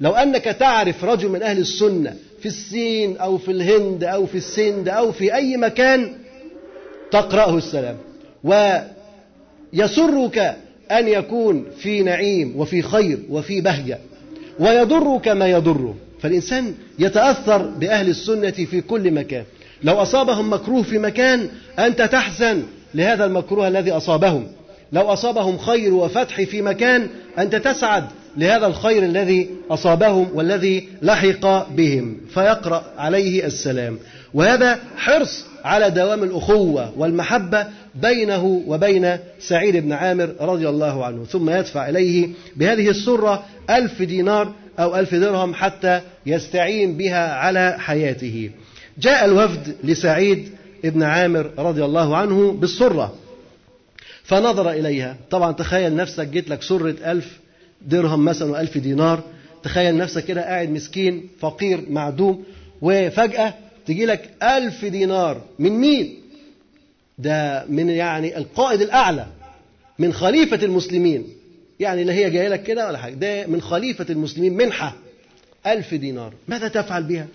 لو 0.00 0.12
أنك 0.12 0.44
تعرف 0.44 1.04
رجل 1.04 1.28
من 1.28 1.42
أهل 1.42 1.58
السنة 1.58 2.16
في 2.40 2.46
الصين 2.46 3.16
أو 3.16 3.38
في 3.38 3.50
الهند 3.50 4.04
أو 4.04 4.26
في 4.26 4.34
السند 4.34 4.88
أو 4.88 5.12
في 5.12 5.34
أي 5.34 5.56
مكان 5.56 6.12
تقرأه 7.10 7.56
السلام. 7.56 7.96
ويسرك 9.74 10.56
أن 10.90 11.08
يكون 11.08 11.64
في 11.78 12.02
نعيم 12.02 12.54
وفي 12.56 12.82
خير 12.82 13.18
وفي 13.30 13.60
بهجة. 13.60 13.98
ويضرك 14.58 15.28
ما 15.28 15.46
يضره. 15.46 15.94
فالإنسان 16.20 16.74
يتأثر 16.98 17.62
بأهل 17.62 18.08
السنة 18.08 18.50
في 18.50 18.80
كل 18.80 19.10
مكان. 19.10 19.44
لو 19.82 19.94
أصابهم 19.94 20.52
مكروه 20.52 20.82
في 20.82 20.98
مكان 20.98 21.48
أنت 21.78 22.02
تحزن. 22.02 22.62
لهذا 22.94 23.24
المكروه 23.24 23.68
الذي 23.68 23.90
أصابهم. 23.90 24.46
لو 24.92 25.02
أصابهم 25.02 25.58
خير 25.58 25.94
وفتح 25.94 26.42
في 26.42 26.62
مكان 26.62 27.08
أنت 27.38 27.56
تسعد 27.56 28.04
لهذا 28.36 28.66
الخير 28.66 29.02
الذي 29.02 29.50
أصابهم 29.70 30.28
والذي 30.34 30.88
لحق 31.02 31.68
بهم. 31.70 32.16
فيقرأ 32.34 32.84
عليه 32.98 33.46
السلام. 33.46 33.98
وهذا 34.34 34.78
حرص 34.96 35.44
على 35.64 35.90
دوام 35.90 36.22
الأخوة 36.22 36.92
والمحبة 36.98 37.66
بينه 37.94 38.62
وبين 38.66 39.18
سعيد 39.40 39.76
بن 39.76 39.92
عامر 39.92 40.34
رضي 40.40 40.68
الله 40.68 41.04
عنه. 41.04 41.24
ثم 41.24 41.50
يدفع 41.50 41.88
إليه 41.88 42.28
بهذه 42.56 42.88
السرة 42.88 43.44
ألف 43.70 44.02
دينار 44.02 44.52
أو 44.78 44.96
ألف 44.96 45.14
درهم 45.14 45.54
حتى 45.54 46.00
يستعين 46.26 46.96
بها 46.96 47.34
على 47.34 47.76
حياته. 47.78 48.50
جاء 48.98 49.24
الوفد 49.24 49.76
لسعيد 49.84 50.48
بن 50.90 51.02
عامر 51.02 51.50
رضي 51.58 51.84
الله 51.84 52.16
عنه 52.16 52.52
بالسرة 52.52 53.14
فنظر 54.22 54.70
إليها. 54.70 55.16
طبعا 55.30 55.52
تخيل 55.52 55.96
نفسك 55.96 56.28
جيت 56.28 56.48
لك 56.48 56.62
سرة 56.62 56.96
ألف 57.04 57.40
درهم 57.82 58.24
مثلا 58.24 58.50
وألف 58.50 58.78
دينار 58.78 59.22
تخيل 59.62 59.96
نفسك 59.96 60.24
كده 60.24 60.40
قاعد 60.42 60.70
مسكين 60.70 61.28
فقير 61.40 61.84
معدوم 61.90 62.44
وفجأة 62.82 63.54
تجي 63.86 64.06
لك 64.06 64.30
ألف 64.42 64.84
دينار. 64.84 65.42
من 65.58 65.72
مين؟ 65.72 66.14
ده 67.18 67.64
من 67.68 67.88
يعني 67.88 68.38
القائد 68.38 68.80
الأعلى 68.80 69.26
من 69.98 70.12
خليفة 70.12 70.64
المسلمين. 70.64 71.24
يعني 71.80 72.04
لا 72.04 72.12
هي 72.12 72.30
جاية 72.30 72.48
لك 72.48 72.62
كده 72.62 72.86
ولا 72.86 72.98
حاجة 72.98 73.14
ده 73.14 73.46
من 73.46 73.60
خليفة 73.60 74.06
المسلمين 74.10 74.56
منحة 74.56 74.94
ألف 75.66 75.94
دينار. 75.94 76.32
ماذا 76.48 76.68
تفعل 76.68 77.02
بها؟ 77.02 77.26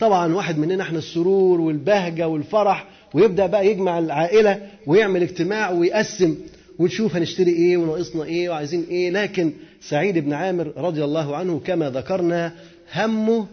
طبعا 0.00 0.34
واحد 0.34 0.58
مننا 0.58 0.82
إحنا 0.82 0.98
السرور 0.98 1.60
والبهجة 1.60 2.28
والفرح 2.28 2.86
ويبدأ 3.14 3.46
بقى 3.46 3.66
يجمع 3.66 3.98
العائلة 3.98 4.60
ويعمل 4.86 5.22
اجتماع 5.22 5.70
ويقسم 5.70 6.36
ونشوف 6.78 7.16
هنشتري 7.16 7.50
إيه 7.50 7.76
وناقصنا 7.76 8.24
إيه 8.24 8.48
وعايزين 8.48 8.86
إيه. 8.90 9.10
لكن 9.10 9.52
سعيد 9.80 10.18
بن 10.18 10.32
عامر 10.32 10.72
رضي 10.76 11.04
الله 11.04 11.36
عنه 11.36 11.60
كما 11.64 11.90
ذكرنا 11.90 12.52
همه 12.94 13.46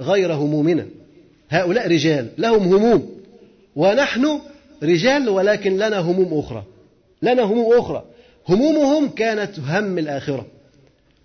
غير 0.00 0.32
همومنا. 0.32 0.86
هؤلاء 1.50 1.88
رجال 1.88 2.28
لهم 2.38 2.74
هموم 2.74 3.10
ونحن 3.76 4.40
رجال 4.82 5.28
ولكن 5.28 5.76
لنا 5.76 5.98
هموم 5.98 6.38
أخرى. 6.38 6.64
لنا 7.22 7.42
هموم 7.42 7.78
أخرى. 7.78 8.04
همومهم 8.48 9.08
كانت 9.08 9.58
هم 9.58 9.98
الآخرة. 9.98 10.46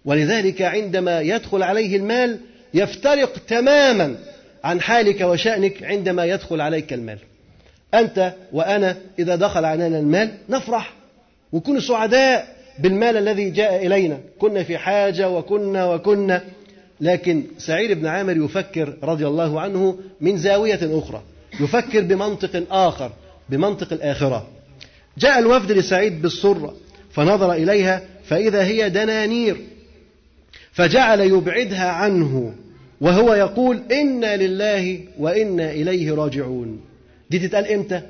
ولذلك 0.06 0.62
عندما 0.62 1.22
يدخل 1.22 1.64
عليه 1.64 1.98
المال 1.98 2.40
يفترق 2.74 3.38
تماما 3.48 4.16
عن 4.64 4.82
حالك 4.82 5.22
وشأنك 5.22 5.84
عندما 5.84 6.26
يدخل 6.26 6.62
عليك 6.62 6.94
المال. 6.94 7.18
أنت 7.94 8.34
وأنا 8.54 8.98
إذا 9.20 9.36
دخل 9.36 9.66
علينا 9.66 10.00
المال 10.00 10.32
نفرح. 10.50 10.94
ونكون 11.52 11.80
سعداء 11.80 12.56
بالمال 12.80 13.18
الذي 13.18 13.50
جاء 13.50 13.86
إلينا. 13.86 14.20
كنا 14.40 14.64
في 14.64 14.78
حاجة 14.78 15.30
وكنا 15.30 15.86
وكنا. 15.94 16.44
لكن 17.02 17.44
سعيد 17.58 17.92
بن 17.92 18.06
عامر 18.06 18.38
يفكر 18.38 18.94
رضي 19.04 19.28
الله 19.28 19.62
عنه 19.62 20.00
من 20.22 20.38
زاوية 20.38 20.80
أخرى. 21.00 21.22
يفكر 21.60 22.02
بمنطق 22.02 22.64
آخر 22.72 23.12
بمنطق 23.50 23.94
الآخرة. 23.94 24.48
جاء 25.18 25.40
الوفد 25.40 25.72
لسعيد 25.72 26.22
بالسرة 26.22 26.76
فنظر 27.12 27.54
إليها 27.54 28.02
فإذا 28.26 28.64
هي 28.64 28.90
دنانير 28.90 29.58
فجعل 30.72 31.20
يبعدها 31.20 31.90
عنه. 31.90 32.54
وهو 33.04 33.34
يقول 33.34 33.82
إنا 33.92 34.38
لله 34.38 35.00
وإنا 35.20 35.72
إليه 35.72 36.14
راجعون. 36.14 36.82
دي 37.30 37.40
تتقال 37.40 37.68
إمتى؟ 37.68 38.02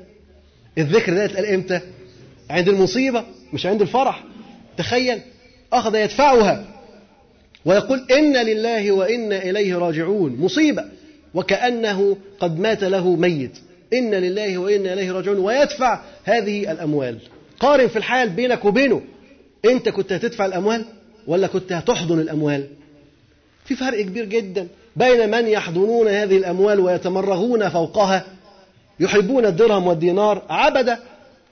الذكر 0.78 1.14
ده 1.14 1.24
يتقال 1.24 1.46
إمتى؟ 1.46 1.80
عند 2.50 2.68
المصيبة 2.68 3.24
مش 3.52 3.66
عند 3.66 3.82
الفرح. 3.82 4.24
تخيل 4.76 5.20
أخذ 5.72 5.94
يدفعها. 5.94 6.64
ويقول 7.64 8.06
إنا 8.10 8.42
لله 8.42 8.92
وإنا 8.92 9.42
إليه 9.42 9.76
راجعون. 9.78 10.36
مصيبة. 10.36 10.84
وكأنه 11.34 12.16
قد 12.40 12.58
مات 12.58 12.84
له 12.84 13.16
ميت. 13.16 13.58
إنا 13.92 14.16
لله 14.16 14.58
وإنا 14.58 14.92
إليه 14.92 15.12
راجعون. 15.12 15.38
ويدفع 15.38 16.02
هذه 16.24 16.72
الأموال. 16.72 17.18
قارن 17.60 17.88
في 17.88 17.96
الحال 17.96 18.28
بينك 18.28 18.64
وبينه. 18.64 19.02
أنت 19.64 19.88
كنت 19.88 20.12
هتدفع 20.12 20.46
الأموال 20.46 20.84
ولا 21.26 21.46
كنت 21.46 21.72
هتحضن 21.72 22.20
الأموال؟ 22.20 22.66
في 23.64 23.74
فرق 23.74 24.00
كبير 24.00 24.24
جدا. 24.24 24.68
بين 24.96 25.30
من 25.30 25.48
يحضنون 25.48 26.08
هذه 26.08 26.36
الأموال 26.36 26.80
ويتمرغون 26.80 27.68
فوقها 27.68 28.24
يحبون 29.00 29.46
الدرهم 29.46 29.86
والدينار 29.86 30.42
عبد 30.48 30.96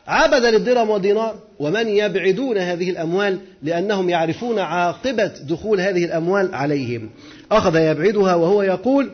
عبد 0.06 0.44
للدرهم 0.44 0.90
والدينار 0.90 1.34
ومن 1.58 1.88
يبعدون 1.88 2.58
هذه 2.58 2.90
الأموال 2.90 3.38
لأنهم 3.62 4.10
يعرفون 4.10 4.58
عاقبة 4.58 5.32
دخول 5.48 5.80
هذه 5.80 6.04
الأموال 6.04 6.54
عليهم. 6.54 7.10
أخذ 7.52 7.76
يبعدها 7.76 8.34
وهو 8.34 8.62
يقول 8.62 9.10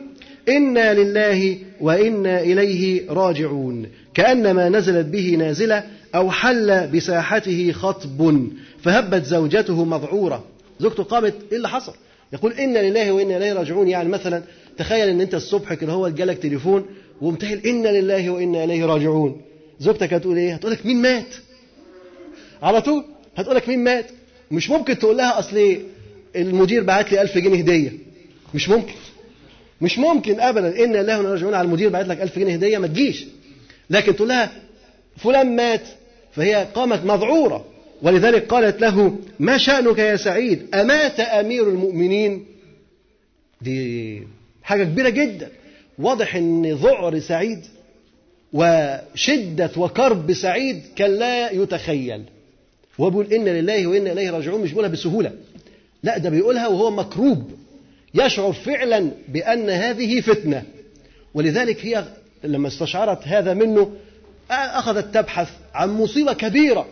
إنا 0.49 0.93
لله 0.93 1.57
وإنا 1.81 2.41
إليه 2.41 3.11
راجعون. 3.11 3.85
كأنما 4.13 4.69
نزلت 4.69 5.05
به 5.05 5.35
نازلة 5.39 5.83
أو 6.15 6.31
حل 6.31 6.87
بساحته 6.87 7.71
خطب 7.71 8.47
فهبت 8.83 9.25
زوجته 9.25 9.83
مذعورة 9.83 10.43
زوجته 10.79 11.03
قامت 11.03 11.33
إيه 11.51 11.57
اللي 11.57 11.69
حصل؟ 11.69 11.93
يقول 12.33 12.53
إنا 12.53 12.79
لله 12.79 13.11
وإنا 13.11 13.37
إليه 13.37 13.53
راجعون. 13.53 13.87
يعني 13.87 14.09
مثلا 14.09 14.43
تخيل 14.77 15.09
إن 15.09 15.21
أنت 15.21 15.35
الصبح 15.35 15.73
كده 15.73 15.93
هو 15.93 16.09
جالك 16.09 16.37
تليفون 16.37 16.85
ومتهل 17.21 17.65
إنا 17.67 17.89
لله 17.89 18.29
وإنا 18.29 18.63
إليه 18.63 18.85
راجعون. 18.85 19.41
زوجتك 19.79 20.13
هتقول 20.13 20.37
إيه؟ 20.37 20.53
هتقول 20.53 20.71
لك 20.71 20.85
مين 20.85 21.01
مات؟ 21.01 21.35
على 22.63 22.81
طول 22.81 23.03
هتقول 23.37 23.55
لك 23.55 23.69
مين 23.69 23.83
مات؟ 23.83 24.05
مش 24.51 24.69
ممكن 24.69 24.99
تقول 24.99 25.17
لها 25.17 25.39
أصل 25.39 25.77
المدير 26.35 26.83
بعت 26.83 27.11
لي 27.11 27.21
1000 27.21 27.37
جنيه 27.37 27.59
هدية. 27.59 27.91
مش 28.53 28.69
ممكن. 28.69 28.93
مش 29.81 29.99
ممكن 29.99 30.39
ابدا. 30.39 30.83
ان 30.85 30.95
الله 30.95 31.21
راجعون. 31.21 31.53
على 31.53 31.65
المدير 31.65 31.89
بعت 31.89 32.07
لك 32.07 32.21
1000 32.21 32.39
جنيه 32.39 32.53
هدية 32.53 32.77
ما 32.77 32.87
تجيش. 32.87 33.25
لكن 33.89 34.15
تقول 34.15 34.27
لها 34.27 34.51
فلان 35.17 35.55
مات. 35.55 35.81
فهي 36.31 36.67
قامت 36.73 37.03
مذعورة. 37.05 37.65
ولذلك 38.01 38.45
قالت 38.47 38.81
له 38.81 39.15
ما 39.39 39.57
شأنك 39.57 39.97
يا 39.97 40.15
سعيد؟ 40.15 40.75
أمات 40.75 41.19
أمير 41.19 41.69
المؤمنين؟ 41.69 42.45
دي 43.61 44.23
حاجة 44.63 44.83
كبيرة 44.83 45.09
جدا. 45.09 45.49
واضح 45.99 46.35
أن 46.35 46.71
ذعر 46.73 47.19
سعيد 47.19 47.65
وشدة 48.53 49.71
وكرب 49.77 50.33
سعيد 50.33 50.81
كان 50.95 51.11
لا 51.15 51.51
يتخيل. 51.51 52.23
وبيقول 52.97 53.33
إن 53.33 53.45
لله 53.45 53.87
وإنا 53.87 54.11
إليه 54.11 54.31
راجعون 54.31 54.61
مش 54.61 54.69
بيقولها 54.69 54.89
بسهولة. 54.89 55.31
لا 56.03 56.17
ده 56.17 56.29
بيقولها 56.29 56.67
وهو 56.67 56.91
مكروب. 56.91 57.51
يشعر 58.15 58.53
فعلا 58.53 59.11
بأن 59.27 59.69
هذه 59.69 60.21
فتنة. 60.21 60.63
ولذلك 61.33 61.85
هي 61.85 62.03
لما 62.43 62.67
استشعرت 62.67 63.27
هذا 63.27 63.53
منه 63.53 63.91
أخذت 64.51 65.13
تبحث 65.13 65.49
عن 65.73 65.89
مصيبة 65.89 66.33
كبيرة. 66.33 66.87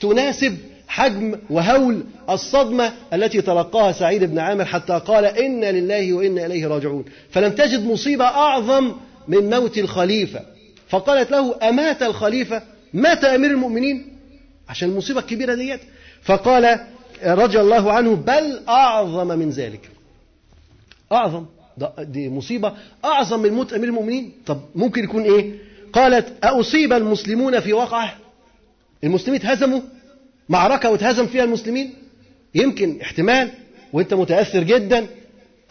تناسب 0.00 0.58
حجم 0.88 1.38
وهول 1.50 2.04
الصدمة 2.30 2.92
التي 3.12 3.42
تلقاها 3.42 3.92
سعيد 3.92 4.24
بن 4.24 4.38
عامر 4.38 4.64
حتى 4.64 5.00
قال 5.06 5.24
إنا 5.24 5.72
لله 5.72 6.12
وإنا 6.12 6.46
إليه 6.46 6.66
راجعون. 6.66 7.04
فلم 7.30 7.52
تجد 7.52 7.84
مصيبة 7.84 8.24
أعظم 8.24 8.92
من 9.28 9.50
موت 9.50 9.78
الخليفة. 9.78 10.40
فقالت 10.88 11.30
له 11.30 11.68
أمات 11.68 12.02
الخليفة 12.02 12.62
مات 12.94 13.24
أمير 13.24 13.50
المؤمنين؟ 13.50 14.06
عشان 14.68 14.88
المصيبة 14.88 15.20
الكبيرة 15.20 15.54
ديت. 15.54 15.80
فقال 16.22 16.80
رضي 17.24 17.60
الله 17.60 17.92
عنه 17.92 18.14
بل 18.14 18.60
أعظم 18.68 19.26
من 19.38 19.50
ذلك. 19.50 19.90
أعظم. 21.12 21.46
دي 21.98 22.28
مصيبة 22.28 22.72
أعظم 23.04 23.40
من 23.40 23.52
موت 23.52 23.72
أمير 23.72 23.88
المؤمنين؟ 23.88 24.32
طب 24.46 24.60
ممكن 24.74 25.04
يكون 25.04 25.22
إيه؟ 25.22 25.54
قالت 25.92 26.44
أصيب 26.44 26.92
المسلمون 26.92 27.60
في 27.60 27.72
وقعة 27.72 28.14
المسلمين 29.04 29.40
اتهزموا. 29.40 29.80
معركة 30.48 30.90
واتهزم 30.90 31.26
فيها 31.26 31.44
المسلمين. 31.44 31.94
يمكن 32.54 33.00
احتمال 33.00 33.50
وانت 33.92 34.14
متأثر 34.14 34.62
جدا. 34.62 35.06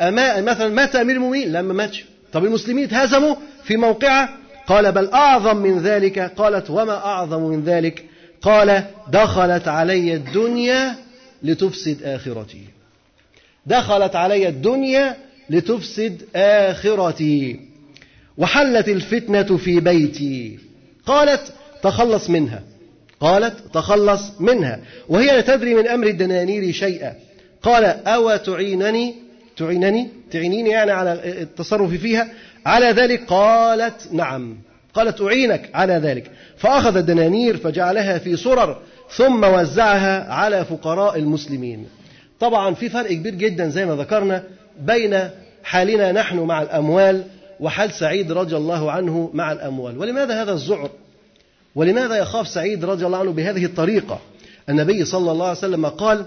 أما 0.01 0.41
مثلا 0.41 0.69
مات 0.69 0.95
أمير 0.95 1.15
المؤمنين؟ 1.15 1.51
لما 1.51 1.73
ماتش. 1.73 2.05
طب 2.33 2.45
المسلمين 2.45 2.83
اتهزموا 2.83 3.35
في 3.63 3.77
موقعة. 3.77 4.29
قال 4.67 4.91
بل 4.91 5.09
أعظم 5.09 5.57
من 5.57 5.79
ذلك. 5.79 6.19
قالت 6.19 6.69
وما 6.69 7.05
أعظم 7.05 7.41
من 7.41 7.63
ذلك؟ 7.63 8.05
قال 8.41 8.83
دخلت 9.11 9.67
علي 9.67 10.13
الدنيا 10.13 10.95
لتفسد 11.43 12.03
آخرتي. 12.03 12.63
دخلت 13.65 14.15
علي 14.15 14.47
الدنيا 14.47 15.17
لتفسد 15.49 16.21
آخرتي. 16.35 17.59
وحلت 18.37 18.89
الفتنة 18.89 19.57
في 19.57 19.79
بيتي. 19.79 20.59
قالت 21.05 21.53
تخلص 21.83 22.29
منها. 22.29 22.63
قالت 23.19 23.53
تخلص 23.73 24.21
منها. 24.39 24.79
وهي 25.09 25.25
لا 25.25 25.41
تدري 25.41 25.73
من 25.73 25.87
أمر 25.87 26.07
الدنانير 26.07 26.71
شيئا. 26.71 27.13
قال 27.63 27.85
أو 28.07 28.35
تعينني 28.35 29.15
تعينني 29.57 30.07
تعينيني 30.31 30.69
يعني 30.69 30.91
على 30.91 31.13
التصرف 31.41 31.93
فيها؟ 31.93 32.27
على 32.65 32.85
ذلك 32.85 33.23
قالت 33.27 34.07
نعم. 34.11 34.57
قالت 34.93 35.21
أعينك 35.21 35.69
على 35.73 35.93
ذلك. 35.93 36.31
فأخذ 36.57 36.97
الدنانير 36.97 37.57
فجعلها 37.57 38.17
في 38.17 38.37
سرر 38.37 38.77
ثم 39.09 39.43
وزعها 39.43 40.33
على 40.33 40.65
فقراء 40.65 41.17
المسلمين. 41.17 41.85
طبعا 42.39 42.73
في 42.73 42.89
فرق 42.89 43.11
كبير 43.11 43.35
جدا 43.35 43.69
زي 43.69 43.85
ما 43.85 43.95
ذكرنا 43.95 44.43
بين 44.79 45.29
حالنا 45.63 46.11
نحن 46.11 46.39
مع 46.39 46.61
الأموال 46.61 47.23
وحال 47.59 47.91
سعيد 47.91 48.31
رضي 48.31 48.55
الله 48.55 48.91
عنه 48.91 49.29
مع 49.33 49.51
الأموال. 49.51 49.97
ولماذا 49.97 50.41
هذا 50.41 50.51
الذعر 50.51 50.89
ولماذا 51.79 52.15
يخاف 52.15 52.47
سعيد 52.47 52.85
رضي 52.85 53.05
الله 53.05 53.17
عنه 53.17 53.31
بهذه 53.31 53.65
الطريقة؟ 53.65 54.19
النبي 54.69 55.05
صلى 55.05 55.31
الله 55.31 55.47
عليه 55.47 55.57
وسلم 55.57 55.85
قال 55.85 56.25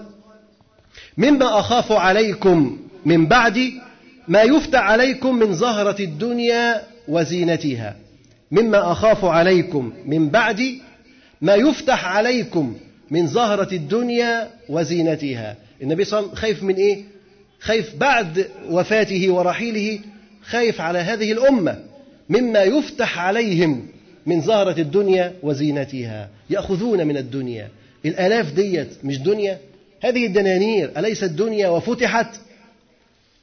مما 1.17 1.59
أخاف 1.59 1.91
عليكم 1.91 2.77
من 3.05 3.27
بعد 3.27 3.59
ما 4.27 4.41
يفتح 4.41 4.79
عليكم 4.79 5.35
من 5.35 5.53
زهرة 5.53 6.01
الدنيا 6.01 6.81
وزينتها. 7.07 7.95
مما 8.51 8.91
أخاف 8.91 9.25
عليكم 9.25 9.93
من 10.05 10.29
بعد 10.29 10.61
ما 11.41 11.55
يفتح 11.55 12.05
عليكم 12.05 12.75
من 13.11 13.27
زهرة 13.27 13.73
الدنيا 13.73 14.49
وزينتها. 14.69 15.55
النبي 15.81 16.03
صلى 16.03 16.19
الله 16.19 16.29
عليه 16.29 16.37
وسلم 16.37 16.41
خايف 16.41 16.63
من 16.63 16.75
إيه؟ 16.75 17.03
خايف 17.59 17.95
بعد 17.95 18.47
وفاته 18.69 19.29
ورحيله 19.29 19.99
خايف 20.45 20.81
على 20.81 20.99
هذه 20.99 21.31
الأمة. 21.31 21.79
مما 22.29 22.63
يفتح 22.63 23.19
عليهم 23.19 23.87
من 24.25 24.41
زهرة 24.41 24.81
الدنيا 24.81 25.33
وزينتها. 25.43 26.29
يأخذون 26.49 27.07
من 27.07 27.17
الدنيا. 27.17 27.67
الآلاف 28.05 28.51
ديت 28.51 28.89
مش 29.03 29.17
دنيا؟ 29.19 29.57
هذه 30.01 30.25
الدنانير 30.25 30.91
أليست 30.97 31.23
دنيا 31.23 31.69
وفتحت. 31.69 32.35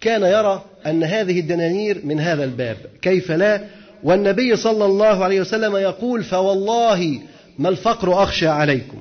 كان 0.01 0.22
يرى 0.22 0.64
أن 0.87 1.05
هذه 1.05 1.41
الدنانير 1.41 2.01
من 2.05 2.20
هذا 2.20 2.45
الباب. 2.45 2.76
كيف 3.03 3.33
لا؟ 3.33 3.64
والنبي 4.03 4.57
صلى 4.57 4.85
الله 4.85 5.24
عليه 5.24 5.41
وسلم 5.41 5.76
يقول 5.76 6.24
فوالله 6.24 7.20
ما 7.59 7.68
الفقر 7.68 8.22
أخشى 8.22 8.49
عليكم. 8.49 8.99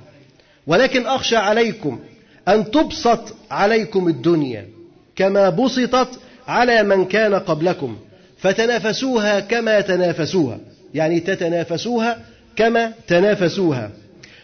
ولكن 0.68 1.08
أخشى 1.08 1.36
عليكم 1.36 2.00
أن 2.48 2.72
تبسط 2.72 3.36
عليكم 3.52 4.08
الدنيا 4.08 4.66
كما 5.16 5.50
بسطت 5.50 6.20
على 6.48 6.84
من 6.84 7.06
كان 7.06 7.36
قبلكم 7.36 7.98
فتنافسوها 8.38 9.40
كما 9.40 9.82
تنافسوها. 9.82 10.60
يعني 10.94 11.20
تتنافسوها 11.20 12.20
كما 12.56 12.94
تنافسوها. 13.08 13.92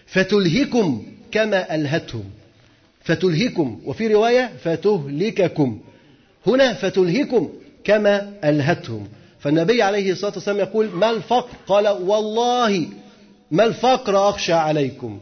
فتلهكم 0.06 1.04
كما 1.32 1.76
ألهتهم. 1.76 2.24
فتلهكم 3.04 3.82
وفي 3.86 4.08
رواية 4.08 4.52
فتهلككم. 4.64 5.80
هنا 6.48 6.74
فتلهكم 6.74 7.50
كما 7.84 8.34
ألهتهم. 8.44 9.08
فالنبي 9.40 9.82
عليه 9.82 10.12
الصلاة 10.12 10.34
والسلام 10.34 10.58
يقول 10.60 10.90
ما 10.90 11.10
الفقر؟ 11.10 11.50
قال 11.68 11.88
والله 11.88 12.88
ما 13.52 13.64
الفقر 13.64 14.30
أخشى 14.30 14.54
عليكم. 14.54 15.20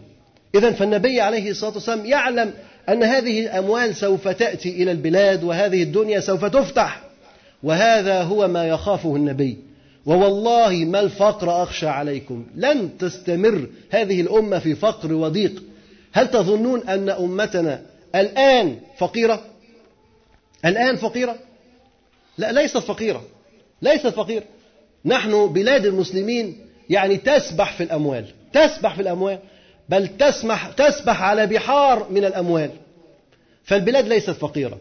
إذا 0.56 0.72
فالنبي 0.72 1.22
عليه 1.22 1.52
الصلاة 1.52 1.74
والسلام 1.74 2.06
يعلم 2.06 2.54
أن 2.90 3.04
هذه 3.04 3.40
الأموال 3.40 3.96
سوف 3.96 4.28
تأتي 4.28 4.70
إلى 4.70 4.92
البلاد 4.92 5.44
وهذه 5.44 5.84
الدنيا 5.84 6.20
سوف 6.20 6.46
تفتح. 6.46 7.02
وهذا 7.64 8.22
هو 8.22 8.48
ما 8.48 8.68
يخافه 8.68 9.16
النبي. 9.16 9.58
ووالله 10.06 10.86
ما 10.86 11.00
الفقر 11.00 11.64
أخشى 11.64 11.88
عليكم؟ 11.88 12.46
لن 12.56 12.98
تستمر 12.98 13.68
هذه 13.90 14.22
الأمة 14.22 14.60
في 14.60 14.76
فقر 14.76 15.14
وضيق. 15.14 15.64
هل 16.14 16.32
تظنون 16.32 16.88
أن 16.88 17.10
أمتنا 17.10 17.82
الآن 18.16 18.80
فقيرة؟ 18.98 19.46
الآن 20.66 20.96
فقيرة؟ 20.96 21.36
لا 22.38 22.52
ليست 22.52 22.78
فقيرة. 22.78 23.24
ليست 23.82 24.08
فقيرة. 24.08 24.44
نحن 25.06 25.48
بلاد 25.48 25.86
المسلمين 25.86 26.58
يعني 26.90 27.18
تسبح 27.18 27.74
في 27.74 27.84
الأموال 27.84 28.26
تسبح 28.54 28.96
في 28.96 29.02
الأموال 29.02 29.40
بل 29.90 30.08
تسمح 30.08 30.72
تسبح 30.72 31.22
على 31.22 31.48
بحار 31.48 32.08
من 32.10 32.26
الأموال. 32.26 32.72
فالبلاد 33.64 34.08
ليست 34.08 34.30
فقيرة 34.30 34.78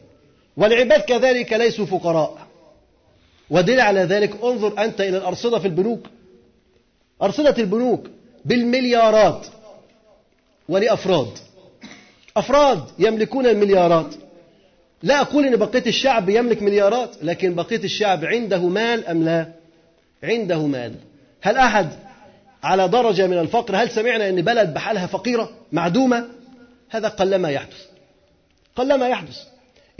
والعباد 0.56 1.00
كذلك 1.00 1.52
ليسوا 1.52 1.86
فقراء. 1.86 2.41
ودل 3.53 3.80
على 3.80 4.00
ذلك 4.00 4.44
انظر 4.44 4.84
أنت 4.84 5.00
إلى 5.00 5.16
الأرصدة 5.16 5.59
في 5.59 5.66
البنوك. 5.66 6.07
أرصدة 7.22 7.55
البنوك 7.59 8.07
بالمليارات 8.44 9.46
ولأفراد. 10.68 11.28
أفراد 12.36 12.84
يملكون 12.98 13.46
المليارات. 13.46 14.14
لا 15.03 15.20
أقول 15.20 15.46
أن 15.46 15.57
بقية 15.57 15.86
الشعب 15.86 16.28
يملك 16.28 16.62
مليارات 16.62 17.11
لكن 17.22 17.55
بقية 17.55 17.84
الشعب 17.84 18.24
عنده 18.24 18.68
مال 18.68 19.07
أم 19.07 19.24
لا؟ 19.24 19.48
عنده 20.22 20.66
مال. 20.66 20.94
هل 21.40 21.57
أحد 21.57 21.88
على 22.62 22.88
درجة 22.88 23.26
من 23.26 23.38
الفقر؟ 23.38 23.76
هل 23.76 23.90
سمعنا 23.90 24.28
أن 24.28 24.42
بلد 24.42 24.74
بحالها 24.74 25.07
فقيرة 25.07 25.50
معدومة؟ 25.72 26.28
هذا 26.90 27.09
قلما 27.09 27.50
يحدث. 27.50 27.86
قلما 28.76 29.09
يحدث. 29.09 29.38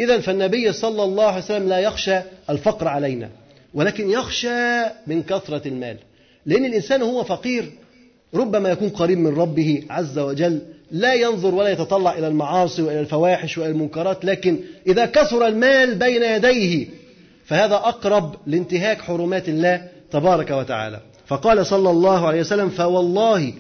إذا 0.01 0.21
فالنبي 0.21 0.73
صلى 0.73 1.03
الله 1.03 1.27
عليه 1.27 1.45
وسلم 1.45 1.69
لا 1.69 1.79
يخشى 1.79 2.21
الفقر 2.51 2.89
علينا. 2.89 3.42
ولكن 3.75 4.11
يخشى 4.11 4.83
من 5.07 5.23
كثرة 5.23 5.69
المال. 5.69 5.97
لأن 6.47 6.65
الإنسان 6.65 7.03
هو 7.03 7.25
فقير. 7.25 7.73
ربما 8.35 8.69
يكون 8.69 8.89
قريب 8.89 9.19
من 9.19 9.35
ربه 9.35 9.83
عز 9.91 10.19
وجل 10.19 10.61
لا 10.91 11.15
ينظر 11.15 11.55
ولا 11.55 11.69
يتطلع 11.69 12.19
إلى 12.19 12.29
المعاصي 12.29 12.83
وإلى 12.83 13.01
الفواحش 13.01 13.59
وإلى 13.59 13.71
المنكرات 13.71 14.25
لكن 14.25 14.59
إذا 14.87 15.07
كثر 15.07 15.47
المال 15.47 15.95
بين 15.95 16.23
يديه 16.23 16.87
فهذا 17.45 17.75
أقرب 17.75 18.35
لانتهاك 18.47 19.01
حرمات 19.01 19.49
الله 19.49 19.89
تبارك 20.11 20.51
وتعالى. 20.51 21.01
فقال 21.27 21.67
صلى 21.67 21.91
الله 21.91 22.27
عليه 22.27 22.41
وسلم 22.41 22.69
فوالله 22.69 23.53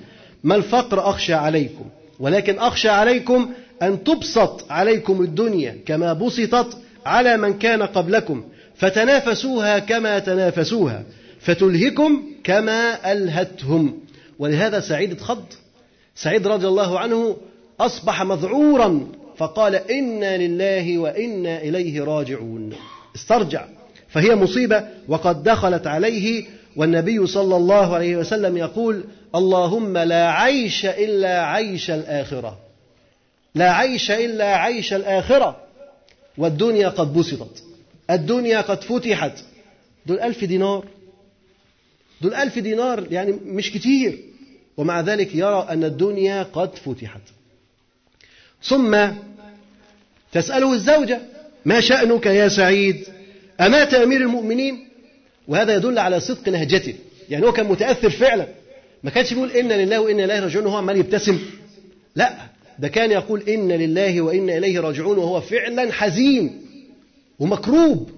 ما 0.44 0.54
الفقر 0.54 1.10
أخشى 1.10 1.34
عليكم 1.34 1.84
ولكن 2.20 2.58
أخشى 2.58 2.88
عليكم 2.88 3.50
أن 3.82 4.04
تبسط 4.04 4.64
عليكم 4.70 5.22
الدنيا 5.22 5.78
كما 5.86 6.12
بسطت 6.12 6.78
على 7.06 7.36
من 7.36 7.58
كان 7.58 7.82
قبلكم 7.82 8.44
فتنافسوها 8.82 9.78
كما 9.78 10.18
تنافسوها 10.18 11.02
فتلهكم 11.40 12.22
كما 12.44 13.12
ألهتهم. 13.12 13.98
ولهذا 14.38 14.80
سعيد 14.80 15.12
اتخض. 15.12 15.44
سعيد 16.14 16.46
رضي 16.46 16.68
الله 16.68 16.98
عنه 16.98 17.36
أصبح 17.80 18.22
مذعورا 18.22 19.06
فقال 19.36 19.74
إنا 19.74 20.36
لله 20.36 20.98
وإنا 20.98 21.62
إليه 21.62 22.04
راجعون. 22.04 22.72
استرجع. 23.16 23.64
فهي 24.08 24.34
مصيبة 24.34 24.84
وقد 25.08 25.42
دخلت 25.42 25.86
عليه 25.86 26.44
والنبي 26.76 27.26
صلى 27.26 27.56
الله 27.56 27.94
عليه 27.94 28.16
وسلم 28.16 28.56
يقول 28.56 29.04
اللهم 29.34 29.98
لا 29.98 30.30
عيش 30.30 30.86
إلا 30.86 31.46
عيش 31.46 31.90
الآخرة. 31.90 32.58
لا 33.54 33.72
عيش 33.72 34.10
إلا 34.10 34.56
عيش 34.56 34.92
الآخرة. 34.92 35.56
والدنيا 36.38 36.88
قد 36.88 37.14
بسطت. 37.14 37.71
الدنيا 38.14 38.60
قد 38.60 38.84
فتحت. 38.84 39.32
دول 40.06 40.20
ألف 40.20 40.44
دينار. 40.44 40.86
دول 42.20 42.34
ألف 42.34 42.58
دينار 42.58 43.06
يعني 43.10 43.32
مش 43.32 43.72
كتير. 43.72 44.18
ومع 44.76 45.00
ذلك 45.00 45.34
يرى 45.34 45.66
أن 45.70 45.84
الدنيا 45.84 46.42
قد 46.42 46.76
فتحت. 46.76 47.20
ثم 48.62 49.08
تسأله 50.32 50.72
الزوجة 50.72 51.20
ما 51.64 51.80
شأنك 51.80 52.26
يا 52.26 52.48
سعيد؟ 52.48 53.06
أمات 53.60 53.94
أمير 53.94 54.20
المؤمنين؟ 54.20 54.88
وهذا 55.48 55.74
يدل 55.76 55.98
على 55.98 56.20
صدق 56.20 56.48
لهجته 56.48 56.94
يعني 57.30 57.46
هو 57.46 57.52
كان 57.52 57.66
متأثر 57.66 58.10
فعلا. 58.10 58.48
ما 59.02 59.10
كانش 59.10 59.32
بيقول 59.32 59.50
إنا 59.50 59.74
لله 59.74 59.98
وإنا 59.98 60.24
إليه 60.24 60.40
راجعون 60.40 60.66
وهو 60.66 60.76
عمال 60.76 60.96
يبتسم. 60.96 61.40
لا 62.16 62.34
ده 62.78 62.88
كان 62.88 63.10
يقول 63.10 63.42
إنا 63.48 63.74
لله 63.74 64.20
وإنا 64.20 64.56
إليه 64.58 64.80
راجعون 64.80 65.18
وهو 65.18 65.40
فعلا 65.40 65.92
حزين. 65.92 66.62
ومكروب. 67.42 68.10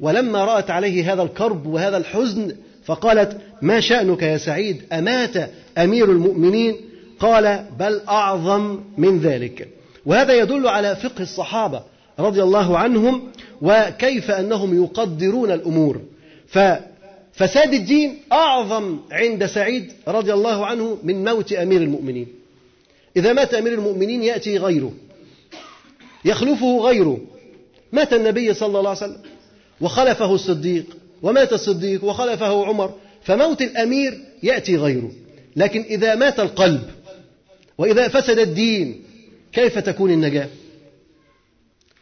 ولما 0.00 0.44
رأت 0.44 0.70
عليه 0.70 1.12
هذا 1.12 1.22
الكرب 1.22 1.66
وهذا 1.66 1.96
الحزن 1.96 2.56
فقالت 2.84 3.40
ما 3.62 3.80
شأنك 3.80 4.22
يا 4.22 4.36
سعيد؟ 4.36 4.82
أمات 4.92 5.50
أمير 5.78 6.10
المؤمنين؟ 6.10 6.76
قال 7.20 7.66
بل 7.78 8.00
أعظم 8.08 8.80
من 8.98 9.18
ذلك. 9.18 9.68
وهذا 10.06 10.34
يدل 10.34 10.68
على 10.68 10.96
فقه 10.96 11.22
الصحابة 11.22 11.82
رضي 12.18 12.42
الله 12.42 12.78
عنهم 12.78 13.22
وكيف 13.62 14.30
أنهم 14.30 14.84
يقدرون 14.84 15.50
الأمور. 15.50 16.00
ففساد 16.46 17.74
الدين 17.74 18.18
أعظم 18.32 18.98
عند 19.12 19.46
سعيد 19.46 19.92
رضي 20.08 20.32
الله 20.32 20.66
عنه 20.66 20.98
من 21.02 21.24
موت 21.24 21.52
أمير 21.52 21.82
المؤمنين. 21.82 22.26
إذا 23.16 23.32
مات 23.32 23.54
أمير 23.54 23.72
المؤمنين 23.72 24.22
يأتي 24.22 24.58
غيره. 24.58 24.92
يخلفه 26.24 26.78
غيره. 26.78 27.20
مات 27.92 28.12
النبي 28.12 28.54
صلى 28.54 28.78
الله 28.78 28.90
عليه 28.90 28.98
وسلم 28.98 29.20
وخلفه 29.80 30.34
الصديق 30.34 30.96
ومات 31.22 31.52
الصديق 31.52 32.04
وخلفه 32.04 32.66
عمر 32.66 32.94
فموت 33.22 33.62
الأمير 33.62 34.18
يأتي 34.42 34.76
غيره. 34.76 35.12
لكن 35.56 35.80
إذا 35.80 36.14
مات 36.14 36.40
القلب 36.40 36.82
وإذا 37.78 38.08
فسد 38.08 38.38
الدين 38.38 39.02
كيف 39.52 39.78
تكون 39.78 40.10
النجاة؟ 40.10 40.48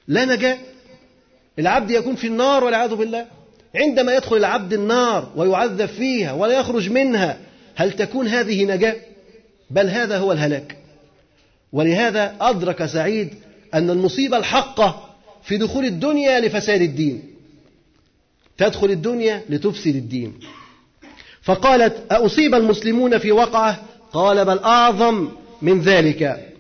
لا 0.09 0.25
نجاة. 0.25 0.59
العبد 1.59 1.91
يكون 1.91 2.15
في 2.15 2.27
النار 2.27 2.65
والعياذ 2.65 2.95
بالله. 2.95 3.27
عندما 3.75 4.15
يدخل 4.15 4.37
العبد 4.37 4.73
النار 4.73 5.33
ويعذب 5.37 5.87
فيها 5.87 6.33
ولا 6.33 6.59
يخرج 6.59 6.91
منها 6.91 7.39
هل 7.75 7.93
تكون 7.93 8.29
هذه 8.29 8.65
نجاة؟ 8.65 8.97
بل 9.71 9.89
هذا 9.89 10.19
هو 10.19 10.33
الهلاك. 10.33 10.77
ولهذا 11.73 12.37
أدرك 12.41 12.87
سعيد 12.87 13.35
أن 13.75 13.91
المصيبة 13.91 14.37
الحقة 14.37 15.14
في 15.45 15.57
دخول 15.57 15.85
الدنيا 15.85 16.41
لفساد 16.41 16.83
الدين. 16.83 17.23
تدخل 18.59 18.91
الدنيا 18.91 19.43
لتفسد 19.49 19.97
الدين. 19.97 20.33
فقالت 21.43 22.13
أصيب 22.13 22.55
المسلمون 22.55 23.19
في 23.19 23.33
وقعة؟ 23.33 23.83
قال 24.13 24.45
بل 24.45 24.59
أعظم 24.59 25.29
من 25.63 25.81
ذلك. 25.81 26.51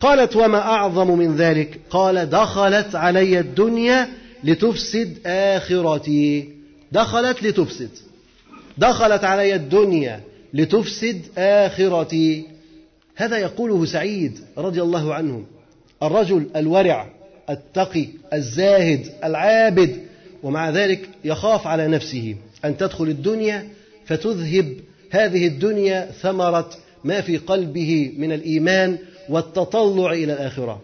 قالت 0.00 0.36
وما 0.36 0.58
أعظم 0.58 1.18
من 1.18 1.36
ذلك؟ 1.36 1.80
قال 1.90 2.30
دخلت 2.30 2.94
علي 2.94 3.38
الدنيا 3.40 4.08
لتفسد 4.44 5.18
آخرتي. 5.26 6.48
دخلت 6.92 7.42
لتفسد. 7.42 7.90
دخلت 8.78 9.24
علي 9.24 9.54
الدنيا 9.54 10.20
لتفسد 10.54 11.22
آخرتي. 11.38 12.44
هذا 13.16 13.38
يقوله 13.38 13.84
سعيد 13.84 14.40
رضي 14.58 14.82
الله 14.82 15.14
عنه 15.14 15.44
الرجل 16.02 16.46
الورع. 16.56 17.21
التقي 17.50 18.06
الزاهد 18.32 19.06
العابد 19.24 19.96
ومع 20.42 20.70
ذلك 20.70 21.08
يخاف 21.24 21.66
على 21.66 21.88
نفسه 21.88 22.36
أن 22.64 22.76
تدخل 22.76 23.04
الدنيا 23.04 23.68
فتذهب 24.06 24.76
هذه 25.10 25.46
الدنيا 25.46 26.10
ثمرة 26.20 26.70
ما 27.04 27.20
في 27.20 27.36
قلبه 27.36 28.12
من 28.16 28.32
الإيمان 28.32 28.98
والتطلع 29.28 30.12
إلى 30.12 30.32
الآخرة. 30.32 30.82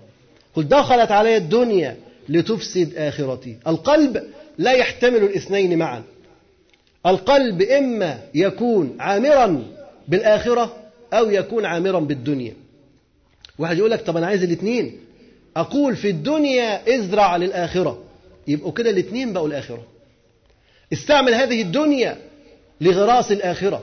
قل 0.54 0.68
دخلت 0.68 1.12
علي 1.12 1.36
الدنيا 1.36 1.96
لتفسد 2.28 2.94
آخرتي. 2.96 3.56
القلب 3.66 4.22
لا 4.58 4.72
يحتمل 4.72 5.16
الاثنين 5.16 5.78
معا. 5.78 6.02
القلب 7.06 7.62
إما 7.62 8.18
يكون 8.34 8.96
عامرا 9.00 9.64
بالآخرة 10.08 10.76
أو 11.12 11.30
يكون 11.30 11.64
عامرا 11.64 12.00
بالدنيا. 12.00 12.52
واحد 13.58 13.78
يقول 13.78 13.90
لك 13.90 14.00
طب 14.00 14.16
أنا 14.16 14.26
عايز 14.26 14.42
الاثنين. 14.42 14.96
أقول 15.58 15.96
في 15.96 16.10
الدنيا 16.10 16.96
إزرع 16.96 17.36
للآخرة. 17.36 18.02
يبقوا 18.48 18.72
كده 18.72 18.90
الاثنين 18.90 19.32
بقوا 19.32 19.48
الآخرة. 19.48 19.82
استعمل 20.92 21.34
هذه 21.34 21.62
الدنيا 21.62 22.18
لغراس 22.80 23.32
الآخرة. 23.32 23.82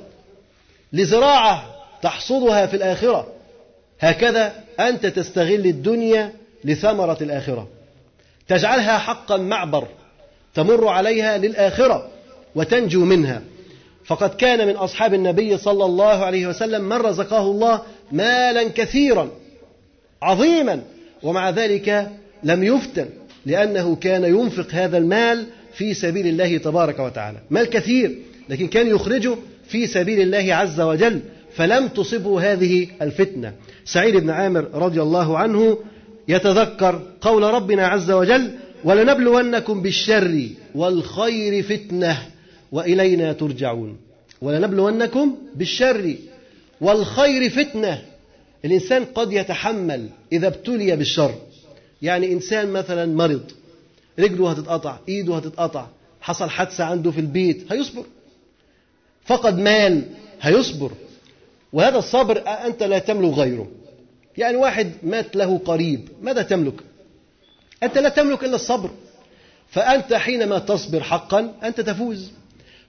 لزراعة 0.94 1.76
تحصدها 2.02 2.66
في 2.66 2.76
الآخرة. 2.76 3.28
هكذا 4.00 4.64
أنت 4.80 5.06
تستغل 5.06 5.66
الدنيا 5.66 6.34
لثمرة 6.64 7.18
الآخرة. 7.22 7.68
تجعلها 8.48 8.98
حقا 8.98 9.38
معبر 9.38 9.88
تمر 10.54 10.88
عليها 10.88 11.38
للآخرة 11.38 12.10
وتنجو 12.56 13.06
منها. 13.06 13.42
فقد 14.06 14.30
كان 14.36 14.68
من 14.68 14.76
أصحاب 14.76 15.14
النبي 15.14 15.58
صلى 15.58 15.86
الله 15.86 16.26
عليه 16.26 16.48
وسلم 16.48 16.84
من 16.84 16.98
رزقه 16.98 17.42
الله 17.42 17.82
مالا 18.12 18.70
كثيرا 18.70 19.30
عظيما. 20.22 20.82
ومع 21.26 21.50
ذلك 21.50 22.12
لم 22.44 22.64
يفتن 22.64 23.06
لأنه 23.46 23.96
كان 23.96 24.24
ينفق 24.24 24.68
هذا 24.72 24.98
المال 24.98 25.46
في 25.74 25.94
سبيل 25.94 26.28
الله 26.28 26.58
تبارك 26.58 27.00
وتعالى. 27.00 27.38
مال 27.50 27.70
كثير 27.70 28.16
لكن 28.50 28.68
كان 28.68 28.88
يخرجه 28.88 29.36
في 29.68 29.88
سبيل 29.88 30.22
الله 30.22 30.56
عز 30.56 30.82
وجل 30.82 31.20
فلم 31.56 31.88
تصبه 31.88 32.52
هذه 32.52 32.88
الفتنة. 33.02 33.54
سعيد 33.86 34.18
بن 34.18 34.30
عامر 34.30 34.68
رضي 34.74 35.02
الله 35.02 35.38
عنه 35.38 35.78
يتذكر 36.28 37.02
قول 37.22 37.44
ربنا 37.44 37.88
عز 37.88 38.12
وجل 38.12 38.52
ولنبلونكم 38.84 39.82
بالشر 39.82 40.48
والخير 40.76 41.64
فتنة 41.64 42.18
وإلينا 42.72 43.34
ترجعون. 43.34 43.98
ولنبلونكم 44.42 45.36
بالشر 45.56 46.16
والخير 46.82 47.50
فتنة 47.50 48.02
الإنسان 48.66 49.06
قد 49.06 49.34
يتحمل 49.34 50.10
إذا 50.32 50.48
ابتلي 50.48 50.96
بالشر. 50.96 51.36
يعني 52.02 52.32
إنسان 52.32 52.72
مثلا 52.72 53.06
مرض 53.06 53.52
رجله 54.20 54.52
هتتقطع 54.52 54.98
إيده 55.08 55.36
هتتقطع 55.38 55.88
حصل 56.22 56.50
حادثة 56.50 56.84
عنده 56.84 57.12
في 57.12 57.20
البيت 57.20 57.72
هيصبر. 57.72 58.06
فقد 59.26 59.58
مال 59.60 60.04
هيصبر. 60.42 60.92
وهذا 61.74 61.98
الصبر 61.98 62.44
أنت 62.48 62.84
لا 62.84 63.00
تملك 63.00 63.34
غيره. 63.34 63.68
يعني 64.38 64.58
واحد 64.58 64.92
مات 65.04 65.36
له 65.36 65.58
قريب 65.58 66.10
ماذا 66.22 66.42
تملك؟ 66.42 66.74
أنت 67.84 67.98
لا 67.98 68.10
تملك 68.10 68.44
إلا 68.44 68.56
الصبر. 68.56 68.90
فأنت 69.70 70.14
حينما 70.14 70.60
تصبر 70.60 71.04
حقا 71.04 71.54
أنت 71.64 71.82
تفوز. 71.82 72.32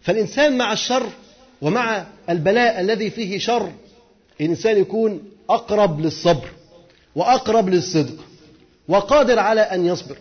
فالإنسان 0.00 0.58
مع 0.58 0.72
الشر 0.72 1.06
ومع 1.62 2.06
البلاء 2.30 2.80
الذي 2.80 3.10
فيه 3.10 3.38
شر 3.38 3.72
الإنسان 4.40 4.78
يكون 4.78 5.22
أقرب 5.50 6.00
للصبر 6.00 6.48
وأقرب 7.14 7.68
للصدق 7.68 8.14
وقادر 8.88 9.38
على 9.38 9.60
أن 9.60 9.86
يصبر. 9.86 10.16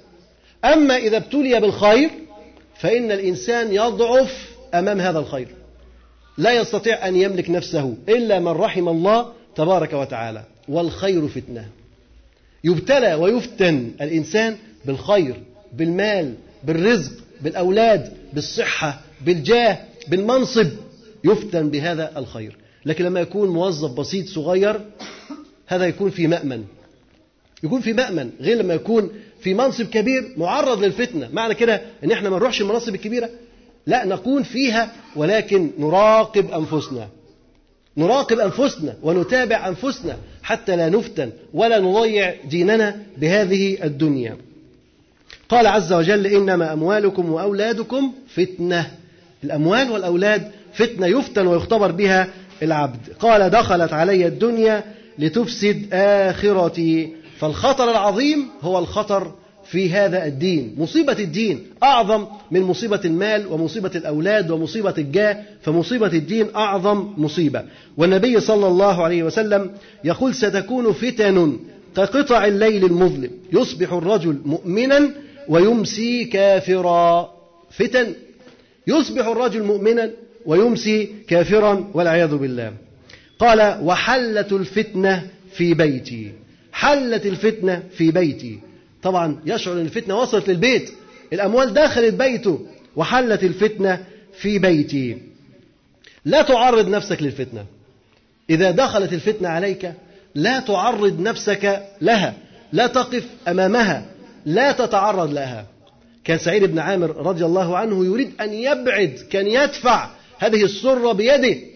أما 0.65 0.97
إذا 0.97 1.17
ابتلي 1.17 1.59
بالخير 1.59 2.09
فإن 2.79 3.11
الإنسان 3.11 3.73
يضعف 3.73 4.49
أمام 4.73 5.01
هذا 5.01 5.19
الخير. 5.19 5.47
لا 6.37 6.53
يستطيع 6.53 7.07
أن 7.07 7.15
يملك 7.15 7.49
نفسه 7.49 7.95
إلا 8.09 8.39
من 8.39 8.47
رحم 8.47 8.89
الله 8.89 9.31
تبارك 9.55 9.93
وتعالى. 9.93 10.43
والخير 10.67 11.27
فتنة. 11.27 11.69
يبتلى 12.63 13.13
ويفتن 13.13 13.91
الإنسان 14.01 14.57
بالخير 14.85 15.43
بالمال 15.73 16.33
بالرزق 16.63 17.11
بالأولاد 17.41 18.13
بالصحة 18.33 19.01
بالجاه 19.21 19.77
بالمنصب. 20.07 20.67
يفتن 21.23 21.69
بهذا 21.69 22.11
الخير. 22.17 22.57
لكن 22.85 23.05
لما 23.05 23.19
يكون 23.19 23.49
موظف 23.49 23.91
بسيط 23.91 24.27
صغير 24.27 24.81
هذا 25.67 25.85
يكون 25.85 26.09
في 26.09 26.27
مأمن. 26.27 26.63
يكون 27.63 27.81
في 27.81 27.93
مأمن 27.93 28.29
غير 28.41 28.57
لما 28.57 28.73
يكون 28.73 29.09
في 29.39 29.53
منصب 29.53 29.85
كبير 29.85 30.33
معرض 30.37 30.83
للفتنة. 30.83 31.29
معنى 31.33 31.53
كده 31.55 31.81
إن 32.03 32.11
إحنا 32.11 32.29
ما 32.29 32.37
نروحش 32.37 32.61
المناصب 32.61 32.95
الكبيرة. 32.95 33.29
لا 33.87 34.05
نكون 34.05 34.43
فيها 34.43 34.91
ولكن 35.15 35.71
نراقب 35.79 36.51
أنفسنا. 36.51 37.07
نراقب 37.97 38.39
أنفسنا 38.39 38.95
ونتابع 39.03 39.67
أنفسنا 39.67 40.17
حتى 40.43 40.75
لا 40.75 40.89
نفتن 40.89 41.31
ولا 41.53 41.79
نضيع 41.79 42.33
ديننا 42.49 43.03
بهذه 43.17 43.83
الدنيا. 43.83 44.37
قال 45.49 45.67
عز 45.67 45.93
وجل 45.93 46.27
إنما 46.27 46.73
أموالكم 46.73 47.31
وأولادكم 47.31 48.13
فتنة. 48.27 48.91
الأموال 49.43 49.91
والأولاد 49.91 50.51
فتنة 50.73 51.07
يفتن 51.07 51.47
ويختبر 51.47 51.91
بها 51.91 52.27
العبد. 52.61 52.99
قال 53.19 53.49
دخلت 53.49 53.93
علي 53.93 54.27
الدنيا 54.27 54.94
لتفسد 55.19 55.93
آخرتي. 55.93 57.09
فالخطر 57.39 57.91
العظيم 57.91 58.47
هو 58.61 58.79
الخطر 58.79 59.31
في 59.65 59.89
هذا 59.89 60.25
الدين. 60.25 60.75
مصيبة 60.77 61.19
الدين 61.19 61.63
أعظم 61.83 62.25
من 62.51 62.61
مصيبة 62.61 62.99
المال 63.05 63.47
ومصيبة 63.47 63.91
الأولاد 63.95 64.51
ومصيبة 64.51 64.93
الجاه. 64.97 65.37
فمصيبة 65.61 66.07
الدين 66.07 66.47
أعظم 66.55 67.13
مصيبة. 67.17 67.63
والنبي 67.97 68.39
صلى 68.39 68.67
الله 68.67 69.03
عليه 69.03 69.23
وسلم 69.23 69.71
يقول 70.03 70.35
ستكون 70.35 70.93
فتن 70.93 71.57
كقطع 71.95 72.45
الليل 72.45 72.85
المظلم. 72.85 73.31
يصبح 73.53 73.93
الرجل 73.93 74.37
مؤمنا 74.45 75.09
ويمسي 75.47 76.25
كافرا. 76.25 77.29
فتن. 77.71 78.13
يصبح 78.87 79.27
الرجل 79.27 79.63
مؤمنا 79.63 80.11
ويمسي 80.45 81.09
كافرا 81.27 81.87
والعياذ 81.93 82.35
بالله. 82.35 82.73
قال 83.39 83.79
وحلت 83.81 84.51
الفتنة 84.51 85.27
في 85.53 85.73
بيتي. 85.73 86.31
حلت 86.71 87.25
الفتنة 87.25 87.83
في 87.97 88.11
بيتي. 88.11 88.59
طبعا 89.03 89.41
يشعر 89.45 89.73
أن 89.73 89.81
الفتنة 89.81 90.19
وصلت 90.19 90.47
للبيت. 90.47 90.91
الأموال 91.33 91.73
دخلت 91.73 92.13
بيته. 92.13 92.67
وحلت 92.95 93.43
الفتنة 93.43 94.03
في 94.33 94.59
بيتي. 94.59 95.17
لا 96.25 96.41
تعرض 96.41 96.87
نفسك 96.87 97.21
للفتنة. 97.21 97.65
إذا 98.49 98.71
دخلت 98.71 99.13
الفتنة 99.13 99.49
عليك 99.49 99.93
لا 100.35 100.59
تعرض 100.59 101.19
نفسك 101.19 101.83
لها. 102.01 102.33
لا 102.73 102.87
تقف 102.87 103.27
أمامها. 103.47 104.05
لا 104.45 104.71
تتعرض 104.71 105.33
لها. 105.33 105.65
كان 106.23 106.37
سعيد 106.37 106.63
بن 106.63 106.79
عامر 106.79 107.15
رضي 107.15 107.45
الله 107.45 107.77
عنه 107.77 108.05
يريد 108.05 108.31
أن 108.41 108.53
يبعد 108.53 109.19
كان 109.29 109.47
يدفع 109.47 110.09
هذه 110.37 110.63
السرة 110.63 111.11
بيده. 111.11 111.74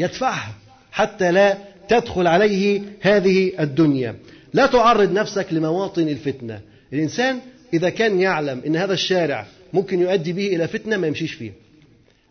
يدفعها 0.00 0.54
حتى 0.92 1.32
لا 1.32 1.58
تدخل 1.88 2.26
عليه 2.26 2.82
هذه 3.00 3.52
الدنيا. 3.60 4.14
لا 4.54 4.66
تعرض 4.66 5.12
نفسك 5.12 5.46
لمواطن 5.50 6.08
الفتنة. 6.08 6.60
الإنسان 6.92 7.38
إذا 7.74 7.88
كان 7.90 8.20
يعلم 8.20 8.62
أن 8.66 8.76
هذا 8.76 8.92
الشارع 8.92 9.46
ممكن 9.72 10.00
يؤدي 10.00 10.32
به 10.32 10.46
إلى 10.46 10.68
فتنة 10.68 10.96
ما 10.96 11.06
يمشيش 11.06 11.32
فيه. 11.32 11.52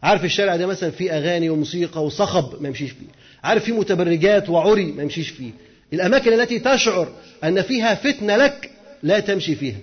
عارف 0.04 0.26
الشارع 0.26 0.56
ده 0.56 0.68
مثلا 0.68 0.92
فيه 0.92 1.18
أغاني 1.18 1.50
وموسيقى 1.50 2.06
وصخب 2.06 2.62
ما 2.62 2.68
يمشيش 2.68 2.92
فيه. 2.92 3.06
عارف 3.44 3.64
فيه 3.64 3.74
متبرجات 3.74 4.50
وعري 4.50 4.86
ما 4.86 5.04
يمشيش 5.04 5.30
فيه. 5.30 5.52
الأماكن 5.94 6.34
التي 6.34 6.60
تشعر 6.60 7.08
أن 7.44 7.62
فيها 7.62 7.96
فتنة 7.96 8.38
لك 8.38 8.70
لا 9.04 9.20
تمشي 9.20 9.56
فيها. 9.56 9.78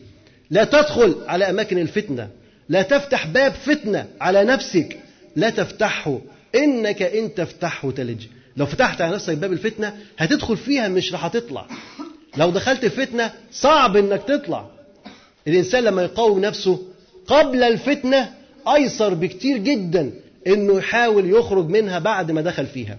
لا 0.51 0.65
تدخل 0.65 1.17
على 1.27 1.51
أماكن 1.51 1.79
الفتنة. 1.79 2.29
لا 2.69 2.83
تفتح 2.83 3.27
باب 3.27 3.53
فتنة 3.53 4.07
على 4.21 4.45
نفسك 4.45 4.97
لا 5.37 5.51
تفتحه 5.51 6.21
إنك 6.57 7.03
إن 7.03 7.35
تفتحه 7.35 7.91
تلج. 7.91 8.27
لو 8.57 8.67
فتحت 8.67 9.01
على 9.01 9.15
نفسك 9.15 9.37
باب 9.37 9.53
الفتنة 9.53 9.97
هتدخل 10.19 10.57
فيها 10.57 10.89
مش 10.89 11.13
راح 11.13 11.27
تطلع. 11.27 11.67
لو 12.37 12.51
دخلت 12.51 12.85
الفتنة 12.85 13.33
صعب 13.53 13.97
إنك 13.97 14.23
تطلع. 14.23 14.67
الإنسان 15.49 15.85
لما 15.85 16.03
يقاوم 16.03 16.39
نفسه 16.41 16.83
قبل 17.27 17.63
الفتنة 17.63 18.33
أيسر 18.75 19.15
بكتير 19.15 19.59
جدا 19.59 20.11
إنه 20.47 20.79
يحاول 20.79 21.31
يخرج 21.31 21.69
منها 21.69 21.99
بعد 21.99 22.31
ما 22.31 22.41
دخل 22.41 22.67
فيها. 22.67 22.99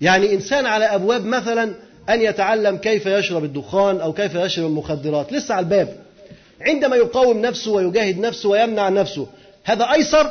يعني 0.00 0.34
إنسان 0.34 0.66
على 0.66 0.84
أبواب 0.84 1.24
مثلا 1.24 1.74
أن 2.08 2.20
يتعلم 2.20 2.76
كيف 2.76 3.06
يشرب 3.06 3.44
الدخان 3.44 4.00
أو 4.00 4.12
كيف 4.12 4.34
يشرب 4.34 4.66
المخدرات. 4.66 5.32
لسه 5.32 5.54
على 5.54 5.64
الباب. 5.64 5.96
عندما 6.60 6.96
يقاوم 6.96 7.38
نفسه 7.38 7.70
ويجاهد 7.70 8.18
نفسه 8.18 8.48
ويمنع 8.48 8.88
نفسه 8.88 9.26
هذا 9.64 9.92
أيسر 9.92 10.30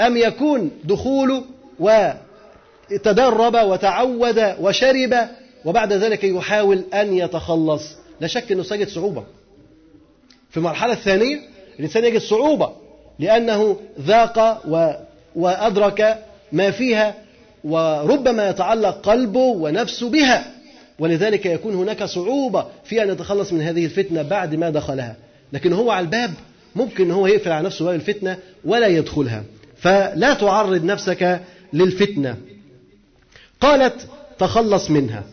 أم 0.00 0.16
يكون 0.16 0.70
دخوله 0.84 1.44
وتدرب 1.80 3.54
وتعود 3.54 4.54
وشرب 4.60 5.14
وبعد 5.64 5.92
ذلك 5.92 6.24
يحاول 6.24 6.84
أن 6.94 7.14
يتخلص. 7.14 7.96
لا 8.20 8.26
شك 8.26 8.52
أنه 8.52 8.62
سيجد 8.62 8.88
صعوبة. 8.88 9.24
في 10.50 10.56
المرحلة 10.56 10.92
الثانية 10.92 11.40
الإنسان 11.78 12.04
يجد 12.04 12.20
صعوبة 12.20 12.70
لأنه 13.18 13.76
ذاق 14.00 14.62
و... 14.68 14.92
وأدرك 15.36 16.18
ما 16.52 16.70
فيها 16.70 17.14
وربما 17.64 18.48
يتعلق 18.48 19.00
قلبه 19.00 19.40
ونفسه 19.40 20.10
بها. 20.10 20.44
ولذلك 20.98 21.46
يكون 21.46 21.74
هناك 21.74 22.04
صعوبة 22.04 22.66
في 22.84 23.02
أن 23.02 23.08
يتخلص 23.08 23.52
من 23.52 23.62
هذه 23.62 23.84
الفتنة 23.84 24.22
بعد 24.22 24.54
ما 24.54 24.70
دخلها. 24.70 25.16
لكن 25.52 25.72
هو 25.72 25.90
على 25.90 26.04
الباب 26.04 26.30
ممكن 26.76 27.10
هو 27.10 27.26
يقفل 27.26 27.52
على 27.52 27.66
نفسه 27.66 27.84
باب 27.84 27.94
الفتنة 27.94 28.38
ولا 28.64 28.86
يدخلها. 28.86 29.42
فلا 29.76 30.34
تعرض 30.34 30.84
نفسك 30.84 31.40
للفتنة. 31.72 32.36
قالت 33.60 34.08
تخلص 34.38 34.90
منها. 34.90 35.24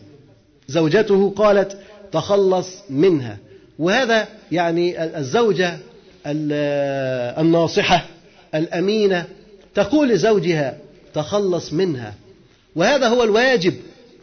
زوجته 0.68 1.32
قالت 1.36 1.78
تخلص 2.12 2.68
منها. 2.90 3.38
وهذا 3.78 4.28
يعني 4.52 5.04
الزوجة 5.18 5.78
الناصحة 6.26 8.06
الأمينة 8.54 9.26
تقول 9.74 10.08
لزوجها 10.08 10.78
تخلص 11.14 11.72
منها. 11.72 12.14
وهذا 12.76 13.08
هو 13.08 13.24
الواجب 13.24 13.74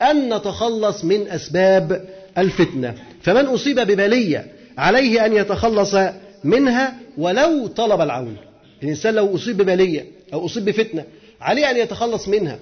أن 0.01 0.33
نتخلص 0.33 1.03
من 1.03 1.27
أسباب 1.27 2.09
الفتنة. 2.37 2.95
فمن 3.21 3.45
أصيب 3.45 3.79
ببلية 3.79 4.47
عليه 4.77 5.25
أن 5.25 5.33
يتخلص 5.33 5.95
منها 6.43 6.95
ولو 7.17 7.67
طلب 7.67 8.01
العون. 8.01 8.37
الإنسان 8.83 9.13
لو 9.13 9.35
أصيب 9.35 9.57
ببلية 9.57 10.05
أو 10.33 10.45
أصيب 10.45 10.65
بفتنة 10.65 11.03
عليه 11.41 11.71
أن 11.71 11.77
يتخلص 11.77 12.27
منها. 12.27 12.59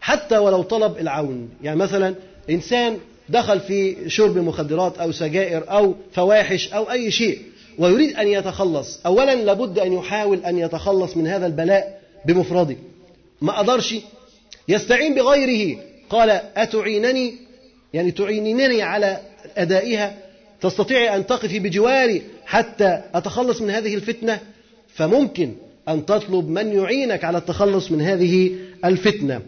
حتى 0.00 0.38
ولو 0.38 0.62
طلب 0.62 0.98
العون. 0.98 1.50
يعني 1.62 1.78
مثلا 1.78 2.14
إنسان 2.50 2.98
دخل 3.28 3.60
في 3.60 4.10
شرب 4.10 4.38
مخدرات 4.38 4.98
أو 4.98 5.12
سجائر 5.12 5.70
أو 5.70 5.94
فواحش 6.12 6.72
أو 6.72 6.90
أي 6.90 7.10
شيء 7.10 7.42
ويريد 7.78 8.16
أن 8.16 8.28
يتخلص 8.28 9.00
أولا 9.06 9.34
لابد 9.34 9.78
أن 9.78 9.92
يحاول 9.92 10.44
أن 10.44 10.58
يتخلص 10.58 11.16
من 11.16 11.26
هذا 11.26 11.46
البلاء 11.46 12.00
بمفرده. 12.26 12.76
ما 13.40 13.58
قدرش 13.58 13.94
يستعين 14.68 15.14
بغيره. 15.14 15.78
قال 16.10 16.30
أتعينني؟ 16.56 17.34
يعني 17.94 18.10
تعينينني 18.10 18.82
على 18.82 19.20
أدائها؟ 19.56 20.16
تستطيعي 20.60 21.16
أن 21.16 21.26
تقفي 21.26 21.58
بجواري 21.58 22.22
حتى 22.46 23.02
أتخلص 23.14 23.60
من 23.60 23.70
هذه 23.70 23.94
الفتنة؟ 23.94 24.40
فممكن 24.94 25.52
أن 25.88 26.06
تطلب 26.06 26.48
من 26.48 26.72
يعينك 26.72 27.24
على 27.24 27.38
التخلص 27.38 27.90
من 27.90 28.00
هذه 28.00 28.50
الفتنة. 28.84 29.40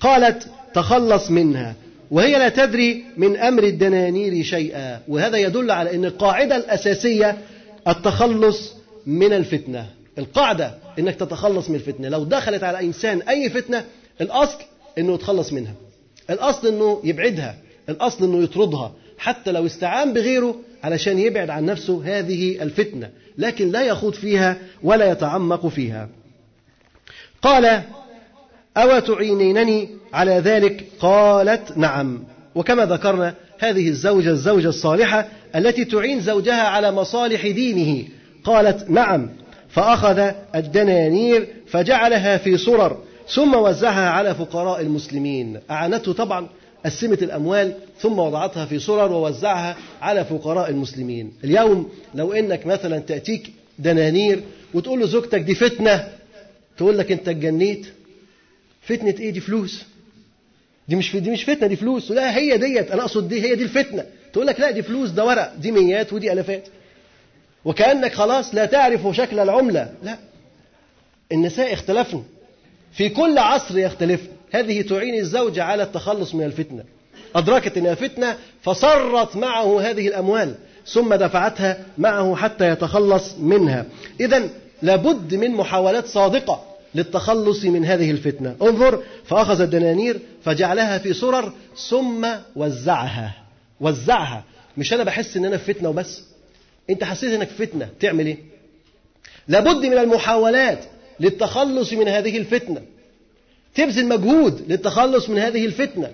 قالت 0.00 0.48
تخلص 0.74 1.30
منها. 1.30 1.74
وهي 2.10 2.32
لا 2.32 2.48
تدري 2.48 3.04
من 3.16 3.36
أمر 3.36 3.62
الدنانير 3.64 4.44
شيئا. 4.44 5.00
وهذا 5.08 5.38
يدل 5.38 5.70
على 5.70 5.94
أن 5.94 6.04
القاعدة 6.04 6.56
الأساسية 6.56 7.38
التخلص 7.88 8.74
من 9.06 9.32
الفتنة. 9.32 9.86
القاعدة 10.18 10.74
أنك 10.98 11.14
تتخلص 11.14 11.68
من 11.68 11.74
الفتنة. 11.74 12.08
لو 12.08 12.24
دخلت 12.24 12.62
على 12.64 12.80
إنسان 12.80 13.22
أي 13.22 13.50
فتنة 13.50 13.84
الأصل 14.20 14.58
أنه 14.98 15.14
يتخلص 15.14 15.52
منها. 15.52 15.74
الأصل 16.30 16.68
أنه 16.68 17.00
يبعدها. 17.04 17.58
الأصل 17.88 18.24
أنه 18.24 18.42
يطردها. 18.44 18.92
حتى 19.18 19.52
لو 19.52 19.66
استعان 19.66 20.12
بغيره 20.12 20.56
علشان 20.84 21.18
يبعد 21.18 21.50
عن 21.50 21.64
نفسه 21.64 22.02
هذه 22.04 22.62
الفتنة. 22.62 23.10
لكن 23.38 23.70
لا 23.70 23.82
يخوض 23.82 24.14
فيها 24.14 24.56
ولا 24.82 25.10
يتعمق 25.10 25.66
فيها. 25.66 26.08
قال 27.42 27.82
أو 28.76 28.98
تعينينني 28.98 29.88
على 30.12 30.32
ذلك؟ 30.32 30.84
قالت 31.00 31.78
نعم. 31.78 32.24
وكما 32.54 32.86
ذكرنا 32.86 33.34
هذه 33.58 33.88
الزوجة 33.88 34.30
الزوجة 34.30 34.68
الصالحة 34.68 35.28
التي 35.56 35.84
تعين 35.84 36.20
زوجها 36.20 36.62
على 36.62 36.92
مصالح 36.92 37.46
دينه. 37.46 38.04
قالت 38.44 38.90
نعم. 38.90 39.30
فأخذ 39.68 40.30
الدنانير 40.54 41.48
فجعلها 41.66 42.36
في 42.36 42.56
صرر 42.56 42.98
ثم 43.28 43.54
وزعها 43.54 44.10
على 44.10 44.34
فقراء 44.34 44.80
المسلمين. 44.80 45.60
أعانته 45.70 46.12
طبعا 46.12 46.48
قسمت 46.86 47.22
الأموال 47.22 47.74
ثم 48.00 48.18
وضعتها 48.18 48.66
في 48.66 48.78
صرر 48.78 49.12
ووزعها 49.12 49.76
على 50.02 50.24
فقراء 50.24 50.70
المسلمين. 50.70 51.32
اليوم 51.44 51.90
لو 52.14 52.32
إنك 52.32 52.66
مثلا 52.66 52.98
تأتيك 52.98 53.50
دنانير 53.78 54.42
وتقول 54.74 55.00
له 55.00 55.06
زوجتك 55.06 55.40
دي 55.40 55.54
فتنة 55.54 56.08
تقول 56.76 56.98
لك 56.98 57.12
أنت 57.12 57.28
اتجنيت 57.28 57.86
فتنة 58.82 59.14
إيه؟ 59.20 59.30
دي 59.30 59.40
فلوس. 59.40 59.82
دي 60.88 60.96
مش 60.96 61.16
دي 61.16 61.30
مش 61.30 61.44
فتنة 61.44 61.66
دي 61.66 61.76
فلوس. 61.76 62.10
لا 62.10 62.36
هي 62.36 62.58
ديت 62.58 62.90
أنا 62.90 63.02
أقصد 63.02 63.28
دي 63.28 63.42
هي 63.42 63.54
دي 63.54 63.62
الفتنة. 63.62 64.04
تقول 64.32 64.46
لك 64.46 64.60
لا 64.60 64.70
دي 64.70 64.82
فلوس 64.82 65.10
ده 65.10 65.24
ورق 65.24 65.54
دي 65.54 65.70
ميات 65.70 66.12
ودي 66.12 66.32
ألفات 66.32 66.68
وكأنك 67.64 68.14
خلاص 68.14 68.54
لا 68.54 68.64
تعرف 68.64 69.16
شكل 69.16 69.38
العملة. 69.38 69.94
لا. 70.02 70.18
النساء 71.32 71.72
اختلفن. 71.72 72.22
في 72.92 73.08
كل 73.08 73.38
عصر 73.38 73.78
يختلفن. 73.78 74.35
هذه 74.50 74.82
تعين 74.82 75.14
الزوجة 75.14 75.64
على 75.64 75.82
التخلص 75.82 76.34
من 76.34 76.44
الفتنة. 76.44 76.84
أدركت 77.34 77.76
أنها 77.76 77.94
فتنة 77.94 78.36
فصرت 78.62 79.36
معه 79.36 79.80
هذه 79.80 80.08
الأموال 80.08 80.54
ثم 80.86 81.14
دفعتها 81.14 81.78
معه 81.98 82.36
حتى 82.36 82.70
يتخلص 82.70 83.34
منها. 83.38 83.86
إذا 84.20 84.48
لابد 84.82 85.34
من 85.34 85.50
محاولات 85.50 86.06
صادقة 86.06 86.64
للتخلص 86.94 87.64
من 87.64 87.84
هذه 87.84 88.10
الفتنة. 88.10 88.56
انظر 88.62 89.02
فأخذ 89.24 89.60
الدنانير 89.60 90.20
فجعلها 90.44 90.98
في 90.98 91.12
سرر 91.12 91.52
ثم 91.88 92.26
وزعها. 92.56 93.34
وزعها. 93.80 94.44
مش 94.76 94.92
أنا 94.92 95.04
بحس 95.04 95.36
إن 95.36 95.44
أنا 95.44 95.56
في 95.56 95.74
فتنة 95.74 95.88
وبس. 95.88 96.22
أنت 96.90 97.04
حسيت 97.04 97.32
إنك 97.32 97.48
في 97.48 97.66
فتنة 97.66 97.88
تعمل 98.00 98.26
إيه؟ 98.26 98.38
لابد 99.48 99.86
من 99.86 99.98
المحاولات 99.98 100.84
للتخلص 101.20 101.92
من 101.92 102.08
هذه 102.08 102.38
الفتنة. 102.38 102.82
تبذل 103.76 104.06
مجهود 104.06 104.62
للتخلص 104.68 105.28
من 105.28 105.38
هذه 105.38 105.66
الفتنة. 105.66 106.10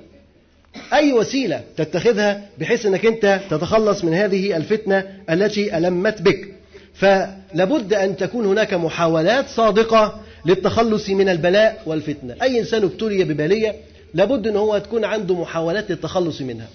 أي 0.92 1.12
وسيلة 1.12 1.60
تتخذها 1.76 2.42
بحيث 2.58 2.86
أنك 2.86 3.06
أنت 3.06 3.40
تتخلص 3.50 4.04
من 4.04 4.14
هذه 4.14 4.56
الفتنة 4.56 5.04
التي 5.30 5.78
ألمت 5.78 6.22
بك. 6.22 6.48
فلابد 6.94 7.94
أن 7.94 8.16
تكون 8.16 8.46
هناك 8.46 8.74
محاولات 8.74 9.48
صادقة 9.48 10.20
للتخلص 10.46 11.10
من 11.10 11.28
البلاء 11.28 11.82
والفتنة. 11.86 12.36
أي 12.42 12.60
إنسان 12.60 12.82
ابتلي 12.82 13.24
ببلية 13.24 13.74
لابد 14.14 14.46
أن 14.46 14.56
هو 14.56 14.78
تكون 14.78 15.04
عنده 15.04 15.34
محاولات 15.34 15.90
للتخلص 15.90 16.40
منها. 16.40 16.68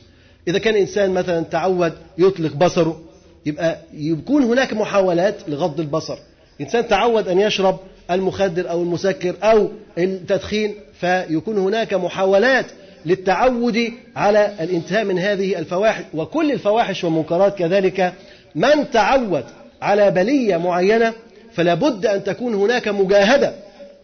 إذا 0.48 0.60
كان 0.60 0.76
إنسان 0.76 1.12
مثلا 1.12 1.44
تعود 1.44 1.94
يطلق 2.18 2.54
بصره 2.54 3.02
يبقى 3.46 3.78
يكون 3.94 4.44
هناك 4.44 4.74
محاولات 4.74 5.36
لغض 5.48 5.80
البصر. 5.80 6.18
إنسان 6.62 6.88
تعود 6.88 7.28
أن 7.28 7.40
يشرب 7.40 7.80
المخدر 8.12 8.70
أو 8.70 8.82
المسكر 8.82 9.36
أو 9.44 9.70
التدخين 9.98 10.76
فيكون 11.00 11.58
هناك 11.58 11.94
محاولات 11.94 12.66
للتعود 13.06 13.92
على 14.16 14.54
الانتهاء 14.60 15.04
من 15.04 15.20
هذه 15.20 15.60
الفواحش. 15.60 16.04
وكل 16.14 16.52
الفواحش 16.52 17.04
والمنكرات 17.04 17.58
كذلك 17.58 18.14
من 18.56 18.92
تعود 18.94 19.44
على 19.82 20.12
بلية 20.12 20.58
معينة 20.58 21.14
فلا 21.54 21.74
بد 21.74 22.06
أن 22.06 22.24
تكون 22.24 22.54
هناك 22.54 22.88
مجاهدة 22.88 23.54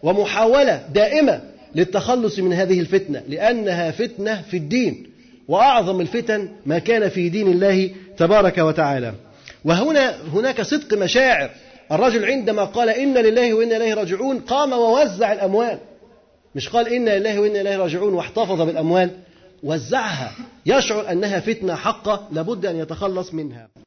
ومحاولة 0.02 0.82
دائمة 0.94 1.40
للتخلص 1.74 2.38
من 2.38 2.52
هذه 2.52 2.80
الفتنة 2.80 3.22
لأنها 3.28 3.90
فتنة 3.90 4.42
في 4.50 4.56
الدين. 4.56 5.06
وأعظم 5.48 6.00
الفتن 6.00 6.48
ما 6.66 6.78
كان 6.78 7.08
في 7.08 7.28
دين 7.28 7.46
الله 7.46 7.90
تبارك 8.16 8.58
وتعالى. 8.58 9.14
وهنا 9.64 10.14
هناك 10.32 10.62
صدق 10.62 10.98
مشاعر 10.98 11.50
الرجل 11.92 12.24
عندما 12.24 12.64
قال 12.64 12.88
إن 12.88 13.14
لله 13.14 13.54
وإنا 13.54 13.76
إليه 13.76 13.94
راجعون 13.94 14.38
قام 14.38 14.72
ووزع 14.72 15.32
الأموال. 15.32 15.78
مش 16.54 16.68
قال 16.68 16.88
إنا 16.88 17.18
لله 17.18 17.40
وإنا 17.40 17.60
إليه 17.60 17.76
راجعون 17.76 18.14
واحتفظ 18.14 18.60
بالأموال 18.60 19.10
وزعها. 19.62 20.32
يشعر 20.66 21.10
أنها 21.10 21.40
فتنة 21.40 21.74
حقة 21.74 22.28
لابد 22.32 22.66
أن 22.66 22.76
يتخلص 22.76 23.34
منها. 23.34 23.68